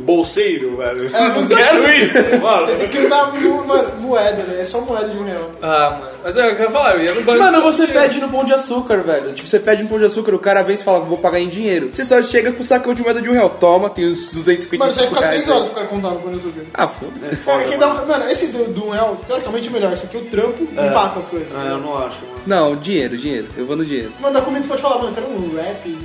bolseiro, 0.03 0.77
velho, 0.77 1.09
mas 1.11 1.35
não 1.35 1.47
quero 1.47 1.91
isso, 1.93 2.41
mano. 2.41 2.67
Tem 2.77 2.87
que 2.89 3.07
dar 3.07 3.33
mo- 3.33 3.65
mano, 3.67 3.89
moeda, 3.99 4.43
né? 4.43 4.61
É 4.61 4.63
só 4.63 4.81
moeda 4.81 5.07
de 5.09 5.17
um 5.17 5.23
real. 5.23 5.51
Ah, 5.61 5.97
mano. 5.99 6.11
Mas 6.23 6.37
é 6.37 6.47
o 6.51 6.55
que 6.55 6.61
eu 6.61 6.65
ia 6.65 6.71
falar, 6.71 6.95
eu 6.97 7.03
ia 7.03 7.13
no 7.13 7.21
banco. 7.23 7.39
Mano, 7.39 7.61
você 7.61 7.85
dinheiro. 7.87 8.01
pede 8.07 8.21
no 8.21 8.29
pão 8.29 8.45
de 8.45 8.53
açúcar, 8.53 8.97
velho. 9.01 9.33
Tipo, 9.33 9.47
você 9.47 9.59
pede 9.59 9.83
um 9.83 9.87
pão 9.87 9.97
de 9.97 10.05
açúcar, 10.05 10.35
o 10.35 10.39
cara 10.39 10.61
vem 10.61 10.75
e 10.75 10.77
fala, 10.77 10.99
vou 10.99 11.17
pagar 11.17 11.39
em 11.39 11.47
dinheiro. 11.47 11.89
Você 11.91 12.05
só 12.05 12.21
chega 12.21 12.51
com 12.51 12.61
o 12.61 12.63
sacão 12.63 12.93
de 12.93 13.01
moeda 13.01 13.21
de 13.21 13.29
um 13.29 13.33
real. 13.33 13.49
Toma, 13.49 13.89
tem 13.89 14.05
os 14.07 14.31
250 14.31 14.77
Mano, 14.83 14.93
você 14.93 14.99
vai 14.99 15.07
ficar 15.09 15.19
reais 15.21 15.35
3 15.45 15.49
horas 15.49 15.65
pro 15.67 15.75
cara 15.75 15.87
contar 15.87 16.09
no 16.09 16.19
pão 16.19 16.31
de 16.31 16.37
açúcar. 16.37 16.61
Ah, 16.73 16.87
foda-se. 16.87 17.67
Quem 17.69 17.77
dá, 17.79 17.87
mano, 17.87 18.29
esse 18.29 18.47
do, 18.47 18.65
do 18.71 18.85
um 18.85 18.89
real, 18.91 19.17
teoricamente 19.27 19.67
é 19.67 19.71
melhor. 19.71 19.93
Isso 19.93 20.05
aqui 20.05 20.17
é 20.17 20.19
o 20.19 20.25
trampo 20.25 20.67
as 21.19 21.27
coisas. 21.27 21.47
Ah, 21.55 21.65
eu 21.65 21.79
não 21.79 21.97
acho, 21.97 22.25
mano. 22.25 22.41
Não, 22.45 22.75
dinheiro, 22.75 23.17
dinheiro. 23.17 23.47
Eu 23.55 23.65
vou 23.65 23.75
no 23.75 23.85
dinheiro. 23.85 24.11
Mano, 24.19 24.33
da 24.33 24.41
comida 24.41 24.63
você 24.63 24.69
pode 24.69 24.81
falar, 24.81 24.97
mano, 24.97 25.09
eu 25.09 25.13
quero 25.13 25.27
um 25.27 25.55
rap. 25.55 25.97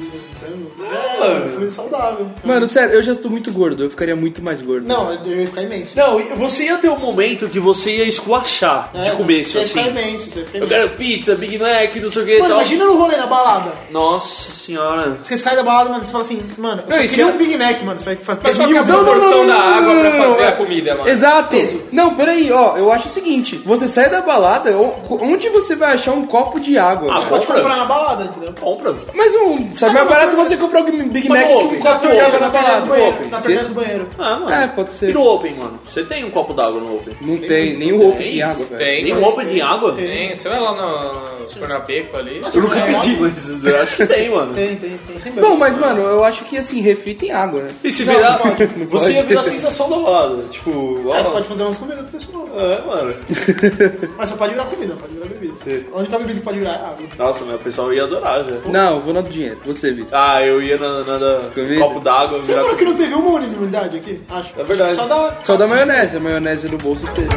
É, 0.78 1.18
mano. 1.20 1.52
comida 1.52 1.72
saudável. 1.72 2.26
Mano, 2.44 2.66
sério, 2.66 2.94
eu 2.94 3.02
já 3.02 3.12
estou 3.12 3.30
muito 3.30 3.50
gordo. 3.52 3.84
Eu 3.84 3.90
ficaria 3.90 4.14
muito 4.16 4.42
mais 4.42 4.60
gordo. 4.62 4.86
Não, 4.86 5.10
eu 5.12 5.20
eu 5.24 5.40
ia 5.40 5.46
ficar 5.46 5.62
imenso. 5.62 5.96
Não, 5.96 6.18
você 6.36 6.64
ia 6.64 6.76
ter 6.78 6.88
um 6.90 6.98
momento 6.98 7.48
que 7.48 7.58
você 7.58 7.96
ia 7.96 8.04
esculachar 8.04 8.90
de 8.92 9.10
começo, 9.12 9.52
você 9.52 9.58
ia 9.58 9.64
ficar 9.64 9.80
assim. 9.80 9.90
imenso, 9.90 10.30
você 10.30 10.38
ia 10.40 10.44
ficar 10.46 10.58
Eu 10.58 10.66
imenso. 10.66 10.80
quero 10.86 10.90
pizza, 10.96 11.34
Big 11.34 11.58
Mac, 11.58 11.96
não 11.96 12.10
sei 12.10 12.22
o 12.22 12.26
que 12.26 12.32
e 12.32 12.38
Mano, 12.38 12.48
tal. 12.48 12.58
imagina 12.58 12.84
no 12.84 12.96
rolê 12.98 13.16
na 13.16 13.26
balada. 13.26 13.72
Nossa 13.90 14.52
senhora. 14.52 15.18
Você 15.22 15.36
sai 15.36 15.56
da 15.56 15.62
balada, 15.62 15.90
mano, 15.90 16.04
você 16.04 16.12
fala 16.12 16.22
assim, 16.24 16.42
mano, 16.58 16.82
eu 16.82 16.88
Não, 16.90 16.96
só 16.96 17.02
e 17.02 17.08
se 17.08 17.14
queria 17.16 17.30
é- 17.30 17.34
um 17.34 17.38
Big 17.38 17.56
Mac, 17.56 17.82
mano. 17.82 18.00
Você 18.00 18.06
vai 18.06 18.16
fazer 18.16 18.40
Mas 18.42 18.56
qual 18.56 18.68
que 18.68 18.74
é 18.74 18.78
a 18.78 18.84
mil- 18.84 18.94
proporção 18.94 19.46
da 19.46 19.54
água 19.54 19.94
pra 19.94 19.94
não, 19.94 20.18
não, 20.18 20.24
fazer 20.28 20.42
não. 20.42 20.48
a 20.48 20.52
comida, 20.52 20.94
mano? 20.94 21.08
Exato. 21.08 21.56
Não, 21.92 22.14
peraí, 22.14 22.52
ó. 22.52 22.76
Eu 22.76 22.92
acho 22.92 23.08
o 23.08 23.10
seguinte: 23.10 23.56
você 23.64 23.86
sai 23.86 24.10
da 24.10 24.20
balada, 24.20 24.76
o- 24.76 24.94
onde 25.22 25.48
você 25.48 25.74
vai 25.74 25.94
achar 25.94 26.12
um 26.12 26.26
copo 26.26 26.60
de 26.60 26.76
água? 26.78 27.12
Ah, 27.14 27.22
Você 27.22 27.30
pode 27.30 27.46
compra. 27.46 27.62
comprar 27.62 27.76
na 27.78 27.84
balada, 27.86 28.24
entendeu? 28.24 28.52
Compra. 28.60 28.94
Mas 29.14 29.34
um, 29.34 29.74
sabe 29.74 29.94
mais 29.94 30.08
barato 30.08 30.36
você 30.36 30.56
comprar 30.66 30.80
um 30.82 31.08
Big 31.08 31.28
Mac 31.28 31.40
no 31.42 31.46
que 31.46 31.52
um 31.52 31.66
Open, 31.66 31.78
copo 31.80 32.06
na 32.06 32.12
de 32.14 32.20
água 32.20 32.38
Na 32.40 32.50
torneira 32.50 32.50
balada. 32.50 32.80
do 32.80 32.86
banheiro. 32.88 33.14
Open. 33.16 33.28
Na 33.28 33.40
torneira 33.40 33.64
do 33.64 33.74
banheiro. 33.74 34.08
Ah, 34.18 34.36
mano. 34.36 34.50
É, 34.50 34.66
pode 34.68 34.92
ser. 34.92 35.10
E 35.10 35.12
no 35.12 35.22
Open, 35.22 35.54
mano? 35.54 35.80
Você 35.84 36.04
tem 36.04 36.24
um 36.24 36.30
copo 36.30 36.52
d'água 36.54 36.80
no 36.80 36.96
Open? 36.96 37.14
Não 37.20 37.38
tem, 37.38 37.76
nem 37.76 37.92
o 37.92 38.08
Open 38.08 38.28
tem 38.30 38.42
água, 38.42 38.64
velho. 38.66 38.78
Tem, 38.78 39.04
Nem 39.04 39.12
um 39.12 39.20
mano. 39.20 39.28
Open 39.28 39.46
de 39.48 39.60
água? 39.62 39.92
Tem, 39.92 40.34
você 40.34 40.48
vai 40.48 40.60
lá 40.60 40.72
no 40.72 41.46
Supernapeco 41.48 42.16
ali. 42.16 42.42
Eu 42.54 42.60
nunca 42.62 42.80
pedi, 42.82 43.16
mas 43.20 43.64
eu 43.64 43.82
acho 43.82 43.96
que 43.96 44.06
tem, 44.06 44.30
mano. 44.30 44.54
Tem, 44.54 44.76
tem, 44.76 44.90
tem. 44.98 45.18
Sempre 45.20 45.40
Bom, 45.40 45.56
mas 45.56 45.76
mano, 45.76 46.00
eu 46.02 46.24
acho 46.24 46.44
que 46.44 46.56
assim, 46.58 46.80
refri 46.80 47.14
tem 47.14 47.30
água, 47.32 47.62
né? 47.62 47.70
E 47.84 47.90
se 47.90 48.04
Não, 48.04 48.14
virar, 48.14 48.38
você 48.38 48.66
pode. 48.86 49.12
ia 49.12 49.22
virar 49.22 49.40
a 49.40 49.44
sensação 49.44 49.88
da 49.90 49.96
balada. 49.96 50.42
Tipo, 50.50 51.02
ó. 51.08 51.16
É, 51.16 51.22
você 51.22 51.30
pode 51.30 51.48
fazer 51.48 51.62
umas 51.62 51.76
comidas 51.76 52.00
pro 52.00 52.08
pessoal. 52.18 52.46
É, 52.56 52.86
mano. 52.86 53.14
Mas 54.16 54.28
você 54.28 54.34
pode 54.36 54.52
virar 54.52 54.64
comida, 54.66 54.94
pode 54.94 55.12
virar 55.14 55.26
bebida. 55.26 55.54
A 55.94 55.98
única 55.98 56.18
bebida 56.18 56.38
que 56.38 56.44
pode 56.44 56.58
virar 56.58 56.72
é 56.72 56.74
água. 56.76 57.06
Nossa, 57.18 57.44
meu 57.44 57.58
pessoal 57.58 57.92
ia 57.92 58.04
adorar 58.04 58.44
já. 58.44 58.56
Não, 58.70 58.94
eu 58.94 59.00
vou 59.00 59.14
na 59.14 59.20
do 59.20 59.30
dinheiro. 59.30 59.58
Você, 59.64 59.92
Vitor. 59.92 60.08
Ah, 60.12 60.42
eu 60.44 60.55
ia 60.62 60.76
na, 60.76 61.02
na, 61.04 61.18
na 61.18 61.38
Comida? 61.54 61.80
copo 61.80 62.00
d'água 62.00 62.42
Você 62.42 62.52
virar 62.52 62.60
reparou 62.62 62.76
que 62.78 62.84
não 62.84 62.94
teve 62.96 63.14
uma 63.14 63.30
unanimidade 63.30 63.96
aqui? 63.96 64.20
Acho. 64.28 64.52
É 64.60 64.64
verdade. 64.64 64.94
Só 64.94 65.06
dá. 65.06 65.36
Só 65.44 65.56
da 65.56 65.66
maionese, 65.66 66.16
a 66.16 66.20
maionese 66.20 66.68
no 66.68 66.78
bolso 66.78 67.04
teve. 67.14 67.28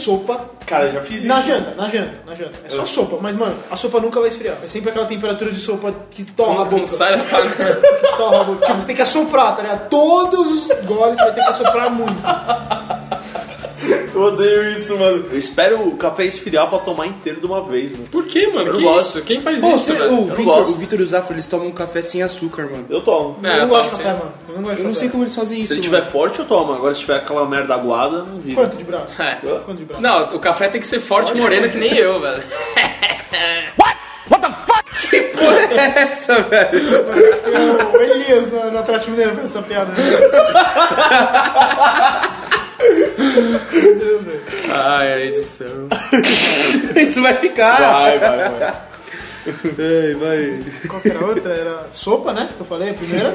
Sopa 0.00 0.40
Cara, 0.66 0.86
eu 0.86 0.92
já 0.92 1.00
fiz 1.00 1.18
isso. 1.18 1.26
na 1.26 1.40
janta, 1.40 1.74
na 1.74 1.88
janta, 1.88 2.20
na 2.26 2.34
janta. 2.34 2.52
É 2.64 2.68
só 2.68 2.86
sopa, 2.86 3.18
mas 3.20 3.34
mano, 3.34 3.56
a 3.70 3.76
sopa 3.76 3.98
nunca 4.00 4.20
vai 4.20 4.28
esfriar. 4.28 4.56
É 4.62 4.68
sempre 4.68 4.90
aquela 4.90 5.06
temperatura 5.06 5.50
de 5.50 5.58
sopa 5.58 5.92
que 6.10 6.24
torra 6.24 6.62
a 6.62 6.64
boca. 6.64 6.86
Sai 6.86 7.16
da. 7.16 7.22
Que 8.00 8.16
torra 8.16 8.40
a 8.40 8.44
boca. 8.44 8.66
Tipo, 8.66 8.80
você 8.80 8.86
tem 8.86 8.96
que 8.96 9.02
assoprar, 9.02 9.56
tá 9.56 9.62
ligado? 9.62 9.88
Todos 9.88 10.50
os 10.50 10.86
goles 10.86 11.18
você 11.18 11.24
vai 11.24 11.34
ter 11.34 11.42
que 11.42 11.50
assoprar 11.50 11.90
muito. 11.90 12.22
Eu 14.20 14.26
odeio 14.26 14.64
isso, 14.78 14.96
mano. 14.98 15.24
Eu 15.30 15.38
espero 15.38 15.88
o 15.88 15.96
café 15.96 16.24
esfriar 16.24 16.68
pra 16.68 16.78
tomar 16.80 17.06
inteiro 17.06 17.40
de 17.40 17.46
uma 17.46 17.62
vez, 17.62 17.92
mano. 17.92 18.04
Por 18.10 18.24
que, 18.26 18.46
mano? 18.48 18.68
Eu 18.68 18.72
que 18.74 18.82
não 18.82 18.92
gosto. 18.92 19.08
isso? 19.18 19.22
Quem 19.22 19.40
faz 19.40 19.60
Pô, 19.60 19.68
isso, 19.74 19.84
você- 19.84 19.92
velho? 19.94 20.12
o 20.12 20.26
não 20.26 20.34
Vitor, 20.34 20.44
gosto. 20.56 20.72
o 20.72 20.76
Vitor 20.76 21.00
e 21.00 21.02
o 21.02 21.06
Zafra, 21.06 21.34
eles 21.34 21.48
tomam 21.48 21.66
um 21.68 21.72
café 21.72 22.02
sem 22.02 22.22
açúcar, 22.22 22.64
mano. 22.70 22.86
Eu 22.90 23.00
tomo. 23.02 23.38
Eu 23.42 23.50
É, 23.50 23.60
não 23.60 23.68
gosto 23.68 23.90
de 23.90 23.96
café, 24.02 24.18
mano. 24.18 24.32
Eu 24.48 24.54
não 24.56 24.62
gosto 24.62 24.74
de 24.76 24.80
Eu 24.80 24.84
não 24.84 24.90
café. 24.92 25.00
sei 25.00 25.08
como 25.08 25.24
eles 25.24 25.34
fazem 25.34 25.58
isso. 25.58 25.68
Se 25.68 25.74
ele 25.80 25.88
mano. 25.88 26.00
tiver 26.02 26.10
forte, 26.12 26.38
eu 26.40 26.44
tomo. 26.44 26.72
Agora, 26.74 26.94
se 26.94 27.00
tiver 27.00 27.16
aquela 27.16 27.48
merda 27.48 27.74
aguada, 27.74 28.18
não 28.24 28.38
vira. 28.38 28.56
Quanto 28.60 28.76
de 28.76 28.84
braço? 28.84 29.20
É. 29.22 29.38
Quanto 29.64 29.78
de 29.78 29.84
braço? 29.84 30.02
Não, 30.02 30.36
o 30.36 30.38
café 30.38 30.68
tem 30.68 30.80
que 30.80 30.86
ser 30.86 31.00
forte 31.00 31.32
e 31.32 31.36
moreno 31.40 31.68
que 31.68 31.78
nem 31.78 31.96
eu, 31.96 32.20
velho. 32.20 32.42
Essa, 35.70 36.42
velho. 36.42 36.80
O 37.92 37.96
Elias 38.00 38.46
no, 38.52 38.70
no 38.70 38.78
Atlético 38.78 39.10
Mineiro 39.12 39.32
fez 39.34 39.44
essa 39.46 39.62
piada. 39.62 39.90
né? 39.92 39.98
Ai, 44.72 45.12
a 45.12 45.20
edição. 45.20 45.88
Isso 46.96 47.20
vai 47.22 47.34
ficar. 47.36 47.92
Vai, 47.92 48.18
vai, 48.18 48.50
vai. 48.50 48.89
Ai, 49.46 50.14
vai. 50.14 50.60
Qual 50.88 51.00
que 51.00 51.08
era 51.08 51.18
a 51.20 51.26
outra? 51.26 51.52
Era 51.52 51.86
sopa, 51.90 52.32
né? 52.32 52.48
Que 52.54 52.60
eu 52.60 52.66
falei, 52.66 52.90
a 52.90 52.94
primeira. 52.94 53.34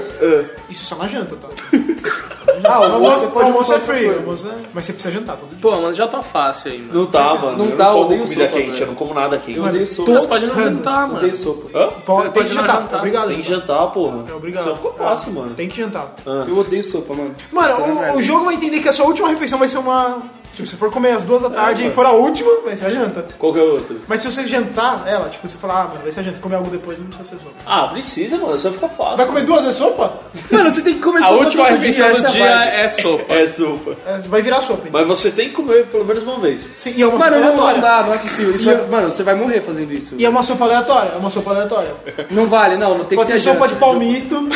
Isso 0.70 0.86
só 0.86 0.96
na 0.96 1.08
janta, 1.08 1.36
tá? 1.36 1.48
Ah, 2.64 2.80
o 2.80 2.84
almoço 2.84 3.20
você 3.20 3.28
pode 3.28 3.48
almoço 3.48 3.74
é 3.74 3.80
free, 3.80 4.10
almoço 4.10 4.48
é... 4.48 4.56
mas 4.74 4.86
você 4.86 4.94
precisa 4.94 5.14
jantar 5.14 5.36
todo 5.36 5.50
dia. 5.50 5.58
Pô, 5.62 5.72
mano, 5.72 5.94
já 5.94 6.08
tá 6.08 6.22
fácil 6.22 6.72
aí, 6.72 6.80
mano. 6.80 7.00
Não 7.02 7.06
tá, 7.08 7.36
mano. 7.36 7.58
Não 7.58 7.66
eu 7.66 7.78
tá, 7.78 7.84
não 7.84 7.90
eu 7.90 7.94
como 7.96 8.06
odeio 8.06 8.22
comida 8.24 8.46
sopa, 8.46 8.58
quente, 8.58 8.72
velho. 8.72 8.82
eu 8.84 8.88
não 8.88 8.96
como 8.96 9.14
nada 9.14 9.38
quente. 9.38 9.58
Eu 9.58 9.66
odeio 9.66 9.88
sopa. 9.88 10.12
Mas 10.14 10.26
pode 10.26 10.48
não 10.48 10.56
jantar, 10.56 11.02
Eu 11.02 11.08
mano. 11.08 11.18
odeio 11.18 11.36
sopa. 11.38 11.78
Hã? 11.78 11.90
Pode, 12.06 12.30
tem 12.30 12.44
que 12.44 12.54
jantar, 12.54 12.82
jantar. 12.82 13.00
obrigado. 13.00 13.28
Tem 13.28 13.38
que 13.42 13.48
jantar. 13.48 13.92
porra. 13.92 14.26
É 14.30 14.34
obrigado. 14.34 14.64
Senão 14.64 14.76
ficou 14.78 14.94
fácil, 14.94 15.32
mano. 15.34 15.54
Tem 15.56 15.68
que 15.68 15.78
jantar. 15.78 16.14
Eu 16.48 16.58
odeio 16.58 16.84
sopa, 16.84 17.14
mano. 17.14 17.36
Mano, 17.52 18.14
o, 18.14 18.18
o 18.18 18.22
jogo 18.22 18.46
vai 18.46 18.56
entender 18.56 18.80
que 18.80 18.90
a 18.90 18.94
sua 18.94 19.06
última 19.06 19.28
refeição 19.28 19.60
vai 19.60 19.68
ser 19.68 19.78
uma. 19.80 20.22
Tipo, 20.56 20.68
se 20.68 20.76
for 20.78 20.90
comer 20.90 21.12
às 21.12 21.24
duas 21.24 21.42
da 21.42 21.50
tarde 21.50 21.82
e 21.82 21.84
mano. 21.86 21.96
for 21.96 22.06
a 22.06 22.12
última, 22.12 22.50
vai 22.64 22.78
ser 22.78 22.86
a 22.86 22.90
janta. 22.92 23.26
Qual 23.38 23.54
que 23.54 23.60
é 23.60 23.62
o 23.64 23.72
outro? 23.74 24.02
Mas 24.08 24.22
se 24.22 24.32
você 24.32 24.48
jantar 24.48 25.04
ela, 25.06 25.28
tipo, 25.30 25.48
você 25.48 25.58
falar, 25.58 25.82
ah, 25.82 25.88
mano, 25.90 26.00
vai 26.04 26.12
ser 26.12 26.22
a 26.22 26.24
janta, 26.24 26.40
comer 26.40 26.56
algo 26.56 26.70
depois, 26.70 26.98
não 26.98 27.08
precisa 27.08 27.30
ser 27.30 27.36
sopa. 27.44 27.56
Ah, 27.66 27.88
precisa, 27.92 28.38
mano. 28.38 28.58
Só 28.58 28.72
fica 28.72 28.88
fácil. 28.88 29.18
Vai 29.18 29.26
comer 29.26 29.46
duas 29.46 29.64
vezes 29.64 29.78
sopa? 29.78 30.14
Mano, 30.52 30.72
você 30.72 30.82
tem 30.82 30.94
que 30.94 31.02
comer 31.02 31.20
A 31.20 31.28
sopa 31.28 31.44
última 31.44 31.64
todo 31.68 31.74
refeição 31.78 32.12
do 32.14 32.18
é 32.18 32.28
a 32.28 32.32
dia 32.32 32.46
é 32.46 32.88
sopa. 32.88 33.34
É 33.34 33.48
sopa. 33.50 33.96
É, 34.08 34.18
vai 34.20 34.42
virar 34.42 34.62
sopa. 34.62 34.88
então. 34.88 35.00
Mas 35.02 35.08
você 35.08 35.30
tem 35.32 35.50
que 35.50 35.56
comer 35.56 35.86
pelo 35.88 36.06
menos 36.06 36.24
uma 36.24 36.40
vez. 36.40 36.70
Sim, 36.78 36.94
e 36.96 37.02
é 37.02 37.08
uma 37.08 37.18
Mano, 37.18 37.36
sopa 37.38 37.48
não, 37.58 37.74
não 37.74 37.80
dá, 37.82 38.04
não 38.04 38.14
é 38.14 38.18
possível. 38.18 38.56
Isso 38.56 38.70
E 38.70 38.74
vai- 38.74 38.88
Mano, 38.88 39.12
você 39.12 39.24
vai 39.24 39.36
morrer 39.36 39.62
fazendo 39.62 39.92
isso. 39.92 40.16
E 40.18 40.26
é 40.26 40.30
uma 40.30 40.42
sopa 40.44 40.64
aleatória, 40.66 41.12
é 41.14 41.18
uma 41.18 41.30
sopa 41.30 41.50
aleatória. 41.52 41.94
Não 42.32 42.48
vale, 42.48 42.78
não, 42.78 42.98
não 42.98 43.06
tem 43.06 43.18
Pode 43.18 43.32
que 43.32 43.38
ser 43.38 43.44
ser 43.44 43.54
sopa 43.54 43.68
de 43.68 43.76
palmito, 43.76 44.48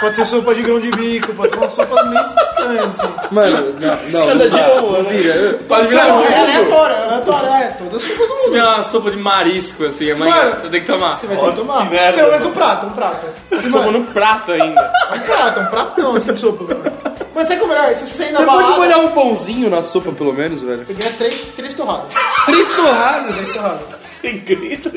pode 0.00 0.16
ser 0.16 0.24
sopa 0.26 0.54
de 0.54 0.62
grão 0.62 0.80
de 0.80 0.90
bico, 0.90 1.32
pode 1.34 1.50
ser 1.52 1.58
uma 1.58 1.68
sopa 1.68 2.02
meio 2.04 2.20
estranha, 2.22 2.82
assim. 2.84 3.08
Mano, 3.30 3.74
não, 3.80 3.96
não. 4.10 4.26
Cada 4.28 4.48
dia 4.50 4.62
dá, 4.68 4.82
uma, 4.82 5.02
né? 5.02 5.10
vira. 5.10 5.58
Pode 5.68 5.86
virar 5.88 6.06
Não, 6.08 6.20
é 6.22 6.26
sopa. 6.26 6.38
aleatória, 6.40 6.94
é 6.94 7.04
aleatória, 7.04 7.48
é. 7.48 7.66
Todas 7.78 7.94
as 7.94 8.02
sopas 8.02 8.28
do 8.28 8.34
Se 8.38 8.44
mundo. 8.46 8.52
vier 8.52 8.64
uma 8.64 8.82
sopa 8.82 9.10
de 9.10 9.16
marisco, 9.16 9.84
assim, 9.86 10.10
amanhã, 10.10 10.34
Mano, 10.34 10.50
você 10.60 10.68
tem 10.68 10.80
que 10.80 10.86
tomar. 10.86 11.16
Você 11.16 11.26
vai 11.26 11.36
ter 11.36 11.44
que 11.50 11.56
tomar. 11.56 11.82
que 11.84 11.90
merda. 11.94 12.18
Pelo 12.18 12.30
menos 12.30 12.46
um 12.46 12.52
prato, 12.52 12.86
um 12.86 12.90
prato. 12.90 13.26
Sopa 13.70 13.86
Mano, 13.86 13.98
no 13.98 14.04
prato 14.06 14.52
ainda. 14.52 14.92
um 15.14 15.20
prato, 15.20 15.60
um 15.60 15.66
prato 15.66 16.00
não, 16.02 16.16
assim, 16.16 16.32
de 16.32 16.40
sopa. 16.40 16.64
velho. 16.64 16.92
Mas 17.38 17.46
sabe 17.46 17.60
o 17.60 17.66
que 17.68 17.72
é 17.72 17.76
melhor? 17.76 17.94
Se 17.94 18.04
você 18.04 18.14
sair 18.16 18.32
na 18.32 18.40
Você 18.40 18.44
balada, 18.46 18.66
pode 18.66 18.78
molhar 18.80 18.98
um 18.98 19.08
pãozinho 19.10 19.70
na 19.70 19.80
sopa, 19.80 20.10
pelo 20.10 20.32
menos, 20.32 20.60
velho. 20.60 20.84
você 20.84 20.92
ganha 20.92 21.12
três, 21.12 21.44
três 21.56 21.72
torradas. 21.72 22.12
Três 22.46 22.68
torradas. 22.74 23.36
Três 23.36 23.54
torradas. 23.54 23.98
Segredo. 24.00 24.90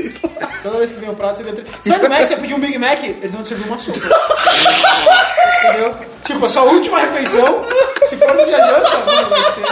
Toda 0.64 0.78
vez 0.80 0.92
que 0.92 1.00
vem 1.00 1.10
o 1.12 1.14
prato, 1.14 1.38
você 1.38 1.44
ganha 1.44 1.56
três. 1.58 1.70
Você 1.84 1.90
vai 1.92 2.00
no 2.00 2.10
Mac, 2.10 2.28
você 2.28 2.36
pedir 2.38 2.54
um 2.56 2.60
Big 2.60 2.78
Mac, 2.80 3.04
eles 3.04 3.32
vão 3.32 3.44
te 3.44 3.50
servir 3.50 3.68
uma 3.68 3.78
sopa. 3.78 4.00
Entendeu? 5.64 5.96
Tipo, 6.26 6.46
a 6.46 6.50
sua 6.50 6.64
última 6.64 7.00
refeição, 7.00 7.66
se 8.06 8.18
for 8.18 8.34
no 8.34 8.46
dia 8.46 8.58
de 8.60 8.68
janta, 8.68 8.98
mano, 9.06 9.30
vai 9.30 9.40
ser... 9.52 9.64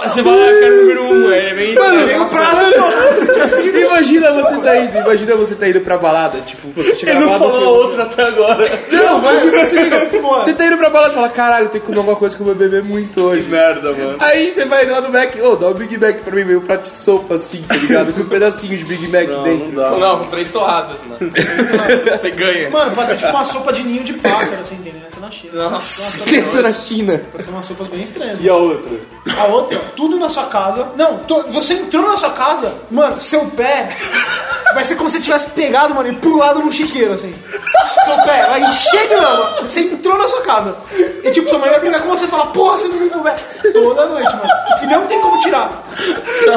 Aí 0.00 0.08
você 0.08 0.22
vai 0.22 0.36
lá, 0.36 0.46
quero 0.58 0.76
número 0.76 1.04
um, 1.04 1.28
aí 1.30 1.54
vem... 1.54 1.74
Mano, 1.74 2.06
vem 2.06 2.20
um 2.20 2.28
prato 2.28 2.72
sopa. 2.72 3.60
Imagina 3.62 4.32
você 4.32 4.56
tá 4.58 4.76
indo, 4.78 4.98
imagina 4.98 5.36
você 5.36 5.54
tá 5.54 5.68
indo 5.68 5.80
pra 5.80 5.98
balada, 5.98 6.40
tipo, 6.40 6.68
você 6.70 6.96
chega 6.96 7.12
Ele 7.12 7.20
na 7.20 7.26
não 7.26 7.38
balada... 7.38 7.52
falou 7.58 7.68
a 7.68 7.78
outra 7.84 8.02
até 8.04 8.22
agora. 8.22 8.80
Não, 8.90 9.18
imagina 9.18 9.64
você 9.64 10.18
boa. 10.20 10.44
você 10.44 10.54
tá 10.54 10.66
indo 10.66 10.76
pra 10.78 10.90
balada 10.90 11.12
e 11.12 11.14
fala, 11.14 11.28
caralho, 11.30 11.68
tem 11.70 11.80
que 11.80 11.81
comer 11.82 11.98
alguma 11.98 12.16
coisa 12.16 12.34
que 12.36 12.40
eu 12.42 12.46
vou 12.46 12.54
beber 12.54 12.82
muito 12.82 13.14
Que 13.14 13.20
hoje. 13.20 13.48
merda, 13.48 13.92
mano. 13.92 14.16
Aí 14.20 14.50
você 14.52 14.64
vai 14.64 14.86
lá 14.86 15.00
no 15.00 15.10
Mac, 15.10 15.34
ô, 15.42 15.56
dá 15.56 15.68
um 15.68 15.74
Big 15.74 15.98
Mac 15.98 16.16
pra 16.16 16.34
mim, 16.34 16.44
meio 16.44 16.58
um 16.60 16.62
prato 16.66 16.82
de 16.84 16.96
sopa 16.96 17.34
assim, 17.34 17.62
tá 17.62 17.74
ligado? 17.76 18.12
Com 18.12 18.20
uns 18.20 18.28
pedacinhos 18.28 18.80
de 18.80 18.86
Big 18.86 19.08
Mac 19.08 19.28
Não, 19.28 19.42
dentro. 19.42 19.72
não 19.72 19.82
dá. 19.82 19.90
Não, 19.98 20.18
com 20.20 20.26
três 20.26 20.48
torradas, 20.50 20.98
mano. 21.02 21.30
Você 22.20 22.30
ganha. 22.30 22.70
Mano, 22.70 22.92
pode 22.92 23.10
ser 23.10 23.16
tipo 23.18 23.30
uma 23.30 23.44
sopa 23.44 23.72
de 23.72 23.82
ninho 23.82 24.04
de 24.04 24.12
pássaro, 24.14 24.60
assim, 24.60 24.74
entendeu? 24.76 25.02
Essa 25.06 25.20
na 25.20 25.30
China. 25.30 25.70
Nossa. 25.70 26.24
Pensa 26.24 26.62
na 26.62 26.72
China. 26.72 27.20
Pode 27.32 27.44
ser 27.44 27.50
umas 27.50 27.64
sopas 27.64 27.88
bem 27.88 28.02
estranhas. 28.02 28.38
E 28.40 28.48
a 28.48 28.54
outra? 28.56 28.98
A 29.38 29.44
outra, 29.46 29.78
tudo 29.96 30.18
na 30.18 30.28
sua 30.28 30.46
casa. 30.46 30.88
Não, 30.96 31.18
to- 31.18 31.44
você 31.50 31.74
entrou 31.74 32.06
na 32.08 32.16
sua 32.16 32.30
casa, 32.30 32.74
mano, 32.90 33.20
seu 33.20 33.44
pé 33.46 33.88
vai 34.74 34.84
ser 34.84 34.96
como 34.96 35.08
se 35.10 35.16
você 35.16 35.22
tivesse 35.22 35.50
pegado, 35.50 35.94
mano, 35.94 36.08
e 36.08 36.14
pulado 36.16 36.60
num 36.60 36.72
chiqueiro, 36.72 37.12
assim. 37.12 37.34
Seu 38.04 38.16
pé 38.24 38.46
vai 38.46 38.62
encher 38.62 39.08
de 39.08 39.14
lama. 39.14 39.60
Você 39.62 39.80
entrou 39.80 40.18
na 40.18 40.28
sua 40.28 40.42
casa. 40.42 40.76
E 41.22 41.30
tipo, 41.30 41.48
sua 41.48 41.58
mãe 41.58 41.70
vai 41.70 41.80
brigar 41.80 42.02
com 42.02 42.08
você 42.08 42.24
e 42.24 42.28
falar, 42.28 42.46
porra, 42.46 42.78
você 42.78 42.88
não 42.88 42.98
limpou 42.98 43.20
o 43.20 43.24
pé. 43.24 43.34
Toda 43.72 44.06
noite, 44.06 44.34
mano. 44.34 44.50
E 44.82 44.86
não 44.86 45.06
tem 45.06 45.20
como 45.20 45.40
tirar. 45.40 45.70
Sua 46.44 46.56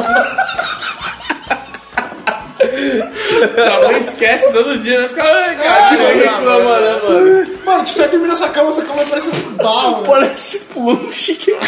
mãe 3.82 4.00
esquece 4.00 4.52
todo 4.52 4.78
dia, 4.78 4.98
vai 4.98 5.08
ficar... 5.08 5.24
Ai, 5.24 5.56
cara, 5.56 5.88
que 5.88 5.96
Reclama, 5.96 6.80
né, 6.80 7.00
mano? 7.02 7.55
Mano, 7.66 7.84
tipo, 7.84 7.96
você 7.96 8.02
vai 8.02 8.08
dormir 8.10 8.28
nessa 8.28 8.48
cama, 8.48 8.68
essa 8.70 8.82
cama 8.82 8.94
vai 8.96 9.06
parecer 9.06 9.30
um 9.30 9.56
barro. 9.56 10.02
Parece 10.06 10.58
plunche 10.72 11.34
que 11.34 11.52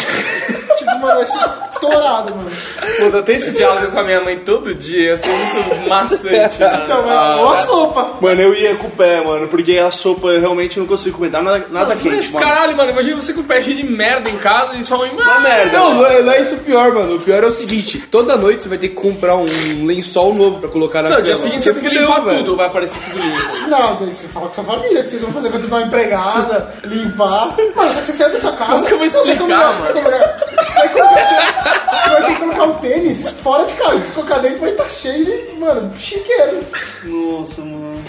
Tipo, 0.79 0.91
mano, 1.01 1.15
vai 1.15 1.25
ser 1.25 1.39
estourado, 1.73 2.33
mano. 2.35 2.49
Puta, 2.97 3.17
eu 3.17 3.23
tenho 3.23 3.35
esse 3.37 3.51
diálogo 3.51 3.87
com 3.91 3.99
a 3.99 4.03
minha 4.03 4.21
mãe 4.21 4.39
todo 4.39 4.73
dia, 4.73 5.09
ia 5.09 5.17
ser 5.17 5.27
muito 5.29 5.89
maçante, 5.89 6.23
mano. 6.61 6.83
Então, 6.85 7.05
mano, 7.05 7.41
ou 7.41 7.49
a 7.49 7.57
sopa. 7.57 8.11
Mano, 8.21 8.41
eu 8.41 8.53
ia 8.53 8.75
com 8.75 8.87
o 8.87 8.91
pé, 8.91 9.21
mano, 9.25 9.47
porque 9.49 9.77
a 9.77 9.91
sopa 9.91 10.29
eu 10.29 10.39
realmente 10.39 10.79
não 10.79 10.85
consigo 10.85 11.17
comer. 11.17 11.31
Tá 11.31 11.41
nada, 11.41 11.65
nada 11.69 11.95
quente, 11.97 12.31
mano. 12.31 12.45
caralho, 12.45 12.77
mano, 12.77 12.91
imagina 12.91 13.19
você 13.19 13.33
com 13.33 13.41
o 13.41 13.43
pé 13.43 13.61
cheio 13.61 13.75
de 13.75 13.83
merda 13.83 14.29
em 14.29 14.37
casa 14.37 14.77
e 14.77 14.83
sua 14.83 14.97
mãe... 14.99 15.09
Uma 15.11 15.39
merda. 15.41 15.77
Não, 15.77 15.95
não 15.95 16.05
é, 16.05 16.21
não 16.21 16.31
é 16.31 16.41
isso 16.41 16.55
o 16.55 16.59
pior, 16.59 16.93
mano. 16.93 17.15
O 17.15 17.19
pior 17.19 17.43
é 17.43 17.47
o 17.47 17.51
seguinte: 17.51 17.99
toda 18.09 18.37
noite 18.37 18.63
você 18.63 18.69
vai 18.69 18.77
ter 18.77 18.87
que 18.89 18.95
comprar 18.95 19.35
um 19.35 19.85
lençol 19.85 20.33
novo 20.33 20.59
pra 20.61 20.69
colocar 20.69 21.01
na 21.01 21.09
Não, 21.09 21.15
cama. 21.17 21.25
dia 21.25 21.35
seguinte 21.35 21.63
você 21.63 21.73
tem 21.73 21.89
que 21.89 21.97
limpar 21.97 22.21
tudo, 22.21 22.55
vai 22.55 22.67
aparecer 22.67 22.99
tudo 23.03 23.19
limpo. 23.21 23.67
Não, 23.67 23.95
daí 23.97 24.13
você 24.13 24.27
fala 24.27 24.47
com 24.47 24.53
sua 24.53 24.63
família 24.63 25.03
que 25.03 25.09
vocês 25.09 25.21
vão 25.21 25.31
fazer 25.33 25.49
quando 25.49 25.67
dar 25.67 25.77
uma 25.77 25.85
empregada, 25.89 26.71
limpar. 26.85 27.55
Mano, 27.75 27.93
só 27.93 27.99
que 27.99 28.05
você 28.05 28.13
saiu 28.13 28.31
da 28.31 28.39
sua 28.39 28.51
casa. 28.53 28.71
Como 28.71 28.85
que 28.85 28.93
eu 28.93 28.97
vou 28.97 29.07
explicar? 29.07 29.79
Sabe 29.81 29.93
como 29.99 30.09
é? 30.09 30.37
Você 30.69 30.79
vai, 30.79 30.89
colocar, 30.89 31.13
você, 31.13 32.03
você 32.03 32.09
vai 32.09 32.25
ter 32.25 32.33
que 32.33 32.39
colocar 32.39 32.63
o 32.63 32.73
tênis 32.75 33.29
fora 33.41 33.65
de 33.65 33.73
casa. 33.73 34.03
Se 34.03 34.11
colocar 34.11 34.37
dentro, 34.39 34.59
vai 34.59 34.69
estar 34.71 34.89
cheio 34.89 35.25
de, 35.25 35.59
mano, 35.59 35.91
chiqueiro. 35.97 36.59
Nossa, 37.03 37.61
mano. 37.61 38.03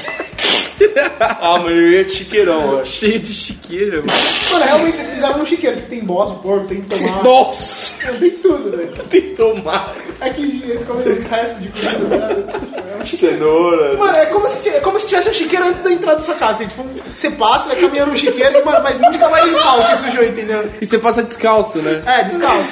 ah, 1.21 1.59
mano, 1.59 1.71
eu 1.71 1.91
ia 1.93 2.05
de 2.05 2.13
chiqueirão. 2.13 2.85
Cheio 2.85 3.19
de 3.21 3.33
chiqueira, 3.33 3.97
mano. 3.99 4.13
Mano, 4.53 4.65
realmente 4.65 4.97
vocês 4.97 5.09
fizeram 5.09 5.41
um 5.41 5.47
chiqueiro. 5.47 5.77
que 5.77 5.83
Tem 5.83 6.05
bosta, 6.05 6.35
porco, 6.35 6.67
tem 6.69 6.83
tomate, 6.83 7.25
Nossa! 7.25 7.93
tem 8.19 8.31
tudo, 8.31 8.77
velho. 8.77 8.93
Tem 9.11 9.35
tomate, 9.35 10.01
É 10.21 10.31
que 10.31 10.43
eles 10.43 10.85
comem 10.85 11.09
os 11.09 11.27
restos 11.27 11.63
de 11.63 11.69
comida, 11.69 12.17
né? 12.19 12.90
Um 13.01 13.05
chiqueiro. 13.07 13.37
cenoura. 13.37 13.97
Mano, 13.97 14.17
é 14.17 14.27
como, 14.27 14.49
se, 14.49 14.69
é 14.69 14.81
como 14.81 14.99
se 14.99 15.09
tivesse 15.09 15.29
um 15.31 15.33
chiqueiro 15.33 15.67
antes 15.67 15.83
da 15.83 15.91
entrada 15.91 16.17
da 16.17 16.23
sua 16.23 16.35
casa. 16.35 16.65
Assim, 16.65 16.67
tipo, 16.67 16.85
você 17.15 17.31
passa, 17.31 17.69
vai 17.69 17.77
caminhando 17.77 18.13
no 18.13 18.17
chiqueiro, 18.19 18.57
e, 18.59 18.65
mano, 18.65 18.81
mas 18.83 18.99
nunca 18.99 19.29
vai 19.29 19.45
limpar 19.47 19.79
o 19.79 19.89
que 19.89 19.97
sujou, 20.11 20.25
entendeu? 20.25 20.65
E 20.81 20.87
você 20.87 20.99
passa 20.99 21.23
descalço, 21.23 21.79
né? 21.79 22.03
É, 22.07 22.25
descalço. 22.25 22.71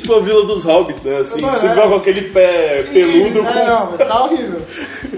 Tipo 0.00 0.14
a 0.14 0.20
Vila 0.20 0.44
dos 0.44 0.64
Hobbits, 0.64 1.02
né? 1.02 1.18
Assim, 1.18 1.40
Mano, 1.40 1.58
você 1.58 1.66
é. 1.66 1.74
vai 1.74 1.88
com 1.88 1.94
aquele 1.96 2.22
pé 2.22 2.84
peludo 2.92 3.40
É, 3.40 3.52
com... 3.52 3.66
não, 3.66 3.92
ficar 3.92 4.22
horrível. 4.22 4.60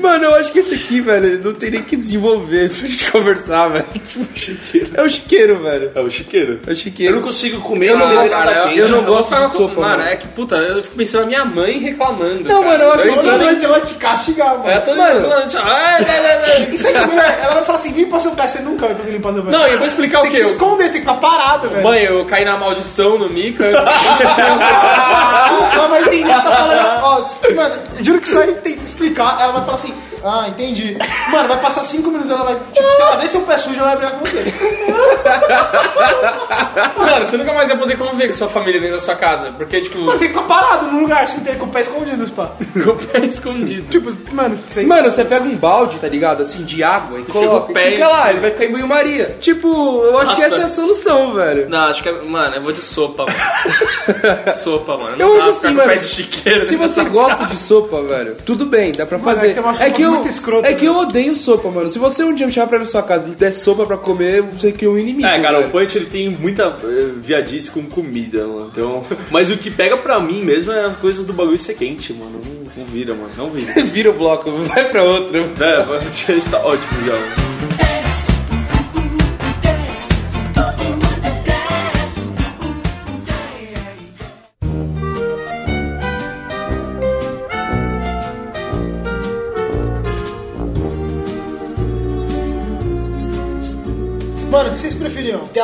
Mano, 0.06 0.24
eu 0.24 0.34
acho 0.36 0.52
que 0.52 0.58
esse 0.60 0.74
aqui, 0.74 1.00
velho, 1.00 1.42
não 1.42 1.52
tem 1.52 1.70
nem 1.70 1.82
que 1.82 1.96
desenvolver 1.96 2.70
pra 2.70 2.88
gente 2.88 3.10
conversar, 3.10 3.68
velho. 3.68 3.84
Tipo, 4.06 4.26
chiqueiro. 4.34 4.90
É 4.94 5.02
o 5.02 5.08
chiqueiro, 5.08 5.62
velho. 5.62 5.90
É 5.94 6.00
o 6.00 6.10
chiqueiro. 6.10 6.60
É 6.66 6.70
o 6.72 6.76
chiqueiro. 6.76 7.12
Eu 7.14 7.20
não 7.20 7.26
consigo 7.26 7.60
comer 7.60 7.90
Eu 7.90 7.98
não 7.98 8.08
nem 8.08 8.16
gosto, 8.18 8.30
cara, 8.30 8.68
quente. 8.68 8.78
eu 8.78 8.88
não 8.88 9.02
gosto 9.02 9.34
de 9.34 9.42
com- 9.42 9.48
sopa, 9.50 9.80
Mano, 9.80 9.98
mano. 9.98 10.02
é 10.08 10.16
que, 10.16 10.28
puta, 10.28 10.56
eu 10.56 10.82
fico 10.82 10.96
pensando 10.96 11.20
na 11.22 11.26
minha 11.26 11.44
mãe 11.44 11.78
reclamando. 11.78 12.48
Não, 12.48 12.62
cara. 12.62 12.78
mano, 12.78 12.82
eu 12.84 12.92
acho 12.92 13.02
que 13.02 13.14
Toda 13.16 13.38
noite 13.38 13.64
ela 13.64 13.78
vai 13.78 13.86
te 13.86 13.94
castigar, 13.94 14.58
mano. 14.58 14.70
É, 14.70 14.80
toda 14.80 15.14
noite, 15.14 15.56
ai, 15.56 16.06
ai, 16.08 16.52
ai. 16.52 16.68
Isso 16.72 16.86
aí 16.88 16.94
é. 16.94 17.40
Ela 17.42 17.54
vai 17.54 17.64
falar 17.64 17.78
assim, 17.78 17.90
limpa 17.92 18.20
seu 18.20 18.30
pé. 18.32 18.48
Você 18.48 18.60
nunca 18.60 18.86
vai 18.86 18.94
conseguir 18.94 19.16
limpar 19.16 19.32
seu 19.32 19.42
pé. 19.42 19.50
Não, 19.50 19.66
eu 19.66 19.78
vou 19.78 19.86
explicar 19.86 20.20
tem 20.22 20.28
o 20.28 20.32
que 20.32 20.38
se 20.38 20.44
quê? 20.44 20.50
esconder, 20.50 20.84
você 20.84 20.92
tem 20.92 21.02
que 21.02 21.08
estar 21.10 21.20
parado, 21.20 21.68
velho. 21.68 21.82
Mãe, 21.82 22.04
eu 22.04 22.24
caí 22.26 22.44
na 22.44 22.56
maldição 22.56 23.18
no 23.18 23.28
mico. 23.28 23.62
eu- 23.62 23.76
ela 23.76 23.84
vai 25.88 26.02
entender 26.02 26.22
que 26.24 26.28
você 26.38 26.44
tá 26.44 26.50
falando. 26.52 27.02
Ó, 27.02 27.20
mano, 27.54 27.74
juro 28.02 28.20
que 28.20 28.28
você 28.28 28.34
vai 28.34 28.52
ter 28.52 28.72
que 28.76 28.84
explicar. 28.84 29.38
Ela 29.40 29.52
vai 29.52 29.62
falar 29.62 29.74
assim: 29.74 29.94
Ah, 30.28 30.48
entendi. 30.48 30.96
Mano, 31.30 31.48
vai 31.48 31.60
passar 31.60 31.84
5 31.84 32.08
minutos, 32.10 32.30
ela 32.30 32.42
vai. 32.44 32.56
Tipo, 32.72 32.90
se 32.90 33.00
ela 33.02 33.16
ver 33.16 33.28
seu 33.28 33.40
pé 33.42 33.58
sujo, 33.58 33.78
ela 33.78 33.94
vai 33.94 33.96
brigar 33.96 34.12
com 34.18 34.24
você. 34.24 34.44
Mano, 36.96 37.26
você 37.26 37.36
nunca 37.36 37.52
mais 37.52 37.68
vai 37.68 37.78
poder 37.78 37.96
conviver 37.96 38.28
com 38.28 38.34
sua 38.34 38.48
família 38.48 38.80
dentro 38.80 38.96
da 38.96 39.02
sua 39.02 39.14
casa. 39.16 39.52
Porque, 39.52 39.80
tipo, 39.80 39.98
Mano, 39.98 40.12
você 40.18 40.28
fica 40.28 40.42
parado 40.42 40.86
num 40.86 41.00
lugar 41.02 41.26
sem 41.28 41.40
ter 41.40 41.56
com 41.58 41.66
o 41.66 41.68
pé 41.68 41.80
escondido, 41.82 42.30
pá. 42.32 42.50
com 42.84 42.90
o 42.90 42.96
pé 42.96 43.20
escondido. 43.26 43.88
Tipo, 43.90 44.10
mano, 44.34 44.58
você. 44.68 44.82
Mano, 44.84 45.10
você 45.10 45.24
pega 45.24 45.44
um 45.44 45.56
balde, 45.56 45.98
tá 45.98 46.08
ligado? 46.08 46.42
Assim, 46.42 46.64
de 46.64 46.82
água 46.82 47.20
e 47.20 47.24
coloca 47.24 47.70
o 47.70 47.74
pé 47.74 47.88
e 47.88 47.90
fica 47.92 48.04
em 48.06 48.08
lá, 48.12 48.30
ele 48.30 48.40
vai 48.40 48.50
ficar 48.50 48.64
em 48.64 48.72
banho-maria. 48.72 49.36
Tipo, 49.40 49.68
eu 50.04 50.18
acho 50.18 50.34
que 50.34 50.42
Nossa. 50.42 50.54
essa 50.54 50.62
é 50.62 50.64
a 50.64 50.68
solução, 50.68 51.34
velho. 51.34 51.68
Não, 51.68 51.84
acho 51.86 52.02
que 52.02 52.08
é. 52.08 52.22
Mano, 52.22 52.56
eu 52.56 52.62
vou 52.62 52.72
de 52.72 52.82
sopa, 52.82 53.24
mano. 53.24 54.56
sopa, 54.56 54.96
mano. 54.96 55.16
Eu 55.18 55.28
Não 55.28 55.36
acho 55.38 55.50
assim, 55.50 55.74
mano. 55.74 55.88
pé 55.88 55.96
de 55.96 56.06
chiqueira 56.06 56.62
Se 56.66 56.76
você 56.76 57.04
gosta 57.04 57.44
de 57.46 57.56
sopa, 57.56 58.02
velho, 58.02 58.36
tudo 58.44 58.66
bem, 58.66 58.92
dá 58.92 59.06
pra 59.06 59.18
Mano, 59.18 59.30
é 59.30 59.34
fazer. 59.34 59.54
que 59.54 59.82
É 59.82 59.90
que 59.90 60.02
eu, 60.02 60.15
muito 60.16 60.28
escrotas, 60.28 60.70
é 60.70 60.74
que 60.74 60.84
né? 60.84 60.88
eu 60.88 60.96
odeio 60.96 61.36
sopa, 61.36 61.70
mano. 61.70 61.90
Se 61.90 61.98
você 61.98 62.24
um 62.24 62.34
dia 62.34 62.46
me 62.46 62.52
chamar 62.52 62.66
pra 62.68 62.76
ir 62.78 62.80
na 62.80 62.86
sua 62.86 63.02
casa 63.02 63.26
e 63.26 63.30
me 63.30 63.36
der 63.36 63.52
sopa 63.52 63.86
pra 63.86 63.96
comer, 63.96 64.42
você 64.42 64.72
cria 64.72 64.90
um 64.90 64.98
inimigo. 64.98 65.26
É, 65.26 65.40
cara, 65.40 65.60
o. 65.60 65.70
Punch 65.70 65.96
ele 65.96 66.06
tem 66.06 66.28
muita 66.28 66.62
eh, 66.62 67.10
viadice 67.16 67.70
com 67.70 67.82
comida, 67.82 68.46
mano. 68.46 68.70
Então, 68.72 69.04
mas 69.30 69.50
o 69.50 69.56
que 69.56 69.70
pega 69.70 69.96
pra 69.96 70.20
mim 70.20 70.42
mesmo 70.42 70.72
é 70.72 70.86
a 70.86 70.90
coisa 70.90 71.24
do 71.24 71.32
bagulho 71.32 71.58
ser 71.58 71.74
quente, 71.74 72.12
mano. 72.12 72.40
Não, 72.44 72.72
não 72.76 72.84
vira, 72.84 73.14
mano. 73.14 73.30
Não 73.36 73.50
vira. 73.50 73.74
Vira 73.96 74.10
o 74.10 74.14
bloco, 74.14 74.50
vai 74.68 74.84
pra 74.88 75.02
outra. 75.02 75.40
É, 75.40 75.84
mas 75.86 76.18
já 76.18 76.34
está 76.34 76.58
ótimo 76.58 77.04
já. 77.06 77.12
Mano, 77.12 77.55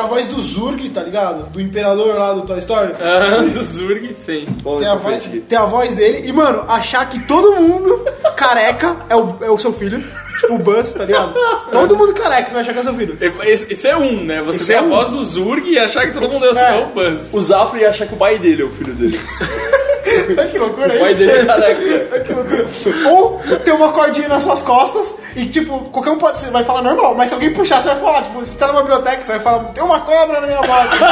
a 0.03 0.07
voz 0.07 0.25
do 0.27 0.39
Zurg, 0.41 0.89
tá 0.89 1.01
ligado? 1.03 1.49
Do 1.51 1.59
imperador 1.61 2.15
lá 2.15 2.33
do 2.33 2.41
Toy 2.41 2.59
Story? 2.59 2.93
Ah, 3.01 3.41
do 3.43 3.63
Zurg, 3.63 4.13
sim. 4.19 4.45
Bom, 4.61 4.77
Ter 4.77 4.87
a, 4.87 4.95
voz, 4.95 5.29
ter 5.47 5.55
a 5.55 5.65
voz 5.65 5.93
dele 5.93 6.27
e, 6.27 6.31
mano, 6.31 6.63
achar 6.67 7.07
que 7.09 7.19
todo 7.21 7.55
mundo 7.55 8.05
careca 8.35 8.97
é 9.09 9.15
o, 9.15 9.35
é 9.41 9.49
o 9.49 9.57
seu 9.57 9.73
filho. 9.73 10.01
Tipo 10.41 10.55
o 10.55 10.57
Buzz, 10.57 10.93
tá 10.93 11.05
ligado? 11.05 11.33
Todo 11.71 11.95
mundo 11.95 12.13
careca, 12.13 12.47
você 12.47 12.51
vai 12.53 12.61
achar 12.63 12.73
que 12.73 12.79
é 12.79 12.83
seu 12.83 12.93
filho. 12.95 13.17
Esse, 13.43 13.71
esse 13.71 13.87
é 13.87 13.95
um, 13.95 14.23
né? 14.25 14.41
Você 14.41 14.57
Esse 14.57 14.67
tem 14.67 14.75
é 14.75 14.79
a 14.79 14.81
um. 14.81 14.89
voz 14.89 15.09
do 15.09 15.23
Zurg 15.23 15.69
e 15.69 15.79
achar 15.79 16.05
que 16.07 16.11
todo 16.13 16.27
mundo 16.27 16.45
é 16.45 16.49
o 16.51 16.57
É. 16.57 16.71
seu 16.77 16.85
Buzz. 16.87 17.33
O 17.33 17.41
Zafra 17.41 17.79
ia 17.79 17.89
achar 17.89 18.05
que 18.07 18.13
o 18.13 18.17
pai 18.17 18.37
dele 18.39 18.61
é 18.61 18.65
o 18.65 18.71
filho 18.71 18.93
dele. 18.93 19.17
Olha 20.37 20.47
que 20.47 20.57
loucura 20.57 20.93
aí. 20.93 21.15
dele 21.15 21.31
é 21.31 21.45
careca. 21.45 22.07
Olha 22.11 22.21
que 22.21 22.33
loucura. 22.33 22.65
Ou 23.09 23.39
ter 23.59 23.71
uma 23.71 23.91
cordinha 23.91 24.27
nas 24.27 24.43
suas 24.43 24.61
costas 24.61 25.15
e, 25.35 25.45
tipo, 25.47 25.79
qualquer 25.89 26.11
um 26.11 26.17
pode, 26.17 26.39
você 26.39 26.49
vai 26.49 26.63
falar 26.63 26.81
normal, 26.81 27.15
mas 27.15 27.29
se 27.29 27.35
alguém 27.35 27.53
puxar, 27.53 27.81
você 27.81 27.89
vai 27.89 27.99
falar, 27.99 28.23
tipo, 28.23 28.39
você 28.39 28.55
tá 28.55 28.67
numa 28.67 28.81
biblioteca, 28.81 29.23
você 29.23 29.31
vai 29.33 29.41
falar, 29.41 29.63
tem 29.65 29.83
uma 29.83 29.99
cobra 30.01 30.41
na 30.41 30.47
minha 30.47 30.61
bota. 30.61 30.93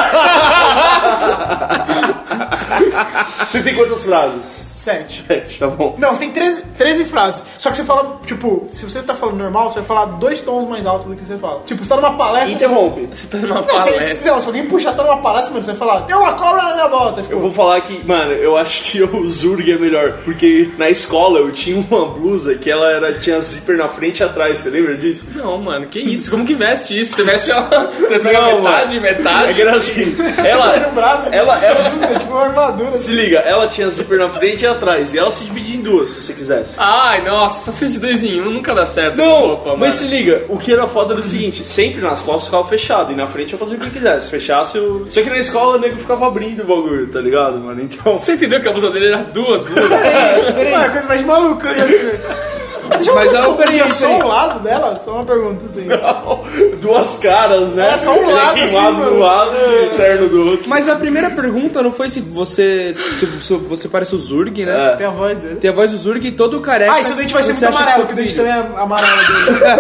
Você 3.52 3.62
tem 3.62 3.76
quantas 3.76 4.04
frases? 4.04 4.71
Sete. 4.82 5.24
Sete, 5.28 5.60
tá 5.60 5.68
bom. 5.68 5.96
Não, 5.98 6.10
você 6.10 6.22
tem 6.22 6.32
13, 6.32 6.62
13 6.78 7.06
frases. 7.06 7.46
Só 7.58 7.70
que 7.70 7.78
você 7.78 7.84
fala, 7.84 8.20
tipo, 8.26 8.68
se 8.72 8.84
você 8.84 9.02
tá 9.02 9.16
falando 9.16 9.38
normal, 9.38 9.70
você 9.70 9.80
vai 9.80 9.88
falar 9.88 10.06
dois 10.06 10.40
tons 10.42 10.68
mais 10.68 10.86
altos 10.86 11.08
do 11.08 11.16
que 11.16 11.24
você 11.26 11.38
fala. 11.38 11.62
Tipo, 11.66 11.84
você 11.84 11.90
tá 11.90 11.96
numa 11.98 12.18
palestra. 12.18 12.52
Interrompe. 12.52 13.08
Você 13.14 13.28
tá 13.28 13.38
numa 13.38 13.56
Não, 13.56 13.64
palestra. 13.64 14.16
se, 14.16 14.24
se 14.24 14.30
alguém 14.30 14.66
puxar, 14.66 14.92
você 14.92 14.98
tá 14.98 15.04
numa 15.04 15.22
palestra, 15.22 15.52
mano, 15.54 15.64
você 15.66 15.72
vai 15.72 15.80
falar, 15.80 16.02
tem 16.02 16.16
uma 16.16 16.34
cobra 16.34 16.64
na 16.64 16.74
minha 16.74 16.88
bota. 16.88 17.22
Tipo, 17.22 17.34
Eu 17.36 17.40
vou 17.40 17.52
falar 17.52 17.80
que, 17.82 18.04
mano, 18.06 18.32
eu 18.34 18.58
acho 18.58 18.84
que 18.84 19.04
o 19.04 19.30
Zurg 19.30 19.72
é 19.72 19.78
melhor. 19.78 20.14
Porque 20.26 20.70
na 20.78 20.90
escola 20.90 21.40
eu 21.40 21.52
tinha 21.52 21.78
uma 21.90 22.06
blusa 22.08 22.56
que 22.56 22.70
ela 22.72 22.92
era, 22.92 23.14
tinha 23.14 23.40
zíper 23.42 23.78
na 23.78 23.88
frente 23.90 24.20
e 24.20 24.24
atrás, 24.24 24.58
você 24.60 24.70
lembra 24.70 24.98
disso? 24.98 25.28
Não, 25.36 25.58
mano, 25.60 25.86
que 25.88 26.00
isso? 26.00 26.32
Como 26.32 26.46
que 26.46 26.54
veste 26.56 26.98
isso? 27.00 27.16
Você 27.16 27.24
veste 27.24 27.52
ela. 27.52 27.62
Você 28.02 28.20
pega 28.20 28.42
Não, 28.42 28.58
metade, 28.58 28.96
mano. 28.96 29.08
É 29.08 29.14
metade. 29.18 29.54
que 29.54 29.62
era 29.62 29.78
assim. 29.78 30.16
Ela 30.38 30.62
Ela, 30.76 30.80
no 30.88 30.92
braço, 30.96 31.28
ela, 31.32 31.64
ela, 31.64 31.80
é 32.06 32.18
tipo 32.18 32.32
uma 32.32 32.44
armadura. 32.46 32.98
se 32.98 33.12
liga, 33.12 33.40
ela 33.40 33.68
tinha 33.68 33.90
zíper 33.90 34.18
na 34.20 34.30
frente 34.30 34.64
e 34.64 34.68
atrás. 34.72 35.14
E 35.14 35.18
ela 35.20 35.32
se 35.32 35.44
dividia 35.46 35.76
em 35.76 35.82
duas, 35.82 36.10
se 36.10 36.22
você 36.22 36.34
quisesse. 36.34 36.76
Ai, 36.78 37.22
nossa, 37.24 37.62
essas 37.70 37.80
coisas 37.80 37.94
de 37.94 38.00
dois 38.00 38.24
em 38.24 38.42
um 38.42 38.52
nunca 38.52 38.74
dá 38.74 38.86
certo 38.86 39.18
Não, 39.18 39.48
roupa, 39.48 39.76
mas 39.76 39.96
se 39.96 40.04
mano. 40.06 40.16
liga, 40.16 40.46
o 40.50 40.58
que 40.58 40.74
era 40.74 40.88
foda 40.88 41.14
era 41.14 41.22
o 41.22 41.24
seguinte, 41.24 41.66
sempre 41.66 42.02
nas 42.02 42.22
costas 42.22 42.46
ficava 42.46 42.68
fechado, 42.68 43.12
e 43.12 43.16
na 43.16 43.28
frente 43.28 43.54
eu 43.54 43.60
fazia 43.60 43.78
o 43.78 43.80
que 43.80 43.88
eu 43.88 43.92
quisesse. 43.92 44.26
Se 44.26 44.32
fechasse, 44.32 44.78
eu... 44.78 45.06
Só 45.10 45.22
que 45.22 45.30
na 45.30 45.38
escola 45.38 45.78
o 45.78 45.80
nego 45.80 45.98
ficava 45.98 46.28
abrindo 46.28 46.64
o 46.64 46.66
bagulho, 46.66 47.08
tá 47.08 47.20
ligado, 47.22 47.58
mano? 47.60 47.82
Então... 47.82 48.20
Você 48.20 48.34
entendeu 48.34 48.60
que 48.62 48.68
a 48.68 48.72
blusa 48.72 48.90
dele 48.92 49.08
era 49.08 49.24
duas 49.24 49.64
blusas? 49.64 49.90
Peraí, 49.90 50.72
Mano, 50.72 50.86
é 50.86 50.90
coisa 50.90 51.08
mais 51.08 51.26
maluca. 51.26 51.74
vi. 51.86 52.61
Você 52.92 53.04
já 53.04 53.14
Mas 53.14 53.32
não, 53.32 53.40
é 53.40 53.90
só 53.90 54.08
peraí. 54.08 54.22
um 54.22 54.28
lado 54.28 54.60
dela? 54.60 54.98
Só 54.98 55.16
uma 55.16 55.26
pergunta, 55.26 55.66
assim. 55.70 55.88
Duas 56.82 57.18
caras, 57.18 57.70
né? 57.70 57.94
É, 57.94 57.98
só 57.98 58.12
um 58.14 58.24
Ele 58.24 58.32
lado, 58.34 58.58
é 58.58 58.64
assim, 58.64 58.76
queimado 58.76 59.06
do 59.06 59.18
lado 59.20 59.52
e 59.56 59.96
terno 59.96 60.30
do 60.30 60.48
outro. 60.50 60.70
Mas 60.70 60.90
a 60.90 60.96
primeira 60.96 61.30
pergunta 61.30 61.82
não 61.82 61.92
foi 61.92 62.10
se 62.10 62.20
você. 62.20 62.96
Se, 63.18 63.26
se 63.42 63.54
você 63.56 63.88
parece 63.88 64.16
o 64.16 64.20
Zurg, 64.20 64.66
né? 64.66 64.92
É. 64.94 64.96
Tem 64.96 65.08
a 65.08 65.12
voz 65.12 65.40
dele. 65.40 65.56
Tem 65.56 65.70
a 65.70 65.74
voz 65.74 65.92
do 65.92 65.98
Zurg 65.98 66.26
e 66.28 66.32
todo 66.32 66.60
careca. 66.60 66.94
Ah, 66.94 67.00
esse 67.02 67.14
dente 67.14 67.34
vai 67.34 67.44
ser 67.44 67.54
muito 67.54 67.66
amarelo, 67.68 68.06
que 68.08 68.14
porque 68.14 68.14
o 68.14 68.16
seu 68.16 68.24
dente 68.24 68.36
também 68.36 68.52
é 68.52 68.82
amarelo 68.82 69.18
dele. 69.18 69.62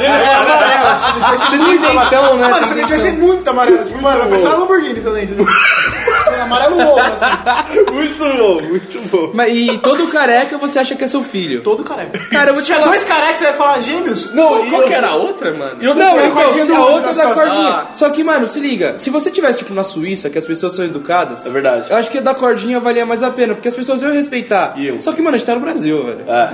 É 0.00 0.34
amarelo, 0.34 1.20
vai 1.20 1.36
ser 1.36 1.56
muito 1.56 1.80
tem 1.82 1.90
amarelo. 1.90 2.36
né? 2.36 2.48
Mano, 2.48 2.64
esse 2.64 2.74
dente 2.74 2.88
vai 2.88 2.98
ser 2.98 3.12
muito 3.12 3.48
amarelo. 3.50 3.84
Tipo, 3.84 4.02
mano, 4.02 4.18
vai 4.18 4.28
parecer 4.28 4.46
uma 4.48 4.56
Lamborghini 4.58 5.00
seu 5.00 5.12
dente. 5.12 5.32
assim. 5.32 6.40
amarelo 6.40 6.80
ovo, 6.80 7.00
assim. 7.00 7.26
Muito 7.92 8.18
bom, 8.18 8.60
muito 8.62 9.00
bom. 9.10 9.30
Mas, 9.34 9.54
e 9.54 9.78
todo 9.78 10.06
careca 10.08 10.56
você 10.58 10.78
acha 10.78 10.94
que 10.94 11.04
é 11.04 11.06
seu 11.08 11.22
filho. 11.22 11.60
Todo 11.62 11.82
careca. 11.84 12.18
Cara, 12.30 12.50
eu 12.50 12.54
vou 12.54 12.62
te 12.62 12.72
falar. 12.72 12.86
dois 12.86 13.04
carecas, 13.04 13.38
você 13.38 13.44
vai 13.44 13.54
falar 13.54 13.80
gêmeos? 13.80 14.32
Não, 14.32 14.48
Qual, 14.48 14.64
e 14.64 14.70
qual 14.70 14.82
eu- 14.82 14.88
que 14.88 14.94
era 14.94 15.08
a 15.08 15.16
outra, 15.16 15.52
mano? 15.52 15.76
E 15.80 15.88
outra 15.88 16.04
Não, 16.04 16.30
cordinha 16.30 16.66
do 16.66 16.74
a 16.74 16.86
outra 16.86 17.12
da 17.12 17.34
cordinha. 17.34 17.68
Ah. 17.70 17.86
Só 17.92 18.08
que, 18.10 18.22
mano, 18.24 18.46
se 18.48 18.60
liga. 18.60 18.94
Se 18.98 19.10
você 19.10 19.30
tivesse, 19.30 19.58
tipo, 19.58 19.74
na 19.74 19.82
Suíça, 19.82 20.30
que 20.30 20.38
as 20.38 20.46
pessoas 20.46 20.74
são 20.74 20.84
educadas. 20.84 21.44
É 21.44 21.50
verdade. 21.50 21.86
Eu 21.90 21.96
acho 21.96 22.10
que 22.10 22.18
a 22.18 22.20
da 22.20 22.34
cordinha 22.34 22.78
valia 22.80 23.04
mais 23.04 23.22
a 23.22 23.30
pena, 23.30 23.54
porque 23.54 23.68
as 23.68 23.74
pessoas 23.74 24.00
iam 24.02 24.12
respeitar. 24.12 24.74
Iam. 24.76 25.00
Só 25.00 25.12
que, 25.12 25.20
mano, 25.22 25.34
a 25.34 25.38
gente 25.38 25.46
tá 25.46 25.54
no 25.54 25.60
Brasil, 25.60 26.04
velho. 26.04 26.24
É. 26.28 26.50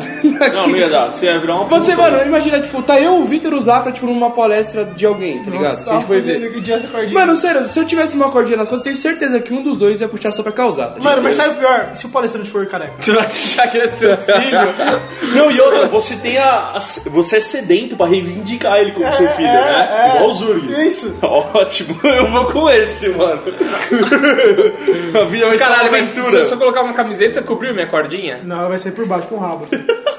Não, 0.56 0.68
não 0.68 0.76
ia 0.76 0.88
dar. 0.88 1.10
Você 1.12 1.26
ia 1.26 1.38
virar 1.38 1.56
uma 1.56 1.64
Você, 1.66 1.92
puta. 1.94 2.10
mano, 2.10 2.26
imagina, 2.26 2.60
tipo, 2.60 2.82
tá 2.82 3.00
eu, 3.00 3.14
o 3.16 3.24
Vitor 3.24 3.52
e 3.52 3.56
o 3.56 3.60
Zafra, 3.60 3.92
tipo, 3.92 4.06
numa 4.06 4.30
palestra 4.30 4.84
de 4.84 5.04
alguém, 5.06 5.42
tá 5.44 5.50
ligado? 5.50 5.84
Que 5.84 5.90
a 5.90 5.92
gente 5.94 6.06
foi 6.06 6.20
ver. 6.20 6.52
Que 6.52 6.60
dia 6.60 6.76
essa 6.76 6.88
cordinha. 6.88 7.12
Mano, 7.20 7.36
sério, 7.36 7.68
se 7.68 7.78
eu 7.78 7.84
tivesse 7.84 8.14
uma 8.16 8.30
cordinha 8.30 8.56
nas 8.56 8.68
costas, 8.68 8.86
eu 8.86 8.92
tenho 8.92 8.96
certeza 9.02 9.40
que 9.40 9.52
um 9.52 9.62
dos 9.62 9.76
dois 9.76 10.00
ia 10.00 10.08
puxar 10.08 10.32
só 10.32 10.42
pra 10.42 10.52
causar. 10.52 10.88
tá 10.88 11.00
Mano, 11.02 11.22
mas 11.22 11.34
sabe 11.36 11.50
o 11.50 11.54
pior? 11.54 11.90
E 11.92 11.98
se 11.98 12.06
o 12.06 12.08
palestrante 12.08 12.50
for 12.50 12.64
careca? 12.66 12.94
Você 13.00 13.12
vai 13.12 13.26
achar 13.26 13.68
que 13.68 13.76
ele 13.78 13.84
é 13.84 13.88
seu 13.88 14.16
filho? 14.16 15.34
Não, 15.34 15.50
e 15.50 15.60
outra, 15.66 15.86
você 15.88 16.16
tem 16.16 16.38
a, 16.38 16.72
a- 16.76 16.80
Você 17.10 17.36
é 17.36 17.40
sedento 17.40 17.96
pra 17.96 18.06
reivindicar 18.06 18.76
ele 18.78 18.92
como 18.92 19.12
seu 19.14 19.28
filho, 19.30 19.48
né? 19.52 20.12
Igual 20.16 20.30
o 20.30 20.34
Zurg. 20.34 20.86
Isso. 20.88 21.16
Ótimo, 21.22 21.98
eu 22.04 22.26
vou 22.26 22.46
com 22.46 22.68
esse, 22.70 23.08
mano. 23.10 23.42
a 25.20 25.24
vida 25.24 25.46
vai 25.46 25.58
ser 25.58 25.64
Caralho, 25.64 25.88
uma 25.88 25.98
mas 25.98 26.08
se 26.08 26.18
aventura. 26.20 26.42
eu 26.42 26.46
só 26.46 26.56
colocar 26.56 26.82
uma 26.82 26.94
camiseta, 26.94 27.42
cobriu 27.42 27.74
minha 27.74 27.86
cordinha? 27.88 28.40
Não, 28.44 28.58
ela 28.60 28.68
vai 28.68 28.78
sair 28.78 28.92
por 28.92 29.06
baixo 29.06 29.28
com 29.28 29.36
o 29.36 29.38
rabo. 29.38 29.64
Assim. 29.64 29.84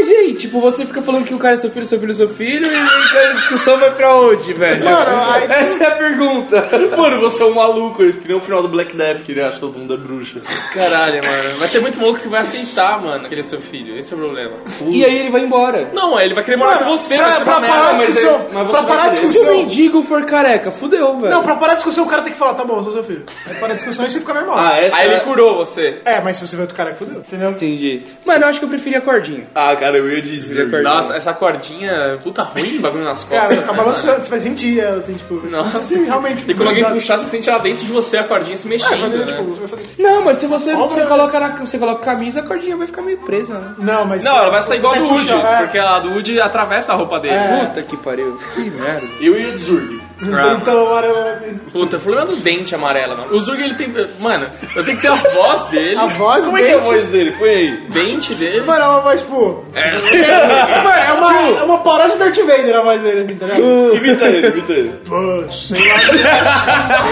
Mas 0.00 0.08
e 0.08 0.12
aí, 0.14 0.32
tipo, 0.32 0.60
você 0.62 0.86
fica 0.86 1.02
falando 1.02 1.26
que 1.26 1.34
o 1.34 1.38
cara 1.38 1.54
é 1.54 1.56
seu 1.58 1.70
filho, 1.70 1.84
seu 1.84 2.00
filho 2.00 2.12
é 2.12 2.14
seu 2.14 2.28
filho, 2.28 2.66
e 2.72 2.74
a 2.74 3.32
discussão 3.34 3.78
vai 3.78 3.90
pra 3.94 4.16
onde, 4.16 4.50
velho? 4.54 4.82
Mano, 4.82 5.10
aí- 5.30 5.44
Essa 5.50 5.84
é 5.84 5.86
a 5.88 5.90
pergunta. 5.90 6.68
Mano, 6.96 7.20
você 7.20 7.42
é 7.42 7.46
um 7.46 7.52
maluco, 7.54 7.98
que 8.12 8.26
nem 8.26 8.34
o 8.34 8.40
final 8.40 8.62
do 8.62 8.68
Black 8.68 8.96
Death, 8.96 9.18
que 9.24 9.32
ele 9.32 9.42
acha 9.42 9.58
todo 9.58 9.78
mundo 9.78 9.92
é 9.92 9.96
bruxa. 9.98 10.40
Caralho, 10.72 11.20
mano. 11.22 11.58
Vai 11.58 11.68
ter 11.68 11.80
muito 11.80 12.00
maluco 12.00 12.18
que 12.20 12.28
vai 12.28 12.40
aceitar, 12.40 12.98
mano, 13.02 13.28
que 13.28 13.34
ele 13.34 13.42
é 13.42 13.44
seu 13.44 13.60
filho. 13.60 13.94
Esse 13.98 14.14
é 14.14 14.16
o 14.16 14.20
problema. 14.20 14.52
E 14.88 15.04
aí 15.04 15.18
ele 15.18 15.30
vai 15.30 15.42
embora. 15.42 15.90
Não, 15.92 16.18
ele 16.18 16.32
vai 16.32 16.44
querer 16.44 16.56
morar 16.56 16.78
com 16.78 16.84
você, 16.96 17.16
vai 17.18 17.26
pra, 17.26 17.34
ser 17.34 17.44
pra 17.44 17.52
uma 17.52 17.60
merda, 17.60 17.76
parar 17.76 17.88
a 17.90 17.92
mas 17.92 18.06
discussão, 18.06 18.34
ele- 18.36 18.48
mas 18.54 18.66
você 18.66 18.70
pra 18.72 18.80
vai 18.80 18.88
parar 18.96 19.02
a 19.02 19.10
querer. 19.10 19.14
Se 19.20 19.20
o 19.20 19.28
discussão. 19.32 19.56
mendigo 19.56 20.02
for 20.02 20.24
careca, 20.24 20.70
fudeu, 20.70 21.18
velho. 21.18 21.34
Não, 21.34 21.42
pra 21.42 21.56
parar 21.56 21.72
a 21.72 21.76
discussão, 21.76 22.04
o 22.04 22.08
cara 22.08 22.22
tem 22.22 22.32
que 22.32 22.38
falar, 22.38 22.54
tá 22.54 22.64
bom, 22.64 22.78
eu 22.78 22.82
sou 22.84 22.92
seu 22.92 23.04
filho. 23.04 23.24
Aí 23.46 23.54
para 23.56 23.72
a 23.74 23.76
discussão 23.76 24.06
e 24.06 24.10
você 24.10 24.20
fica 24.20 24.32
normal. 24.32 24.58
Ah, 24.58 24.78
essa 24.80 24.96
Aí 24.96 25.08
é- 25.08 25.12
ele 25.16 25.20
curou 25.20 25.56
você. 25.58 25.98
É, 26.06 26.20
mas 26.22 26.38
se 26.38 26.46
você 26.48 26.56
vê 26.56 26.62
outro 26.62 26.74
cara 26.76 26.92
que 26.92 26.98
fudeu, 26.98 27.18
entendeu? 27.20 27.50
Entendi. 27.50 28.02
Mano, 28.24 28.44
eu 28.44 28.48
acho 28.48 28.58
que 28.60 28.64
eu 28.64 28.68
preferia 28.70 28.98
a 28.98 29.02
cordinha. 29.02 29.44
Ah, 29.54 29.74
cara, 29.76 29.98
eu 29.98 29.99
ia 30.08 30.22
dizer. 30.22 30.66
Nossa, 30.82 31.16
essa 31.16 31.32
cordinha, 31.32 32.18
puta 32.22 32.42
ruim, 32.42 32.80
bagulho 32.80 33.04
nas 33.04 33.24
Cara, 33.24 33.40
costas. 33.40 33.58
fica 33.58 33.72
né, 33.72 33.78
balançando, 33.78 34.22
você 34.22 34.30
vai 34.30 34.40
sentir 34.40 34.80
ela, 34.80 34.98
assim, 34.98 35.14
tipo... 35.14 35.34
Nossa, 35.50 35.78
assim, 35.78 36.04
realmente. 36.04 36.44
E 36.48 36.54
quando 36.54 36.68
alguém 36.68 36.84
puxar, 36.84 37.18
você 37.18 37.26
sente 37.26 37.50
ela 37.50 37.58
dentro 37.58 37.84
de 37.84 37.92
você, 37.92 38.18
a 38.18 38.24
cordinha 38.24 38.56
se 38.56 38.66
É, 38.66 38.70
mexendo, 38.70 39.00
fazer, 39.00 39.18
né? 39.18 39.26
tipo, 39.26 39.68
fazer... 39.68 39.82
Não, 39.98 40.24
mas 40.24 40.38
se 40.38 40.46
você, 40.46 40.72
Óbvio, 40.72 40.90
você, 40.90 41.00
né? 41.00 41.06
coloca 41.06 41.40
na, 41.40 41.48
você 41.56 41.78
coloca 41.78 42.04
camisa, 42.04 42.40
a 42.40 42.42
cordinha 42.42 42.76
vai 42.76 42.86
ficar 42.86 43.02
meio 43.02 43.18
presa, 43.18 43.58
né? 43.58 43.74
Não, 43.78 44.04
mas... 44.04 44.22
Não, 44.22 44.36
ela 44.36 44.50
vai 44.50 44.62
sair 44.62 44.78
igual 44.78 44.94
a 44.94 44.98
do 44.98 45.08
Woody, 45.08 45.32
é. 45.32 45.56
porque 45.58 45.78
a 45.78 45.98
do 45.98 46.10
Woody 46.10 46.40
atravessa 46.40 46.92
a 46.92 46.96
roupa 46.96 47.18
dele. 47.20 47.34
É. 47.34 47.66
Puta 47.66 47.82
que 47.82 47.96
pariu. 47.96 48.38
Que 48.54 48.70
merda. 48.70 49.06
Eu 49.20 49.38
ia 49.38 49.50
de 49.50 49.58
Zurg. 49.58 49.99
Então, 50.22 50.86
amarelo 50.86 51.18
assim. 51.18 51.58
Puta, 51.72 51.98
problema 51.98 52.26
é 52.26 52.34
do 52.34 52.36
dente 52.36 52.74
amarelo, 52.74 53.16
mano. 53.16 53.34
O 53.34 53.40
Zurg, 53.40 53.62
ele 53.62 53.74
tem... 53.74 53.88
Mano, 54.18 54.50
eu 54.76 54.84
tenho 54.84 54.96
que 54.96 55.02
ter 55.02 55.08
a 55.12 55.14
voz 55.14 55.64
dele. 55.70 55.98
A 55.98 56.06
voz, 56.06 56.44
Como 56.44 56.58
é 56.58 56.62
que 56.62 56.68
é 56.68 56.74
a 56.74 56.82
voz 56.82 57.06
dele? 57.06 57.32
Põe 57.38 57.48
aí. 57.48 57.76
dente 57.88 58.34
dele. 58.34 58.60
Mano, 58.62 58.84
é 58.84 58.88
uma 58.88 59.00
voz, 59.00 59.20
tipo... 59.22 59.64
É. 59.74 59.94
Mano, 60.82 60.90
é 60.90 61.12
uma, 61.12 61.58
é 61.60 61.62
uma 61.62 61.78
paródia 61.78 62.16
do 62.16 62.18
Darth 62.18 62.36
Vader 62.38 62.76
a 62.76 62.82
voz 62.82 63.00
dele, 63.00 63.20
assim, 63.20 63.36
tá 63.36 63.46
ligado? 63.46 63.96
Imita 63.96 64.24
ele, 64.26 64.48
imita 64.48 64.72
ele. 64.72 64.90
Pô, 65.06 65.44
sei 65.52 65.88
lá, 65.88 66.00
sei 66.00 66.22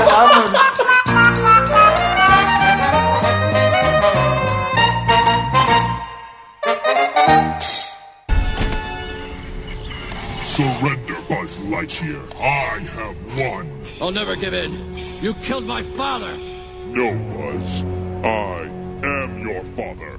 lá, 0.06 0.28
mano. 0.34 0.58
Surrender, 10.42 11.07
Buzz 11.28 11.58
Lightyear. 11.58 12.22
I 12.40 12.78
have 12.78 13.38
won. 13.38 13.70
I'll 14.00 14.10
never 14.10 14.34
give 14.34 14.54
in. 14.54 14.72
You 15.22 15.34
killed 15.34 15.66
my 15.66 15.82
father. 15.82 16.34
No, 16.86 17.12
Buzz. 17.34 17.84
I 18.24 18.62
am 19.04 19.46
your 19.46 19.62
father. 19.76 20.18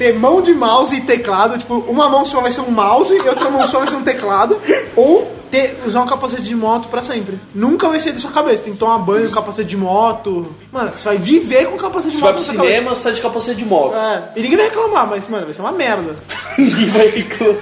Ter 0.00 0.14
mão 0.14 0.40
de 0.40 0.54
mouse 0.54 0.96
e 0.96 1.02
teclado, 1.02 1.58
tipo, 1.58 1.74
uma 1.86 2.08
mão 2.08 2.24
sua 2.24 2.40
vai 2.40 2.50
ser 2.50 2.62
um 2.62 2.70
mouse 2.70 3.14
e 3.14 3.28
outra 3.28 3.50
mão 3.50 3.66
sua 3.66 3.80
vai 3.80 3.88
ser 3.88 3.96
um 3.96 4.02
teclado, 4.02 4.58
ou 4.96 5.30
ter, 5.50 5.78
usar 5.84 6.00
um 6.00 6.06
capacete 6.06 6.42
de 6.42 6.56
moto 6.56 6.88
pra 6.88 7.02
sempre. 7.02 7.38
Nunca 7.54 7.86
vai 7.86 8.00
sair 8.00 8.14
da 8.14 8.18
sua 8.18 8.30
cabeça. 8.30 8.64
Tem 8.64 8.72
que 8.72 8.78
tomar 8.78 8.96
banho 8.96 9.28
com 9.28 9.34
capacete 9.34 9.68
de 9.68 9.76
moto. 9.76 10.46
Mano, 10.72 10.92
você 10.96 11.06
vai 11.06 11.18
viver 11.18 11.66
com 11.66 11.76
capacete 11.76 12.14
de 12.14 12.16
Você 12.16 12.22
vai 12.22 12.32
moto 12.32 12.44
pro 12.44 12.54
cinema, 12.54 12.94
você 12.94 13.02
tá 13.02 13.10
de 13.10 13.20
capacete 13.20 13.58
de 13.58 13.64
moto. 13.66 13.94
É, 13.94 14.22
e 14.36 14.40
ninguém 14.40 14.56
vai 14.56 14.68
reclamar, 14.68 15.06
mas, 15.06 15.28
mano, 15.28 15.44
vai 15.44 15.52
ser 15.52 15.60
uma 15.60 15.72
merda. 15.72 16.16
Ninguém 16.58 16.86
vai 16.88 17.06
reclamar. 17.08 17.56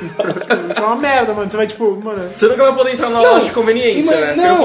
Vai 0.66 0.74
ser 0.74 0.80
uma 0.82 0.96
merda, 0.96 1.32
mano. 1.34 1.50
Você 1.50 1.56
vai, 1.56 1.66
tipo, 1.66 1.98
mano. 2.02 2.30
Você 2.32 2.46
nunca 2.48 2.64
vai 2.64 2.74
poder 2.74 2.92
entrar 2.92 3.10
na 3.10 3.20
loja 3.20 3.44
de 3.46 3.52
conveniência, 3.52 4.12
ima- 4.14 4.20
né? 4.26 4.34
não, 4.36 4.58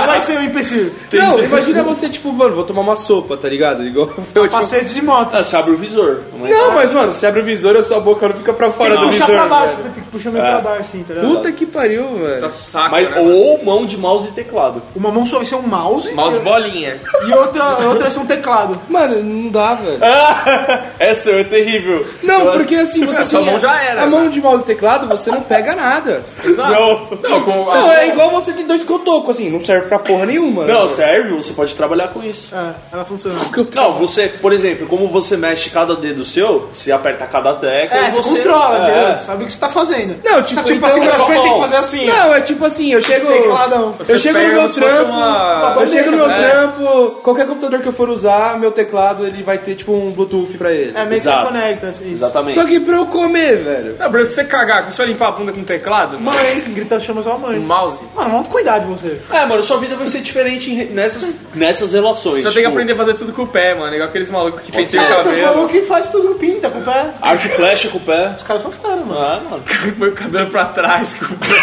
não 0.00 0.06
vai 0.06 0.20
ser 0.20 0.38
um 0.38 0.42
imbecil. 0.44 0.92
Não, 1.12 1.38
imagina 1.42 1.82
você, 1.82 2.08
tipo, 2.08 2.32
mano, 2.32 2.54
vou 2.54 2.64
tomar 2.64 2.80
uma 2.82 2.96
sopa, 2.96 3.36
tá 3.36 3.48
ligado? 3.48 3.84
Igual 3.86 4.10
eu, 4.34 4.48
tipo, 4.48 4.84
de 4.84 5.02
moto. 5.02 5.34
Ah, 5.34 5.44
você 5.44 5.56
abre 5.56 5.72
o 5.72 5.76
visor. 5.76 6.20
Mas... 6.38 6.50
Não, 6.50 6.72
mas, 6.72 6.92
mano, 6.92 7.12
você 7.12 7.26
abre 7.26 7.40
o 7.40 7.44
visor 7.44 7.74
e 7.74 7.78
a 7.78 7.82
sua 7.82 8.00
boca 8.00 8.28
não 8.28 8.34
fica 8.36 8.52
pra 8.52 8.70
fora 8.70 8.90
Tem 8.90 8.98
que 8.98 9.04
do 9.04 9.10
puxar 9.10 9.26
visor. 9.26 9.40
pra 9.40 9.48
baixo, 9.48 9.66
velho. 9.68 9.76
você 9.76 9.82
vai 9.82 9.92
ter 9.92 10.00
que 10.00 10.06
puxar 10.10 10.30
meio 10.30 10.44
pra 10.44 10.60
baixo, 10.60 10.80
assim, 10.82 11.02
tá 11.04 11.14
ligado? 11.14 11.34
Puta 11.34 11.52
que 11.52 11.66
pariu, 11.66 12.16
velho. 12.16 12.40
Tá 12.40 12.48
saco, 12.48 12.90
Mas, 12.90 13.08
né? 13.10 13.16
mano? 13.16 13.30
ou 13.34 13.64
mão 13.64 13.86
de 13.86 13.96
mouse 13.96 14.28
e 14.28 14.32
teclado. 14.32 14.82
Uma 14.94 15.10
mão 15.10 15.26
só 15.26 15.36
vai 15.36 15.46
ser 15.46 15.54
um 15.56 15.62
mouse, 15.62 16.12
Mouse 16.12 16.38
bolinha. 16.40 17.00
e 17.26 17.32
outra, 17.32 17.64
outra 17.86 18.02
vai 18.02 18.10
ser 18.10 18.18
um 18.20 18.26
teclado. 18.26 18.78
Mano, 18.88 19.22
não 19.22 19.50
dá, 19.50 19.74
velho. 19.74 19.98
Essa 20.98 21.30
é 21.30 21.44
terrível. 21.44 21.83
Não, 22.22 22.52
porque 22.52 22.74
assim, 22.76 23.04
você 23.04 23.24
sua 23.26 23.40
tem 23.40 23.50
mão 23.50 23.58
já 23.58 23.80
era, 23.82 24.02
a 24.02 24.06
mão 24.06 24.28
de 24.28 24.40
mouse 24.40 24.62
e 24.62 24.66
teclado, 24.66 25.06
você 25.08 25.30
não 25.30 25.42
pega 25.42 25.74
nada. 25.74 26.22
Exato. 26.44 26.70
Não. 26.72 27.18
Não, 27.30 27.40
com 27.42 27.70
a- 27.70 27.74
Não, 27.78 27.92
é 27.92 28.08
igual 28.08 28.30
você 28.30 28.52
tem 28.52 28.66
dois 28.66 28.82
cotocos, 28.82 29.36
assim, 29.36 29.50
não 29.50 29.64
serve 29.64 29.88
pra 29.88 29.98
porra 29.98 30.26
nenhuma. 30.26 30.64
Não, 30.64 30.84
né? 30.84 30.88
serve, 30.94 31.34
você 31.36 31.52
pode 31.52 31.74
trabalhar 31.74 32.08
com 32.08 32.22
isso. 32.22 32.54
É, 32.54 32.74
ela 32.92 33.04
funciona. 33.04 33.38
Não, 33.74 33.94
você, 33.98 34.28
por 34.28 34.52
exemplo, 34.52 34.86
como 34.86 35.06
você 35.08 35.36
mexe 35.36 35.70
cada 35.70 35.96
dedo 35.96 36.24
seu, 36.24 36.68
você 36.72 36.92
aperta 36.92 37.26
cada 37.26 37.54
tecla 37.54 37.96
É, 37.98 38.10
você 38.10 38.22
você 38.22 38.36
controla, 38.38 38.78
é. 38.88 38.90
entendeu? 39.00 39.16
Sabe 39.18 39.42
o 39.42 39.46
que 39.46 39.52
você 39.52 39.60
tá 39.60 39.68
fazendo. 39.68 40.16
Não, 40.24 40.42
tipo, 40.42 40.60
Só 40.60 40.62
tipo, 40.66 40.76
então- 40.86 40.88
assim, 40.88 41.00
é 41.04 41.06
as 41.08 41.16
coisas 41.22 41.40
tem 41.44 41.54
que 41.54 41.60
fazer 41.60 41.76
assim. 41.76 42.06
Não, 42.06 42.34
é 42.34 42.40
tipo 42.40 42.64
assim, 42.64 42.92
eu 42.92 43.00
chego. 43.00 43.26
Tecladão. 43.26 43.94
Eu 44.08 44.18
chego 44.18 44.38
no 44.38 44.48
meu 44.48 44.68
se 44.68 44.80
trampo. 44.80 45.10
uma- 45.10 45.63
Eu 45.84 45.90
chego 45.90 46.10
no 46.10 46.16
meu 46.18 46.30
É. 46.30 46.50
trampo, 46.50 47.10
qualquer 47.22 47.46
computador 47.46 47.80
que 47.80 47.88
eu 47.88 47.92
for 47.92 48.08
usar, 48.08 48.58
meu 48.58 48.70
teclado 48.72 49.26
ele 49.26 49.42
vai 49.42 49.58
ter 49.58 49.74
tipo 49.74 49.92
um 49.92 50.10
Bluetooth 50.12 50.56
pra 50.58 50.72
ele. 50.72 50.92
É 50.96 51.04
meio 51.04 51.20
que 51.20 51.26
Exato. 51.28 51.46
se 51.46 51.52
conecta, 51.52 51.86
assim. 51.88 52.04
isso. 52.06 52.14
Exatamente. 52.24 52.54
Só 52.54 52.64
que 52.64 52.80
pra 52.80 52.96
eu 52.96 53.06
comer, 53.06 53.56
velho. 53.62 53.96
Não, 53.98 54.10
Bruno, 54.10 54.26
se 54.26 54.34
você 54.34 54.44
cagar, 54.44 54.90
você 54.90 54.98
vai 54.98 55.06
limpar 55.06 55.28
a 55.28 55.32
bunda 55.32 55.52
com 55.52 55.62
teclado? 55.62 56.18
Mãe, 56.20 56.60
gritando 56.68 57.02
chama 57.02 57.22
sua 57.22 57.34
Um 57.34 57.38
mãe. 57.38 57.58
mouse? 57.58 58.04
Mano, 58.14 58.30
vamos 58.30 58.48
cuidar 58.48 58.78
de 58.78 58.86
você. 58.86 59.20
É, 59.32 59.46
mano, 59.46 59.62
sua 59.62 59.78
vida 59.78 59.96
vai 59.96 60.06
ser 60.06 60.20
diferente 60.20 60.70
em 60.70 60.86
nessas, 60.86 61.34
nessas 61.54 61.92
relações. 61.92 62.42
Você 62.42 62.44
vai 62.44 62.52
ter 62.54 62.60
que 62.60 62.66
tipo, 62.66 62.68
aprender 62.72 62.92
a 62.92 62.96
fazer 62.96 63.14
tudo 63.14 63.32
com 63.32 63.42
o 63.42 63.46
pé, 63.46 63.74
mano. 63.74 63.92
Igual 63.94 64.08
aqueles 64.08 64.30
malucos 64.30 64.62
que 64.62 64.72
penteiam 64.72 65.02
o 65.02 65.06
É, 65.06 65.14
tem 65.16 65.24
cabelo. 65.24 65.46
malucos 65.46 65.72
que 65.72 65.82
faz 65.82 66.08
tudo 66.08 66.34
pinta 66.36 66.70
com 66.70 66.78
o 66.80 66.82
pé. 66.82 67.14
Arco 67.20 67.46
e 67.46 67.50
flecha 67.50 67.88
com 67.88 67.98
o 67.98 68.00
pé. 68.00 68.34
Os 68.36 68.42
caras 68.42 68.62
são 68.62 68.70
fera, 68.72 68.96
mano. 68.96 69.18
Ah, 69.18 69.40
mano. 69.50 69.62
Põe 69.98 70.08
o 70.08 70.12
cabelo 70.14 70.50
pra 70.50 70.66
trás 70.66 71.14
com 71.14 71.26
o 71.26 71.38
pé. 71.38 71.54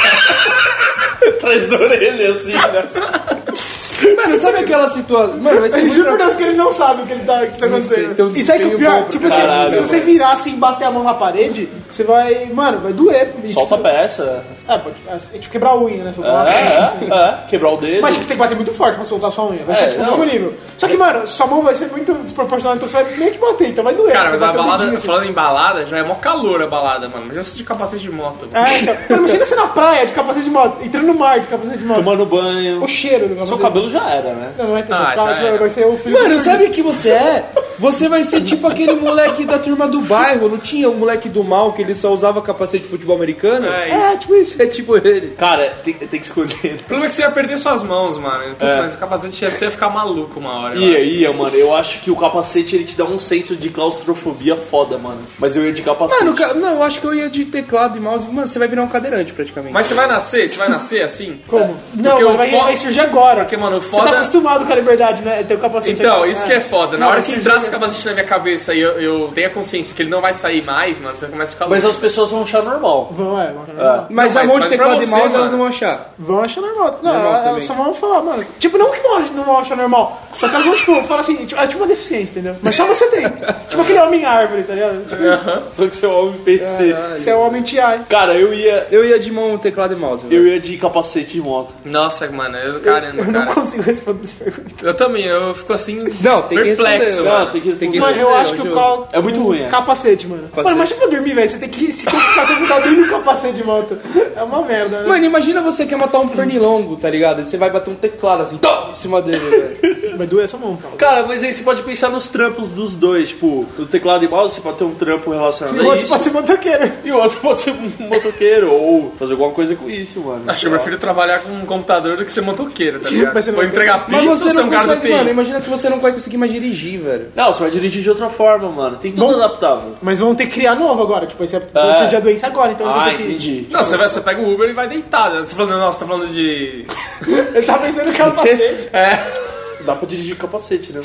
Atrás 1.30 1.70
da 1.70 1.76
orelha, 1.78 2.32
assim, 2.32 2.54
né? 2.54 2.84
Mano, 4.16 4.38
sabe 4.38 4.60
aquela 4.60 4.88
situação. 4.90 5.38
Mano, 5.38 5.60
vai 5.62 5.70
ser 5.70 5.78
Ele 5.80 5.88
muito. 5.88 5.96
jura 5.98 6.10
por 6.12 6.18
Deus 6.18 6.36
que 6.36 6.44
ele 6.44 6.58
não 6.58 6.72
sabe 6.74 7.02
o 7.02 7.06
que 7.06 7.14
ele 7.14 7.24
tá, 7.24 7.46
que 7.48 7.58
tá 7.60 7.66
acontecendo. 7.66 8.28
um 8.28 8.36
e 8.36 8.44
sabe 8.44 8.60
que 8.70 8.76
o 8.76 8.78
pior? 8.78 9.04
Tipo 9.10 9.28
assim, 9.28 9.42
caralho, 9.42 9.72
se 9.72 9.80
você 9.80 9.96
mano. 9.98 10.06
virar 10.06 10.32
assim 10.32 10.54
e 10.54 10.58
bater 10.58 10.86
a 10.86 10.92
mão 10.92 11.04
na 11.04 11.14
parede, 11.14 11.70
você 11.90 12.04
vai. 12.04 12.46
Mano, 12.54 12.80
vai 12.80 12.94
doer. 12.94 13.34
E, 13.44 13.54
Solta 13.54 13.76
a 13.76 13.78
tipo, 13.78 13.90
peça. 13.90 14.44
É, 14.68 14.78
pode. 14.78 14.96
É, 15.08 15.18
tipo 15.38 15.52
quebrar 15.52 15.72
a 15.72 15.82
unha, 15.82 16.04
né? 16.04 16.14
Soltar 16.14 16.34
uma 16.34 16.44
É, 16.44 16.54
peça, 16.54 16.84
assim. 16.96 17.08
é, 17.12 17.16
é. 17.16 17.38
Quebrar 17.50 17.72
o 17.72 17.78
dedo. 17.78 18.02
Mas 18.02 18.14
tipo, 18.14 18.24
você 18.24 18.30
tem 18.30 18.38
que 18.38 18.44
bater 18.44 18.56
muito 18.56 18.74
forte 18.74 18.96
pra 18.96 19.06
soltar 19.06 19.30
a 19.30 19.32
sua 19.32 19.46
unha. 19.50 19.64
Vai 19.66 19.76
É, 19.76 19.80
ser 19.80 19.90
tipo 19.90 20.02
o 20.02 20.06
não. 20.06 20.18
mesmo 20.18 20.32
nível. 20.34 20.54
Só 20.78 20.88
que, 20.88 20.98
mano, 20.98 21.28
sua 21.28 21.48
mão 21.48 21.62
vai 21.62 21.76
ser 21.76 21.88
muito 21.88 22.14
desproporcional, 22.14 22.76
então 22.78 22.88
você 22.88 23.04
vai 23.04 23.14
meio 23.18 23.32
que 23.32 23.38
bater, 23.38 23.70
então 23.70 23.84
vai 23.84 23.94
doer. 23.94 24.14
Cara, 24.14 24.30
mas 24.32 24.42
a 24.42 24.52
balada, 24.54 24.78
dedinho, 24.78 24.98
assim. 24.98 25.08
falando 25.08 25.26
em 25.30 25.34
balada, 25.34 25.86
já 25.86 25.98
é 25.98 26.04
mó 26.04 26.16
calor 26.16 26.62
a 26.64 26.68
balada, 26.68 27.08
mano. 27.10 27.26
Mas 27.28 27.36
já 27.36 27.56
de 27.56 27.64
capacete 27.64 28.02
de 28.04 28.12
moto. 28.12 28.48
É, 28.54 28.80
então. 28.80 28.96
Mano, 29.10 29.24
imagina 29.24 29.46
você 29.46 29.56
na 29.56 29.68
praia 29.68 30.06
de 30.06 30.14
capacete 30.14 30.46
de 30.46 30.52
moto, 30.52 30.78
entrando 30.84 31.08
no 31.08 31.14
mar 31.16 31.40
de 31.40 31.48
capacete 31.48 31.80
de 31.80 31.86
moto. 31.86 31.98
Tomando 31.98 32.26
banho. 32.26 32.82
O 32.84 32.88
cheiro 32.88 33.24
do 33.28 33.36
capacete 33.36 33.48
Seu 33.50 33.58
cabelo. 33.58 33.90
Já 33.92 34.10
era, 34.10 34.34
né? 34.34 34.52
Não, 34.58 34.66
não 34.66 34.72
vai 34.74 34.84
ter, 34.84 34.94
Ah, 34.94 35.14
já 35.16 35.34
você 35.34 35.58
vai, 35.58 35.70
ser 35.70 35.86
o 35.86 35.98
filho 35.98 36.20
Mano, 36.22 36.40
sabe 36.40 36.66
o 36.66 36.70
que 36.72 36.82
você 36.82 37.10
é? 37.10 37.46
Você 37.80 38.08
vai 38.10 38.24
ser 38.24 38.42
tipo 38.42 38.68
aquele 38.68 38.94
moleque 38.94 39.46
da 39.46 39.58
turma 39.60 39.88
do 39.88 40.02
bairro, 40.02 40.48
não 40.50 40.58
tinha 40.58 40.90
o 40.90 40.96
moleque 40.96 41.28
do 41.30 41.44
mal 41.44 41.74
que 41.74 41.82
ele 41.82 41.96
só 41.96 42.12
usava 42.14 42.42
capacete 42.42 42.84
de 42.84 42.90
futebol 42.90 43.16
americano? 43.16 43.68
É 43.68 43.88
isso. 43.90 43.98
É, 43.98 44.18
tipo 44.18 44.36
isso. 44.36 44.62
É 44.62 44.66
tipo 44.68 44.98
ele. 44.98 45.36
Cara, 45.38 45.74
tem, 45.84 45.94
tem 45.94 46.20
que 46.20 46.26
escolher. 46.26 46.56
né? 46.64 46.74
O 46.76 46.84
problema 46.84 47.06
é 47.06 47.08
que 47.10 47.14
você 47.16 47.22
ia 47.22 47.32
perder 47.32 47.58
suas 47.58 47.82
mãos, 47.84 48.18
mano. 48.18 48.56
Putz, 48.56 48.62
É. 48.62 48.78
Mas 48.78 48.96
o 48.96 48.98
capacete 48.98 49.44
ia, 49.44 49.52
você 49.52 49.66
ia 49.66 49.72
ficar 49.72 49.90
maluco 49.90 50.40
uma 50.40 50.54
hora. 50.60 50.76
Ia, 50.76 50.98
acho. 50.98 51.06
ia, 51.06 51.34
mano. 51.34 51.56
Eu 51.56 51.76
acho 51.76 52.00
que 52.02 52.12
o 52.12 52.16
capacete 52.16 52.76
ele 52.76 52.84
te 52.86 52.96
dá 52.98 53.04
um 53.06 53.18
senso 53.20 53.56
de 53.56 53.70
claustrofobia 53.70 54.56
foda, 54.56 54.98
mano. 54.98 55.22
Mas 55.40 55.56
eu 55.56 55.66
ia 55.66 55.74
de 55.74 55.82
capacete. 55.82 56.24
Mano, 56.24 56.36
ca- 56.36 56.54
não, 56.54 56.76
eu 56.76 56.84
acho 56.84 57.00
que 57.00 57.06
eu 57.08 57.14
ia 57.14 57.30
de 57.30 57.46
teclado 57.46 57.98
e 57.98 58.00
mouse. 58.02 58.28
Mano, 58.30 58.48
você 58.48 58.60
vai 58.60 58.68
virar 58.68 58.84
um 58.84 58.88
cadeirante 58.88 59.34
praticamente. 59.34 59.74
Mas 59.74 59.88
você 59.88 59.94
vai 59.94 60.08
nascer? 60.08 60.50
Você 60.50 60.58
vai 60.58 60.70
nascer 60.70 61.04
assim? 61.04 61.40
Como? 61.48 61.78
Não, 61.94 62.12
Porque 62.12 62.24
mas 62.26 62.34
o 62.34 62.38
vai, 62.38 62.50
fo- 62.50 62.64
vai 62.64 62.76
surgir 62.76 63.00
agora. 63.00 63.42
Porque, 63.42 63.58
mano, 63.58 63.71
o 63.78 63.82
Você 63.82 63.90
foda- 63.90 64.10
tá 64.12 64.16
acostumado 64.18 64.66
com 64.66 64.72
a 64.72 64.76
liberdade, 64.76 65.22
né? 65.22 65.44
Ter 65.44 65.56
o 65.56 65.58
capacete 65.60 66.00
Então, 66.02 66.26
isso 66.26 66.46
que 66.46 66.54
é 66.54 66.60
foda. 66.60 66.98
Na 66.98 67.06
Não, 67.06 67.12
hora 67.12 67.22
que 67.22 67.28
surgir- 67.28 67.42
entrasse 67.42 67.68
o 67.70 67.72
capacete 67.72 68.06
na 68.08 68.14
minha 68.14 68.26
cabeça 68.26 68.74
e 68.74 68.80
eu, 68.82 68.92
eu 69.00 69.32
tenho 69.34 69.48
a 69.48 69.52
consciência 69.52 69.96
que 69.96 70.02
ele 70.02 70.10
não 70.10 70.22
vai 70.22 70.34
sair 70.34 70.64
mais, 70.64 71.00
mano, 71.00 71.16
você 71.16 71.28
começa 71.28 71.52
a 71.52 71.56
ficar 71.56 71.68
Mas 71.68 71.84
louco. 71.84 71.96
as 71.98 72.02
pessoas 72.02 72.32
vão 72.32 72.44
achar 72.44 72.62
normal. 72.64 73.10
Vão, 73.12 73.40
é, 73.42 73.52
vão 73.52 73.64
achar 73.64 73.74
normal. 73.74 74.08
Mas 74.10 74.38
a 74.38 74.44
mão 74.44 74.60
de 74.60 74.68
teclado 74.70 75.02
e 75.02 75.06
você, 75.06 75.12
mouse 75.12 75.24
mano. 75.30 75.36
elas 75.38 75.52
não 75.52 75.58
vão 75.60 75.68
achar. 75.68 76.14
Vão 76.18 76.42
achar 76.44 76.62
normal. 76.62 77.00
Não, 77.02 77.14
Normal 77.14 77.32
elas 77.34 77.44
também. 77.46 77.62
só 77.62 77.74
vão 77.74 77.94
falar, 77.94 78.22
mano. 78.22 78.46
Tipo, 78.60 78.78
não 78.78 78.90
que 78.92 79.00
não 79.34 79.44
vão 79.44 79.58
achar 79.60 79.76
normal. 79.76 80.22
Só 80.32 80.48
que 80.48 80.56
elas 80.56 80.66
vão, 80.66 80.76
tipo, 80.76 81.04
falar 81.04 81.20
assim, 81.22 81.46
tipo, 81.46 81.60
é 81.60 81.68
tipo 81.68 81.80
uma 81.80 81.88
deficiência, 81.88 82.32
entendeu? 82.32 82.56
Mas 82.62 82.76
só 82.76 82.86
você 82.86 83.08
tem. 83.10 83.22
tipo 83.70 83.82
aquele 83.82 84.00
homem 84.00 84.26
árvore, 84.26 84.64
tá 84.64 84.74
ligado? 84.74 85.08
Tipo 85.08 85.24
isso. 85.24 85.46
Só 85.74 85.88
que 85.88 85.96
você 85.96 86.06
é 86.06 86.10
um 86.10 86.20
homem 86.28 86.40
PC. 86.44 86.96
Você 87.18 87.30
é 87.30 87.36
o 87.36 87.40
homem 87.40 87.62
TI. 87.62 87.78
Cara, 88.10 88.36
eu 88.38 88.54
ia. 88.54 88.88
Eu 88.92 89.06
ia 89.06 89.20
de 89.20 89.32
mão, 89.32 89.58
teclado 89.58 89.94
e 89.94 89.96
mouse. 89.98 90.26
Eu 90.30 90.46
ia 90.48 90.60
de 90.60 90.78
capacete 90.78 91.34
de 91.34 91.42
moto. 91.42 91.74
Nossa, 91.86 92.28
mano, 92.30 92.58
eu, 92.58 92.80
caramba, 92.82 93.26
cara. 93.26 93.46
Consigo 93.62 93.84
responder 93.84 94.26
essa 94.26 94.44
pergunta. 94.44 94.72
Eu 94.86 94.94
também, 94.94 95.26
eu 95.26 95.54
fico 95.54 95.74
assim, 95.74 95.96
Não, 96.22 96.42
tem 96.44 96.58
que 96.58 96.64
perplexo, 96.64 97.06
responder. 97.08 97.30
Não, 97.30 97.50
tem 97.52 97.62
que 97.62 97.72
Tem 97.76 97.92
que 97.92 98.00
Mano, 98.00 98.18
eu 98.18 98.28
responder, 98.28 98.42
acho 98.42 98.54
que 98.62 98.68
o 98.68 98.74
cal- 98.74 99.10
É 99.14 99.20
muito 99.22 99.42
ruim, 99.42 99.62
é. 99.62 99.68
Capacete, 99.68 100.28
mano. 100.28 100.44
Mano, 100.56 100.70
imagina 100.72 101.00
pra 101.00 101.08
dormir, 101.10 101.34
velho. 101.34 101.50
Você 101.50 101.58
tem 101.58 101.70
que 101.70 101.92
se 101.92 102.06
ficar 102.06 102.48
confortável 102.48 102.84
dormir 102.84 103.02
no 103.02 103.10
capacete 103.10 103.54
de 103.58 103.64
moto. 103.64 103.98
É 104.36 104.44
uma 104.44 104.62
merda, 104.64 105.02
né? 105.02 105.08
Mano, 105.08 105.26
imagina 105.26 105.62
você 105.62 105.86
quer 105.86 105.98
matar 105.98 106.20
um 106.20 106.28
pernilongo, 106.28 106.96
tá 106.98 107.10
ligado? 107.10 107.42
E 107.42 107.46
você 107.46 107.58
vai 107.58 107.70
bater 107.70 107.90
um 107.92 107.96
teclado 107.96 108.44
assim, 108.44 108.58
tom, 108.58 108.90
em 108.92 108.96
cima 108.96 109.22
dele, 109.22 109.40
velho. 109.50 110.18
Vai 110.18 110.28
doer 110.28 110.46
essa 110.46 110.58
mão, 110.58 110.76
cara. 110.78 110.96
Cara, 110.98 111.26
mas 111.28 111.42
aí 111.44 111.52
você 111.54 111.64
pode 111.64 111.82
pensar 111.84 112.10
nos 112.10 112.28
trampos 112.28 112.70
dos 112.70 112.94
dois. 112.96 113.30
Tipo, 113.30 113.66
o 113.80 113.86
teclado 113.86 114.24
e 114.26 114.28
mouse, 114.28 114.56
você 114.56 114.62
pode 114.62 114.78
ter 114.78 114.84
um 114.84 114.94
trampo 114.94 115.32
relacionado 115.32 115.76
E 115.78 115.80
a 115.80 115.84
o 115.84 115.86
outro 115.86 116.00
isso. 116.00 116.08
pode 116.10 116.24
ser 116.24 116.32
motoqueiro. 116.32 116.92
E 117.04 117.12
o 117.12 117.18
outro 117.18 117.40
pode 117.40 117.62
ser 117.62 117.72
um 117.72 117.92
motoqueiro 118.08 118.72
ou 118.72 119.12
fazer 119.18 119.32
alguma 119.34 119.52
coisa 119.52 119.76
com 119.76 119.90
isso, 119.90 120.20
mano. 120.22 120.44
Acho 120.48 120.62
que 120.62 120.68
eu 120.68 120.72
prefiro 120.72 120.98
trabalhar 120.98 121.40
com 121.40 121.52
um 121.52 121.66
computador 121.66 122.18
do 122.18 122.26
que 122.26 122.32
ser 122.32 122.42
motoqueiro, 122.42 123.00
tá 123.00 123.10
ligado? 123.10 123.34
Mas 123.52 123.56
você 123.56 123.56
não 123.56 123.56
Vou 123.56 123.64
entregar 123.64 123.98
Mas 124.10 124.20
pizza 124.22 124.30
ou 124.32 124.36
você 124.36 124.54
não 124.62 124.68
um 124.68 124.70
cara 124.70 124.82
do 124.84 124.88
consegue, 124.88 125.08
TI? 125.08 125.12
mano, 125.18 125.30
imagina 125.30 125.62
que 125.62 125.70
você 125.70 125.90
não 125.90 126.00
vai 126.00 126.12
conseguir 126.12 126.38
mais 126.38 126.52
dirigir, 126.52 127.00
velho. 127.02 127.28
Não, 127.36 127.54
você 127.54 127.62
vai 127.64 127.72
dirigir 127.72 128.04
de 128.04 128.10
outra 128.10 128.30
forma, 128.30 128.70
mano. 128.72 128.98
Tem 128.98 129.12
tudo 129.12 129.28
Bom- 129.28 129.36
adaptável. 129.36 129.96
Mas 130.02 130.20
vão 130.20 130.34
ter 130.36 130.46
que 130.48 130.52
criar 130.54 130.76
novo 130.76 131.02
agora. 131.02 131.26
Tipo, 131.26 131.44
esse 131.44 131.56
é, 131.56 131.62
É. 131.74 131.94
surgir 132.00 132.16
a 132.16 132.20
doença 132.20 132.48
agora, 132.48 132.72
então 132.72 132.88
Ah, 132.88 132.94
vão 132.94 133.04
ter 133.06 133.18
que. 133.18 133.24
entendi. 133.24 133.68
Não, 133.72 133.82
você, 133.84 133.98
vai, 133.98 134.08
você 134.10 134.22
pega 134.22 134.42
o 134.42 134.54
Uber 134.54 134.70
e 134.70 134.74
vai 134.74 134.88
deitado. 134.88 135.38
Você 135.46 135.52
tá 135.52 135.56
falando, 135.56 135.78
nossa, 135.80 136.00
tá 136.00 136.06
falando 136.06 136.28
de... 136.34 136.86
Ele 137.54 137.62
tá 137.66 137.78
pensando 137.78 138.08
no 138.12 138.14
capacete. 138.18 138.90
É, 138.94 139.52
Dá 139.86 139.96
pra 139.96 140.08
dirigir 140.08 140.36
com 140.36 140.44
capacete, 140.46 140.94
né? 140.94 141.02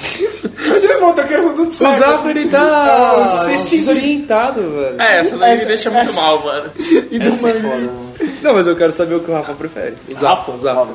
Imagina 0.67 0.95
os 0.97 1.01
motoqueiros 1.01 1.47
são 1.47 1.55
tudo 1.55 1.69
O 1.71 1.73
certo. 1.73 1.99
Tá 1.99 2.61
Ah, 2.61 3.15
o 3.25 3.45
cestinho. 3.47 3.81
desorientado, 3.81 4.61
velho. 4.61 5.01
é 5.01 5.19
essa 5.21 5.39
daí 5.39 5.53
Essa- 5.55 5.63
me 5.63 5.69
deixa 5.69 5.91
muito 5.91 6.11
essa- 6.11 6.21
mal, 6.21 6.45
mano. 6.45 6.71
E 7.11 7.19
do 7.19 7.31
Essa 7.31 7.49
é 7.49 7.53
mano. 7.55 8.06
Não, 8.43 8.55
mas 8.55 8.67
eu 8.67 8.77
quero 8.77 8.93
saber 8.93 9.15
o 9.15 9.21
que 9.21 9.31
o 9.31 9.35
Rafa 9.35 9.55
prefere. 9.55 9.97
O 10.09 10.19
Zafra, 10.19 10.55
o 10.55 10.59
Zafra. 10.59 10.87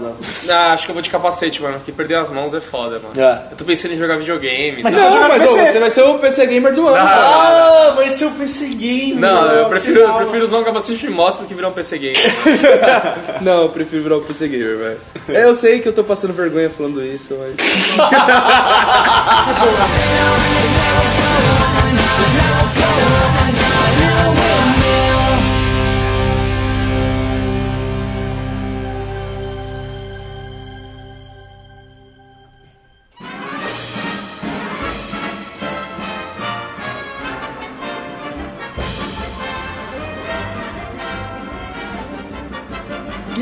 Ah, 0.49 0.74
acho 0.74 0.86
que 0.86 0.91
eu 0.91 0.93
vou 0.93 1.01
de 1.01 1.09
capacete, 1.09 1.61
mano, 1.61 1.78
porque 1.78 1.91
perder 1.91 2.15
as 2.15 2.30
mãos 2.30 2.53
é 2.53 2.61
foda, 2.61 2.99
mano. 2.99 3.19
É. 3.19 3.47
Eu 3.51 3.57
tô 3.57 3.65
pensando 3.65 3.93
em 3.93 3.97
jogar 3.97 4.17
videogame. 4.17 4.84
Mas 4.84 4.95
tá? 4.95 5.09
você 5.09 5.19
vai 5.19 5.30
Não, 5.30 5.38
mas 5.38 5.51
PC. 5.53 5.72
você 5.72 5.80
vai 5.80 5.89
ser 5.89 6.01
o 6.03 6.19
PC 6.19 6.45
Gamer 6.47 6.74
do 6.74 6.88
ano. 6.88 6.97
Ah, 6.97 7.07
cara. 7.07 7.22
Ah, 7.22 7.91
vai 7.95 8.09
ser 8.09 8.26
o 8.26 8.32
PC 8.32 8.67
Game. 8.69 9.13
Não, 9.15 9.45
eu 9.51 9.69
prefiro, 9.69 9.99
eu 10.01 10.13
prefiro 10.13 10.45
usar 10.45 10.57
um 10.57 10.63
capacete 10.63 10.99
de 10.99 11.09
moto 11.09 11.39
do 11.39 11.45
que 11.47 11.53
virar 11.53 11.69
um 11.69 11.74
PC 11.74 11.97
game. 11.97 12.15
Não, 13.41 13.63
eu 13.63 13.69
prefiro 13.69 14.03
virar 14.03 14.17
o 14.17 14.22
PC 14.22 14.47
Gamer, 14.47 14.78
velho. 14.78 14.97
É, 15.30 15.45
Eu 15.45 15.55
sei 15.55 15.80
que 15.80 15.88
eu 15.88 15.93
tô 15.93 16.03
passando 16.03 16.34
vergonha 16.34 16.69
falando 16.69 17.03
isso, 17.05 17.36
mas. 17.39 17.55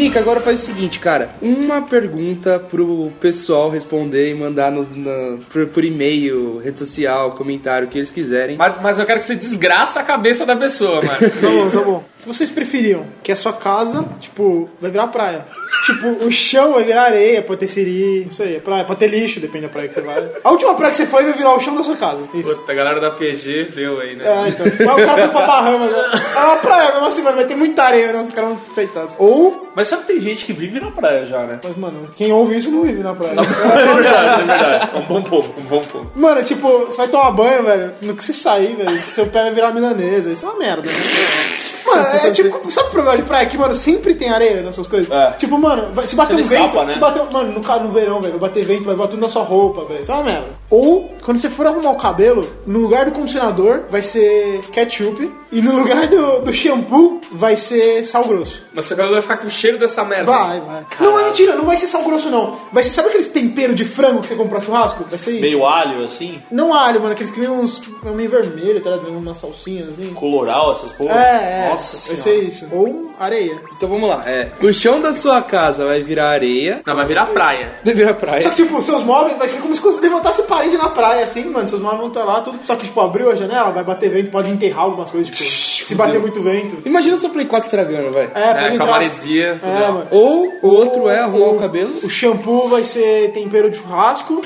Mica, 0.10 0.20
agora 0.22 0.40
faz 0.40 0.64
o 0.64 0.66
seguinte, 0.66 1.00
cara. 1.00 1.30
Uma 1.40 1.84
pergunta 1.84 2.58
pro 2.58 3.12
pessoal 3.22 3.70
responder 3.70 4.32
e 4.32 4.34
mandar 4.34 4.72
nos, 4.72 4.96
na- 4.96 5.38
por, 5.54 5.68
por 5.68 5.84
e-mail, 5.84 6.58
rede 6.64 6.80
social, 6.80 7.34
comentário, 7.34 7.88
o 7.88 7.92
que 7.92 8.00
eles 8.00 8.10
quiserem. 8.10 8.58
Mas, 8.58 8.74
mas 8.82 8.98
eu 8.98 9.06
quero 9.06 9.20
que 9.20 9.28
você 9.28 9.36
desgraça 9.36 10.00
a 10.00 10.04
cabeça 10.04 10.48
da 10.48 10.56
pessoa, 10.56 11.00
mano. 11.04 11.20
Tá 11.40 11.48
bom, 11.48 11.70
tá 11.70 11.82
bom. 11.82 12.04
O 12.20 12.22
que 12.22 12.28
vocês 12.28 12.50
preferiam? 12.50 13.06
Que 13.24 13.32
a 13.32 13.36
sua 13.36 13.54
casa, 13.54 14.04
tipo, 14.20 14.70
vai 14.82 14.92
virar 14.92 15.08
praia. 15.08 15.46
Tipo, 15.86 16.26
o 16.26 16.32
chão 16.32 16.74
vai 16.74 16.84
virar 16.84 17.04
areia, 17.04 17.42
pode 17.42 17.62
ter 17.62 17.68
siri, 17.68 18.28
isso 18.30 18.44
aí, 18.44 18.58
é 18.58 18.60
praia, 18.60 18.84
pode 18.84 19.00
ter 19.00 19.08
lixo, 19.08 19.40
depende 19.40 19.68
da 19.68 19.72
praia 19.72 19.88
que 19.88 19.94
você 19.94 20.02
vai. 20.02 20.30
A 20.44 20.52
última 20.52 20.74
praia 20.76 20.92
que 20.92 20.98
você 20.98 21.06
foi 21.06 21.24
vai 21.24 21.32
virar 21.34 21.56
o 21.56 21.60
chão 21.62 21.74
da 21.76 21.82
sua 21.84 21.96
casa. 21.96 22.22
Isso. 22.34 22.54
Puta, 22.58 22.72
a 22.72 22.76
galera 22.76 23.00
da 23.00 23.12
PG 23.12 23.64
viu 23.70 24.02
aí, 24.02 24.18
né? 24.18 24.26
É, 24.26 24.50
então. 24.50 24.66
Mas 24.66 25.04
o 25.04 25.06
cara 25.06 25.18
foi 25.18 25.28
pra 25.30 25.48
Bahamas, 25.48 25.92
né? 25.92 26.22
É 26.36 26.40
uma 26.40 26.58
praia, 26.58 26.92
mesmo 26.92 27.06
assim, 27.08 27.22
mano, 27.22 27.38
vai 27.38 27.46
ter 27.46 27.56
muita 27.56 27.84
areia, 27.84 28.12
né? 28.12 28.22
Os 28.22 28.32
caras 28.32 28.50
vão 28.50 28.60
feitados. 28.76 29.16
Ou, 29.18 29.70
Mas 29.74 29.88
sabe 29.88 30.02
que 30.02 30.12
tem 30.14 30.20
gente 30.20 30.46
que 30.46 30.52
vive 30.52 30.82
na 30.82 30.92
praia 30.92 31.26
já, 31.26 31.46
né? 31.46 31.62
mas, 31.64 31.78
mano, 31.78 32.10
quem 32.18 32.34
ouve 32.34 32.58
isso 32.58 32.70
não 32.70 32.84
vive 32.84 33.02
na 33.02 33.16
praia. 33.16 33.36
É 33.80 33.94
verdade, 33.94 34.42
é 34.42 34.46
verdade. 34.46 34.90
É 34.94 34.98
um 34.98 35.06
bom 35.06 35.24
ponto, 35.24 35.54
um 35.58 35.64
bom 35.64 35.82
ponto. 35.82 36.12
Mano, 36.16 36.44
tipo, 36.44 36.80
você 36.80 36.98
vai 36.98 37.08
tomar 37.08 37.32
banho, 37.32 37.64
velho. 37.64 37.94
No 38.02 38.14
que 38.14 38.24
você 38.24 38.34
sair, 38.34 38.76
velho, 38.76 39.02
seu 39.04 39.26
pé 39.28 39.44
vai 39.44 39.54
virar 39.54 39.72
milanesa. 39.72 40.32
Isso 40.32 40.46
é 40.46 40.50
uma 40.50 40.60
merda, 40.60 40.82
né? 40.90 41.69
Mano, 41.96 42.08
é 42.24 42.32
tipo, 42.32 42.72
sabe 42.72 42.88
o 42.88 42.92
problema 42.92 43.18
de 43.18 43.24
praia? 43.24 43.46
Que, 43.46 43.58
mano, 43.58 43.74
sempre 43.76 44.14
tem 44.16 44.30
areia 44.30 44.62
nas 44.62 44.76
suas 44.76 44.88
coisas. 44.88 45.10
É. 45.12 45.32
Tipo, 45.34 45.58
mano, 45.58 45.92
vai- 45.94 46.08
se 46.08 46.16
bater 46.16 46.34
Você 46.36 46.40
um 46.40 46.44
não 46.44 46.50
vento, 46.50 46.62
escapa, 46.70 46.86
né? 46.86 46.94
se 46.94 47.00
bater, 47.00 47.24
mano, 47.34 47.52
no, 47.54 47.60
no 47.88 47.92
verão, 47.92 48.22
velho, 48.22 48.40
vai 48.40 48.50
bater 48.50 48.64
vento, 48.66 48.84
vai 48.84 48.96
bater 48.96 49.12
tudo 49.12 49.22
na 49.22 49.28
sua 49.28 49.44
roupa, 49.44 49.86
velho. 49.86 50.02
Isso 50.02 50.12
é 50.12 50.16
uma 50.16 50.24
merda. 50.24 50.48
Ou, 50.70 51.12
quando 51.24 51.38
você 51.38 51.50
for 51.50 51.66
arrumar 51.66 51.92
o 51.92 51.98
cabelo, 51.98 52.48
no 52.66 52.80
lugar 52.80 53.06
do 53.06 53.12
condicionador 53.12 53.84
vai 53.90 54.02
ser 54.02 54.62
ketchup 54.72 55.32
e 55.52 55.62
no 55.62 55.76
lugar 55.76 56.08
do, 56.08 56.42
do 56.42 56.54
shampoo 56.54 57.20
vai 57.32 57.56
ser 57.56 58.04
sal 58.04 58.24
grosso. 58.26 58.64
Mas 58.74 58.86
seu 58.86 58.96
cabelo 58.96 59.14
vai 59.14 59.22
ficar 59.22 59.38
com 59.38 59.48
o 59.48 59.50
cheiro 59.50 59.80
dessa 59.80 60.04
merda. 60.04 60.32
Vai, 60.32 60.60
vai. 60.60 60.86
Não, 61.00 61.20
é 61.20 61.26
mentira, 61.26 61.56
não 61.56 61.66
vai 61.66 61.78
ser 61.78 61.88
sal 61.88 62.04
grosso, 62.04 62.30
não. 62.30 62.58
Vai 62.72 62.84
ser, 62.84 62.92
sabe 62.92 63.10
aqueles 63.10 63.28
temperos 63.28 63.76
de 63.76 63.86
frango 63.86 64.20
que 64.22 64.28
você 64.28 64.36
compra 64.36 64.60
churrasco? 64.62 65.04
Vai 65.10 65.18
ser 65.18 65.32
isso. 65.32 65.42
Meio 65.42 65.66
alho, 65.66 66.04
assim, 66.04 66.42
Não 66.52 66.74
alho, 66.74 67.00
mano, 67.00 67.14
aqueles 67.14 67.32
que 67.32 67.40
vêm 67.40 67.50
uns 67.50 67.82
meio 68.04 68.30
vermelho, 68.30 68.80
tá 68.82 68.92
ligado? 68.92 69.06
Vem 69.08 69.16
umas 69.16 69.38
salsinhas 69.38 69.90
assim. 69.90 70.14
coloral, 70.14 70.74
essas 70.74 70.92
porra. 70.92 71.14
É, 71.20 71.66
é. 71.66 71.70
Nossa 71.70 71.79
vai 71.80 72.18
senhora. 72.18 72.22
ser 72.22 72.44
isso. 72.48 72.68
Ou 72.72 73.12
areia. 73.20 73.60
Então 73.76 73.88
vamos 73.90 74.08
lá. 74.10 74.24
É, 74.28 74.50
o 74.62 74.74
chão 74.74 75.02
da 75.02 75.14
sua 75.14 75.42
casa 75.42 75.86
vai 75.86 76.02
virar 76.02 76.30
areia. 76.30 76.82
Não, 76.86 76.96
vai 76.96 77.06
virar 77.06 77.26
praia. 77.28 77.74
Deve 77.84 78.00
virar 78.04 78.14
praia. 78.16 78.42
Só 78.42 78.50
que, 78.50 78.56
tipo, 78.64 78.82
seus 78.82 79.04
móveis 79.04 79.38
vai 79.38 79.48
ser 79.48 79.60
como 79.60 79.74
se 79.74 79.82
você 79.82 80.00
levantasse 80.02 80.44
parede 80.44 80.78
na 80.78 80.90
praia, 80.90 81.24
assim, 81.24 81.46
mano. 81.46 81.68
Seus 81.68 81.82
móveis 81.82 82.00
vão 82.00 82.10
estar 82.10 82.24
lá, 82.24 82.42
tudo. 82.42 82.60
Só 82.64 82.76
que, 82.76 82.86
tipo, 82.86 83.00
abriu 83.02 83.32
a 83.32 83.36
janela, 83.36 83.72
vai 83.72 83.84
bater 83.84 84.10
vento, 84.10 84.32
pode 84.32 84.50
enterrar 84.52 84.84
algumas 84.86 85.10
coisas, 85.12 85.30
tipo, 85.36 85.44
se 85.50 85.96
bater 85.96 86.20
muito 86.20 86.42
vento. 86.42 86.78
Imagina 86.86 87.16
o 87.16 87.20
seu 87.20 87.30
Play 87.30 87.46
4 87.46 87.66
estragando, 87.68 88.12
vai. 88.12 88.26
É, 88.26 88.28
pode 88.30 88.40
É, 88.40 88.54
com 88.54 88.60
a 88.66 88.74
entrar. 88.74 88.88
maresia. 88.92 89.60
É, 89.64 89.88
mano. 89.92 90.08
Ou 90.12 90.54
o 90.62 90.68
outro 90.68 91.10
é 91.10 91.20
arrumar 91.20 91.48
o 91.50 91.56
cabelo. 91.60 91.92
O 92.04 92.10
shampoo 92.10 92.68
vai 92.70 92.84
ser 92.84 93.32
tempero 93.32 93.70
de 93.70 93.78
churrasco 93.78 94.42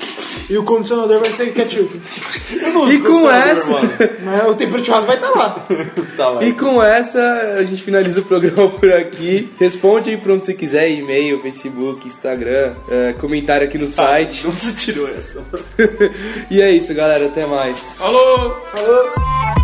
e 0.50 0.58
o 0.58 0.64
condicionador 0.64 1.20
vai 1.20 1.32
ser 1.32 1.54
ketchup. 1.54 2.02
E 2.92 2.98
com 3.00 3.30
essa, 3.32 3.82
Mas 4.24 4.50
o 4.50 4.56
tempero 4.56 4.80
de 4.82 4.86
churrasco 4.88 5.08
vai 5.08 5.16
estar 5.16 5.30
lá. 5.32 5.66
Tá 6.18 6.30
lá. 6.30 6.44
e 6.44 6.54
com 6.54 6.82
essa 6.84 7.23
a 7.58 7.64
gente 7.64 7.84
finaliza 7.84 8.20
o 8.22 8.26
programa 8.26 8.70
por 8.70 8.92
aqui. 8.92 9.50
Responde 9.60 10.10
aí 10.10 10.18
pra 10.18 10.34
onde 10.34 10.46
você 10.46 10.54
quiser, 10.54 10.90
e-mail, 10.92 11.42
Facebook, 11.42 12.08
Instagram, 12.08 12.74
é, 12.90 13.14
comentário 13.14 13.68
aqui 13.68 13.78
no 13.78 13.88
site. 13.88 14.48
Onde 14.48 14.60
você 14.60 14.74
tirou 14.74 15.10
essa? 15.10 15.44
e 16.52 16.62
é 16.62 16.72
isso, 16.72 16.94
galera, 16.94 17.28
até 17.28 17.46
mais. 17.46 17.96
Alô! 18.00 18.56
Falou. 18.74 19.63